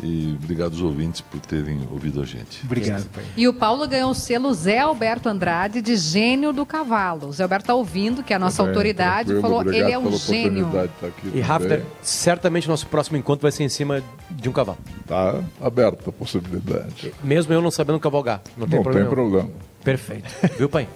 E 0.03 0.37
obrigado 0.43 0.73
aos 0.73 0.81
ouvintes 0.81 1.21
por 1.21 1.39
terem 1.39 1.79
ouvido 1.91 2.21
a 2.21 2.25
gente. 2.25 2.63
Obrigado, 2.63 3.09
pai. 3.09 3.23
E 3.35 3.47
o 3.47 3.53
Paulo 3.53 3.87
ganhou 3.87 4.11
o 4.11 4.13
selo 4.13 4.53
Zé 4.53 4.77
Alberto 4.77 5.27
Andrade 5.27 5.81
de 5.81 5.95
gênio 5.95 6.53
do 6.53 6.67
cavalo. 6.67 7.29
O 7.29 7.33
Zé 7.33 7.41
Alberto 7.41 7.65
tá 7.65 7.73
ouvindo, 7.73 8.21
que 8.21 8.31
é 8.31 8.35
a 8.35 8.39
nossa 8.39 8.61
Bem, 8.61 8.69
autoridade, 8.69 9.29
tranquilo, 9.29 9.41
falou, 9.41 9.61
obrigado 9.61 9.87
ele 9.87 9.93
é 9.93 9.97
um 9.97 10.15
gênio. 10.15 10.67
aqui 10.79 11.31
E 11.33 11.41
Rafa, 11.41 11.67
também. 11.67 11.85
certamente 12.03 12.67
o 12.67 12.69
nosso 12.69 12.85
próximo 12.85 13.17
encontro 13.17 13.41
vai 13.41 13.51
ser 13.51 13.63
em 13.63 13.69
cima 13.69 14.03
de 14.29 14.47
um 14.47 14.51
cavalo. 14.51 14.77
Tá 15.07 15.41
aberta 15.59 16.11
a 16.11 16.13
possibilidade. 16.13 17.11
Mesmo 17.23 17.51
eu 17.51 17.61
não 17.61 17.71
sabendo 17.71 17.99
cavalgar. 17.99 18.41
Não 18.55 18.67
tem 18.67 18.75
Não 18.77 18.83
problema. 18.83 19.07
tem 19.07 19.15
problema. 19.15 19.49
Perfeito. 19.83 20.29
Viu, 20.59 20.69
pai? 20.69 20.87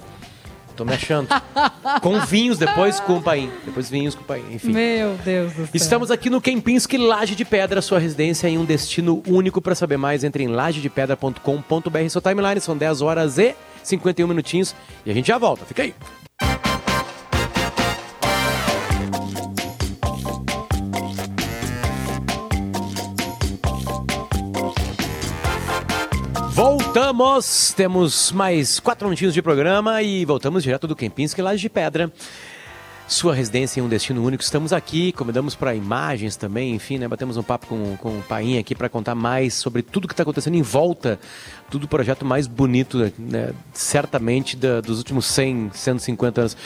Tô 0.82 0.86
me 0.86 0.94
achando. 0.94 1.28
com 2.02 2.20
vinhos 2.22 2.58
depois, 2.58 3.00
com 3.00 3.18
o 3.18 3.22
paim. 3.22 3.52
Depois 3.64 3.90
vinhos 3.90 4.16
com 4.16 4.22
o 4.22 4.26
paim, 4.26 4.44
enfim. 4.52 4.72
Meu 4.72 5.16
Deus 5.24 5.54
do 5.54 5.66
céu. 5.66 5.70
Estamos 5.74 6.12
aqui 6.12 6.30
no 6.30 6.42
Kempinski 6.42 6.98
Laje 6.98 7.36
de 7.36 7.46
Pedra, 7.46 7.82
sua 7.82 8.00
residência 8.00 8.48
em 8.48 8.58
um 8.58 8.66
destino 8.66 9.22
único. 9.28 9.62
Para 9.62 9.76
saber 9.76 9.98
mais, 9.98 10.24
entre 10.24 10.44
em 10.44 10.48
lajedepedra.com.br. 10.48 12.10
Seu 12.10 12.22
timeline 12.22 12.60
são 12.60 12.76
10 12.76 13.02
horas 13.02 13.38
e 13.38 13.56
51 13.84 14.28
minutinhos. 14.28 14.76
E 15.06 15.12
a 15.12 15.14
gente 15.14 15.28
já 15.28 15.38
volta. 15.38 15.66
Fica 15.66 15.84
aí. 15.84 15.94
Temos 27.76 28.32
mais 28.32 28.80
quatro 28.80 29.08
minutinhos 29.08 29.32
de 29.32 29.44
programa 29.44 30.02
e 30.02 30.26
voltamos 30.26 30.64
direto 30.64 30.88
do 30.88 30.96
Kempinski 30.96 31.40
Laje 31.40 31.62
de 31.62 31.70
Pedra. 31.70 32.12
Sua 33.08 33.36
residência 33.36 33.80
em 33.80 33.84
um 33.84 33.88
destino 33.88 34.26
único. 34.26 34.42
Estamos 34.42 34.74
aqui, 34.74 35.12
convidamos 35.12 35.54
para 35.54 35.76
imagens 35.76 36.36
também, 36.36 36.74
enfim, 36.74 36.98
né? 36.98 37.08
Batemos 37.08 37.38
um 37.38 37.44
papo 37.44 37.68
com, 37.68 37.96
com 37.98 38.18
o 38.18 38.24
Painha 38.24 38.60
aqui 38.60 38.74
para 38.74 38.90
contar 38.90 39.14
mais 39.14 39.54
sobre 39.54 39.84
tudo 39.84 40.08
que 40.08 40.14
está 40.14 40.24
acontecendo 40.24 40.56
em 40.56 40.64
volta 40.64 41.20
do 41.70 41.88
projeto 41.88 42.26
mais 42.26 42.48
bonito, 42.48 43.14
né? 43.20 43.54
certamente, 43.72 44.58
da, 44.58 44.82
dos 44.82 44.98
últimos 44.98 45.28
100, 45.28 45.70
150 45.76 46.42
anos. 46.42 46.58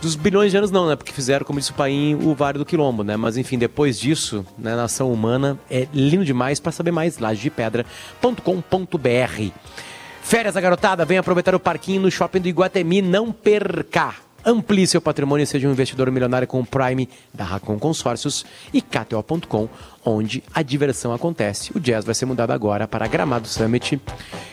Dos 0.00 0.14
bilhões 0.14 0.52
de 0.52 0.58
anos 0.58 0.70
não, 0.70 0.86
né? 0.86 0.94
Porque 0.94 1.10
fizeram, 1.10 1.44
como 1.44 1.58
disse 1.58 1.72
o 1.72 1.74
Paim, 1.74 2.14
o 2.14 2.32
Vale 2.32 2.58
do 2.58 2.64
Quilombo, 2.64 3.02
né? 3.02 3.16
Mas 3.16 3.36
enfim, 3.36 3.58
depois 3.58 3.98
disso, 3.98 4.46
né, 4.56 4.76
Nação 4.76 5.12
Humana 5.12 5.58
é 5.68 5.88
lindo 5.92 6.24
demais 6.24 6.60
para 6.60 6.70
saber 6.70 6.92
mais, 6.92 7.18
lajedepedra.com.br. 7.18 9.85
Férias 10.26 10.54
da 10.54 10.60
garotada, 10.60 11.04
vem 11.04 11.18
aproveitar 11.18 11.54
o 11.54 11.60
parquinho 11.60 12.02
no 12.02 12.10
shopping 12.10 12.40
do 12.40 12.48
Iguatemi, 12.48 13.00
não 13.00 13.30
perca! 13.30 14.25
Amplie 14.48 14.86
seu 14.86 15.00
patrimônio 15.00 15.42
e 15.42 15.46
seja 15.46 15.66
um 15.66 15.72
investidor 15.72 16.08
milionário 16.08 16.46
com 16.46 16.60
o 16.60 16.64
Prime 16.64 17.08
da 17.34 17.42
Racon 17.42 17.80
Consórcios 17.80 18.46
e 18.72 18.80
KTO.com, 18.80 19.68
onde 20.04 20.40
a 20.54 20.62
diversão 20.62 21.12
acontece. 21.12 21.72
O 21.74 21.80
Jazz 21.80 22.04
vai 22.04 22.14
ser 22.14 22.26
mudado 22.26 22.52
agora 22.52 22.86
para 22.86 23.08
Gramado 23.08 23.48
Summit. 23.48 24.00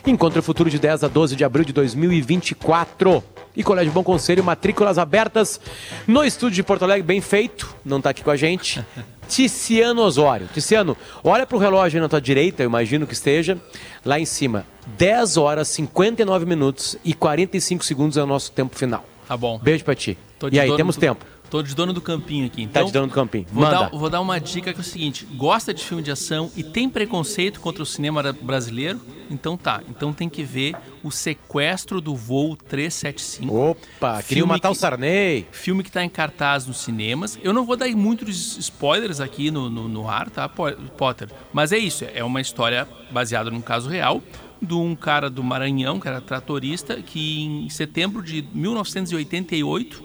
Encontro 0.07 0.41
futuro 0.41 0.67
de 0.67 0.79
10 0.79 1.03
a 1.03 1.07
12 1.07 1.35
de 1.35 1.43
abril 1.45 1.63
de 1.63 1.73
2024. 1.73 3.23
E 3.55 3.63
Colégio 3.63 3.93
Bom 3.93 4.03
Conselho, 4.03 4.43
matrículas 4.43 4.97
abertas 4.97 5.61
no 6.07 6.25
estúdio 6.25 6.55
de 6.55 6.63
Porto 6.63 6.81
Alegre, 6.81 7.03
bem 7.03 7.21
feito, 7.21 7.75
não 7.85 7.99
está 7.99 8.09
aqui 8.09 8.23
com 8.23 8.31
a 8.31 8.35
gente. 8.35 8.83
Ticiano 9.29 10.01
Osório. 10.01 10.49
Ticiano, 10.51 10.97
olha 11.23 11.45
para 11.45 11.55
o 11.55 11.59
relógio 11.59 11.97
aí 11.97 12.01
na 12.01 12.09
tua 12.09 12.19
direita, 12.19 12.63
eu 12.63 12.67
imagino 12.67 13.05
que 13.05 13.13
esteja, 13.13 13.59
lá 14.03 14.19
em 14.19 14.25
cima. 14.25 14.65
10 14.97 15.37
horas, 15.37 15.67
59 15.67 16.47
minutos 16.47 16.97
e 17.05 17.13
45 17.13 17.85
segundos 17.85 18.17
é 18.17 18.23
o 18.23 18.27
nosso 18.27 18.51
tempo 18.51 18.75
final. 18.75 19.12
Tá 19.33 19.37
bom. 19.37 19.57
Beijo 19.57 19.83
pra 19.83 19.95
ti. 19.95 20.15
Tô 20.37 20.47
E 20.51 20.59
aí, 20.59 20.75
temos 20.75 20.95
do- 20.95 20.99
tempo. 20.99 21.25
Tô 21.49 21.61
de 21.61 21.75
dono 21.75 21.93
do 21.93 22.01
campinho 22.01 22.45
aqui. 22.47 22.63
Tá 22.65 22.79
Então, 22.79 22.85
de 22.85 22.91
dono 22.93 23.07
do 23.07 23.13
campinho. 23.13 23.45
Vou 23.51 23.63
Manda. 23.63 23.79
dar, 23.81 23.89
vou 23.89 24.09
dar 24.09 24.21
uma 24.21 24.39
dica 24.39 24.71
que 24.73 24.79
é 24.79 24.81
o 24.81 24.83
seguinte: 24.83 25.23
gosta 25.35 25.71
de 25.73 25.83
filme 25.83 26.01
de 26.03 26.09
ação 26.11 26.51
e 26.55 26.63
tem 26.63 26.87
preconceito 26.89 27.59
contra 27.59 27.81
o 27.83 27.85
cinema 27.85 28.21
ra- 28.23 28.31
brasileiro? 28.33 28.99
Então 29.29 29.55
tá. 29.57 29.81
Então 29.89 30.11
tem 30.13 30.27
que 30.29 30.43
ver 30.43 30.75
o 31.03 31.11
sequestro 31.11 31.99
do 32.01 32.15
voo 32.15 32.55
375. 32.55 33.55
Opa, 33.55 34.21
queriam 34.23 34.47
matar 34.47 34.69
o 34.71 34.75
Sarney. 34.75 35.47
Filme 35.51 35.83
que 35.83 35.91
tá 35.91 36.03
em 36.03 36.09
cartaz 36.09 36.65
nos 36.65 36.77
cinemas. 36.77 37.37
Eu 37.43 37.53
não 37.53 37.65
vou 37.65 37.75
dar 37.75 37.87
muitos 37.89 38.57
spoilers 38.57 39.19
aqui 39.19 39.49
no, 39.51 39.69
no, 39.69 39.87
no 39.87 40.09
ar, 40.09 40.29
tá, 40.31 40.49
Po- 40.49 40.71
Potter? 40.97 41.29
Mas 41.51 41.71
é 41.71 41.77
isso. 41.77 42.05
É 42.13 42.23
uma 42.23 42.41
história 42.41 42.87
baseada 43.11 43.49
num 43.51 43.61
caso 43.61 43.89
real 43.89 44.21
de 44.63 44.73
um 44.73 44.95
cara 44.95 45.29
do 45.29 45.43
Maranhão, 45.43 45.99
que 45.99 46.07
era 46.07 46.21
tratorista, 46.21 47.01
que 47.01 47.43
em 47.43 47.69
setembro 47.69 48.23
de 48.23 48.47
1988 48.53 50.03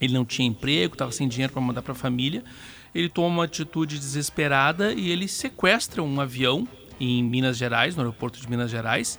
ele 0.00 0.12
não 0.12 0.24
tinha 0.24 0.46
emprego, 0.46 0.94
estava 0.94 1.12
sem 1.12 1.28
dinheiro 1.28 1.52
para 1.52 1.62
mandar 1.62 1.82
para 1.82 1.92
a 1.92 1.96
família. 1.96 2.44
Ele 2.94 3.08
toma 3.08 3.28
uma 3.28 3.44
atitude 3.44 3.98
desesperada 3.98 4.92
e 4.92 5.10
ele 5.10 5.26
sequestra 5.28 6.02
um 6.02 6.20
avião 6.20 6.68
em 7.00 7.22
Minas 7.22 7.56
Gerais, 7.56 7.96
no 7.96 8.02
aeroporto 8.02 8.40
de 8.40 8.48
Minas 8.48 8.70
Gerais, 8.70 9.18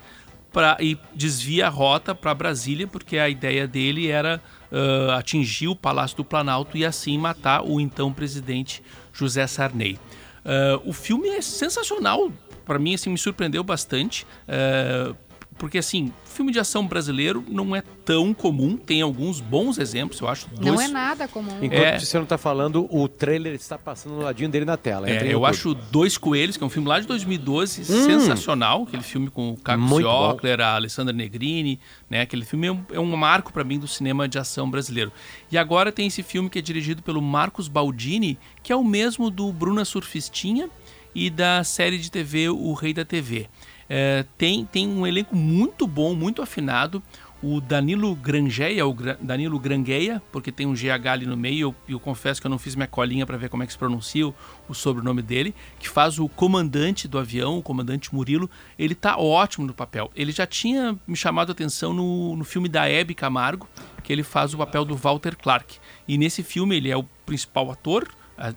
pra, 0.52 0.78
e 0.80 0.98
desvia 1.14 1.68
a 1.68 1.70
rota 1.70 2.16
para 2.16 2.34
Brasília, 2.34 2.88
porque 2.88 3.18
a 3.18 3.28
ideia 3.28 3.68
dele 3.68 4.08
era 4.08 4.42
ah, 4.72 5.18
atingir 5.18 5.68
o 5.68 5.76
Palácio 5.76 6.18
do 6.18 6.24
Planalto 6.24 6.78
e 6.78 6.86
assim 6.86 7.18
matar 7.18 7.64
o 7.64 7.80
então 7.82 8.14
presidente 8.14 8.82
José 9.12 9.46
Sarney. 9.48 10.00
Ah, 10.46 10.80
o 10.86 10.94
filme 10.94 11.28
é 11.30 11.42
sensacional, 11.42 12.32
para 12.66 12.80
mim 12.80 12.93
assim 12.95 13.09
me 13.09 13.18
surpreendeu 13.18 13.63
bastante. 13.63 14.26
ah, 14.47 15.13
porque 15.57 15.78
assim, 15.78 16.11
filme 16.26 16.51
de 16.51 16.59
ação 16.59 16.86
brasileiro 16.86 17.41
não 17.47 17.74
é 17.74 17.82
tão 18.03 18.34
comum, 18.34 18.76
tem 18.76 19.01
alguns 19.01 19.39
bons 19.39 19.78
exemplos, 19.78 20.20
eu 20.20 20.28
acho. 20.28 20.47
Não 20.59 20.76
dois- 20.76 20.89
é 20.89 20.91
nada 20.91 21.30
comum. 21.30 21.49
Enquanto 21.61 21.82
É. 21.82 21.95
o 21.95 21.99
Ticiano 21.99 22.26
tá 22.26 22.38
falando, 22.38 22.86
o 22.93 23.07
trailer 23.07 23.53
está 23.53 23.78
passando 23.78 24.16
no 24.16 24.22
ladinho 24.22 24.49
dele 24.49 24.66
na 24.66 24.76
tela. 24.76 25.09
É, 25.09 25.34
eu 25.34 25.45
acho 25.45 25.74
Dois 25.74 26.18
Coelhos, 26.18 26.57
que 26.57 26.63
é 26.63 26.68
um 26.68 26.70
filme 26.70 26.89
lá 26.89 26.99
de 26.99 27.07
2012, 27.07 27.84
Hum. 27.84 27.86
sensacional. 28.03 28.84
Aquele 28.84 29.01
filme 29.01 29.30
com 29.30 29.51
o 29.53 29.78
bom. 29.78 29.97
Ciocler, 29.97 30.59
a 30.59 30.76
Alessandra 30.76 31.13
Negrini. 31.13 31.80
Né? 32.09 32.20
Aquele 32.20 32.43
filme 32.43 32.68
é 32.68 32.72
um, 32.74 32.84
é 32.91 32.99
um 32.99 33.16
marco 33.16 33.53
para 33.53 33.63
mim 33.63 33.80
do 33.80 33.88
cinema 33.88 34.28
de 34.28 34.38
ação 34.38 34.70
brasileiro. 34.70 35.09
E 35.49 35.57
agora 35.57 35.89
tem 35.89 36.07
esse 36.07 36.22
filme 36.22 36.49
que 36.49 36.59
é 36.59 36.61
dirigido 36.61 37.01
pelo 37.01 37.22
Marcos 37.22 37.70
Baldini, 37.70 38.38
que 38.61 38.74
é 38.74 38.76
o 38.76 38.84
mesmo 38.84 39.30
do 39.30 39.53
Bruna 39.53 39.86
Surfistinha 39.86 40.70
e 41.16 41.30
da 41.30 41.63
série 41.63 41.97
de 41.97 42.11
TV 42.11 42.49
O 42.49 42.74
Rei 42.74 42.93
da 42.93 43.05
TV. 43.05 43.47
É, 43.89 44.26
tem, 44.38 44.66
tem 44.66 44.88
um 44.88 45.07
elenco 45.07 45.36
muito 45.36 45.88
bom, 45.88 46.13
muito 46.13 46.41
afinado. 46.41 47.01
O 47.43 47.61
Danilo 47.61 48.16
Grangeia, 48.16 48.88
o 48.88 48.93
Gra- 48.93 49.18
Danilo 49.22 49.59
Grangueia, 49.59 50.20
porque 50.32 50.51
tem 50.51 50.66
um 50.66 50.74
GH 50.74 51.05
ali 51.11 51.26
no 51.28 51.38
meio, 51.38 51.68
eu, 51.68 51.76
eu 51.95 51.99
confesso 51.99 52.41
que 52.41 52.47
eu 52.47 52.49
não 52.49 52.57
fiz 52.57 52.76
minha 52.76 52.88
colinha 52.88 53.24
para 53.26 53.38
ver 53.38 53.49
como 53.49 53.61
é 53.61 53.68
que 53.68 53.72
se 53.74 53.78
pronuncia 53.78 54.28
o, 54.28 54.34
o 54.68 54.74
sobrenome 54.74 55.22
dele, 55.22 55.53
que 55.78 55.88
faz 55.88 56.18
o 56.18 56.28
comandante 56.28 57.07
do 57.07 57.20
avião, 57.20 57.59
o 57.59 57.61
comandante 57.61 58.16
Murilo, 58.16 58.49
ele 58.80 58.95
tá 58.95 59.18
ótimo 59.18 59.68
no 59.68 59.74
papel. 59.76 60.09
Ele 60.16 60.32
já 60.32 60.47
tinha 60.47 60.97
me 61.05 61.16
chamado 61.16 61.49
a 61.49 61.51
atenção 61.51 61.93
no, 61.93 62.36
no 62.36 62.43
filme 62.43 62.68
da 62.68 62.89
Hebe 62.89 63.13
Camargo, 63.13 63.68
que 64.01 64.11
ele 64.11 64.24
faz 64.24 64.53
o 64.55 64.57
papel 64.57 64.84
do 64.84 64.95
Walter 64.95 65.36
Clark. 65.38 65.78
E 66.07 66.18
nesse 66.18 66.41
filme 66.41 66.76
ele 66.78 66.89
é 66.89 66.97
o 66.97 67.03
principal 67.28 67.70
ator, 67.70 68.07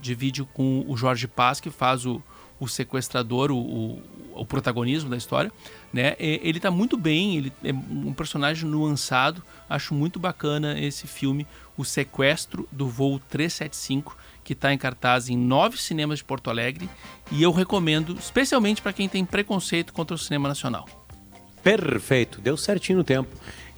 divide 0.00 0.44
com 0.44 0.84
o 0.88 0.96
Jorge 0.96 1.28
Paz, 1.28 1.60
que 1.60 1.68
faz 1.70 2.06
o, 2.06 2.22
o 2.60 2.66
sequestrador, 2.66 3.50
o, 3.50 3.58
o, 3.58 4.02
o 4.34 4.44
protagonismo 4.46 5.10
da 5.10 5.16
história, 5.16 5.52
né? 5.92 6.16
Ele 6.18 6.58
está 6.58 6.70
muito 6.70 6.96
bem, 6.96 7.36
ele 7.36 7.52
é 7.62 7.72
um 7.72 8.12
personagem 8.12 8.68
nuançado. 8.68 9.42
Acho 9.68 9.94
muito 9.94 10.18
bacana 10.18 10.78
esse 10.78 11.06
filme, 11.06 11.46
O 11.76 11.84
Sequestro 11.84 12.68
do 12.70 12.88
Voo 12.88 13.20
375, 13.28 14.16
que 14.42 14.52
está 14.52 14.72
em 14.72 14.78
cartaz 14.78 15.28
em 15.28 15.36
nove 15.36 15.76
cinemas 15.76 16.18
de 16.18 16.24
Porto 16.24 16.50
Alegre. 16.50 16.88
E 17.30 17.42
eu 17.42 17.52
recomendo, 17.52 18.16
especialmente 18.18 18.82
para 18.82 18.92
quem 18.92 19.08
tem 19.08 19.24
preconceito 19.24 19.92
contra 19.92 20.14
o 20.14 20.18
cinema 20.18 20.48
nacional. 20.48 20.88
Perfeito, 21.62 22.40
deu 22.40 22.56
certinho 22.56 22.98
no 22.98 23.04
tempo. 23.04 23.28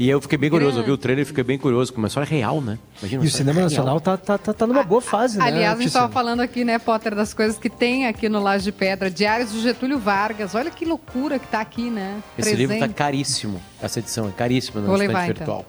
E 0.01 0.09
eu 0.09 0.19
fiquei 0.19 0.39
bem 0.39 0.49
curioso, 0.49 0.79
eu 0.79 0.83
vi 0.83 0.91
o 0.93 0.97
trailer 0.97 1.25
e 1.25 1.27
fiquei 1.27 1.45
bem 1.45 1.59
curioso, 1.59 1.93
como 1.93 2.05
uma 2.05 2.09
história 2.09 2.27
real, 2.27 2.63
né? 2.63 2.79
Imagina, 3.03 3.23
E 3.23 3.27
o 3.27 3.31
cinema 3.31 3.59
real. 3.59 3.69
nacional 3.69 4.01
tá, 4.01 4.17
tá, 4.17 4.39
tá, 4.39 4.55
tá 4.55 4.67
numa 4.67 4.83
boa 4.83 5.03
fase, 5.03 5.37
né? 5.37 5.45
Aliás, 5.45 5.75
a 5.75 5.77
gente 5.77 5.89
estava 5.89 6.11
falando 6.11 6.41
aqui, 6.41 6.65
né, 6.65 6.79
Potter, 6.79 7.15
das 7.15 7.35
coisas 7.35 7.59
que 7.59 7.69
tem 7.69 8.07
aqui 8.07 8.27
no 8.27 8.43
Laje 8.43 8.65
de 8.65 8.73
Pedra. 8.73 9.11
Diários 9.11 9.53
do 9.53 9.61
Getúlio 9.61 9.99
Vargas. 9.99 10.55
Olha 10.55 10.71
que 10.71 10.87
loucura 10.87 11.39
que 11.39 11.47
tá 11.47 11.61
aqui, 11.61 11.91
né? 11.91 12.23
Esse 12.39 12.55
livro 12.55 12.77
tá 12.77 12.79
Presente. 12.79 12.97
caríssimo. 12.97 13.61
Essa 13.83 13.99
edição 13.99 14.27
é 14.27 14.31
caríssima 14.31 14.81
no 14.81 14.91
estante 14.95 15.11
então. 15.11 15.27
virtual. 15.27 15.67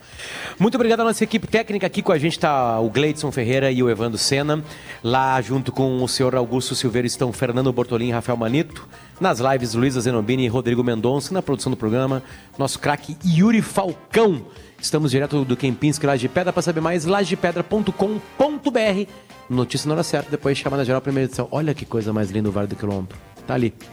Muito 0.58 0.76
obrigado 0.76 1.02
à 1.02 1.04
nossa 1.04 1.22
equipe 1.26 1.46
técnica. 1.46 1.88
Aqui 1.88 2.02
com 2.02 2.14
a 2.14 2.18
gente 2.18 2.38
está 2.38 2.80
o 2.80 2.90
Gleidson 2.90 3.34
Ferreira 3.34 3.70
e 3.70 3.84
o 3.84 3.90
Evandro 3.90 4.18
Sena. 4.18 4.64
Lá 5.04 5.42
junto 5.42 5.74
com 5.74 6.02
o 6.02 6.08
senhor 6.08 6.38
Augusto 6.38 6.74
Silveira 6.74 7.06
estão 7.06 7.34
Fernando 7.34 7.72
Bortolin 7.74 8.08
e 8.08 8.12
Rafael 8.12 8.38
Manito. 8.38 8.88
Nas 9.22 9.40
lives, 9.40 9.76
Luísa 9.76 10.02
Zenobini 10.02 10.46
e 10.46 10.48
Rodrigo 10.48 10.84
Mendonça. 10.84 11.32
Na 11.32 11.44
produção 11.44 11.70
do 11.70 11.78
programa, 11.78 12.24
nosso 12.58 12.80
craque 12.80 13.16
Yuri 13.24 13.62
Falcão. 13.62 14.42
Estamos 14.82 15.12
direto 15.12 15.46
do 15.46 15.56
Kempinski 15.56 16.08
Laje 16.08 16.22
de 16.22 16.28
Pedra. 16.28 16.52
Para 16.52 16.64
saber 16.64 16.82
mais, 16.82 17.06
lajepedra.com.br. 17.06 19.12
Notícia 19.48 19.88
na 19.88 19.94
hora 19.94 20.02
certa, 20.02 20.32
depois 20.32 20.58
chamada 20.58 20.84
geral, 20.84 21.02
primeira 21.02 21.28
edição. 21.28 21.48
Olha 21.52 21.72
que 21.76 21.86
coisa 21.86 22.12
mais 22.12 22.32
linda 22.32 22.50
o 22.50 22.52
Vale 22.52 22.68
do 22.68 22.76
Quilombo. 22.76 23.10
Tá 23.46 23.54
ali. 23.54 23.70
Tá 23.70 23.86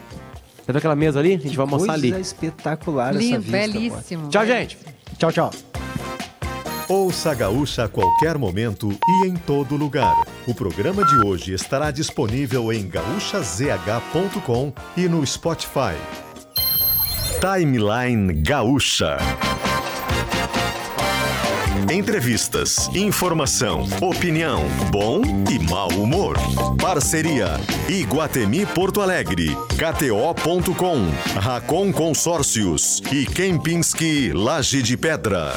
vendo 0.66 0.78
aquela 0.78 0.96
mesa 0.96 1.18
ali? 1.18 1.34
A 1.34 1.38
gente 1.38 1.54
vai 1.54 1.64
almoçar 1.64 1.92
ali. 1.92 2.10
Coisa 2.10 2.22
espetacular 2.22 3.10
essa 3.10 3.18
Lindo, 3.18 3.42
vista. 3.42 3.52
belíssimo. 3.52 4.28
Tchau, 4.30 4.46
gente. 4.46 4.78
Tchau, 5.18 5.30
tchau. 5.30 5.50
Ouça 6.88 7.32
a 7.32 7.34
Gaúcha 7.34 7.84
a 7.84 7.88
qualquer 7.88 8.38
momento 8.38 8.88
e 9.06 9.26
em 9.26 9.34
todo 9.34 9.76
lugar. 9.76 10.24
O 10.46 10.54
programa 10.54 11.04
de 11.04 11.16
hoje 11.26 11.52
estará 11.52 11.90
disponível 11.90 12.72
em 12.72 12.88
gaúchazh.com 12.88 14.72
e 14.96 15.06
no 15.06 15.26
Spotify. 15.26 15.94
Timeline 17.42 18.32
Gaúcha. 18.42 19.18
Entrevistas, 21.92 22.88
informação, 22.94 23.86
opinião, 24.00 24.64
bom 24.90 25.20
e 25.50 25.58
mau 25.70 25.90
humor. 25.90 26.36
Parceria 26.80 27.60
Iguatemi 27.86 28.64
Porto 28.64 29.02
Alegre, 29.02 29.54
KTO.com, 29.76 31.06
Racon 31.38 31.92
Consórcios 31.92 33.02
e 33.12 33.26
Kempinski 33.26 34.32
Laje 34.32 34.82
de 34.82 34.96
Pedra. 34.96 35.54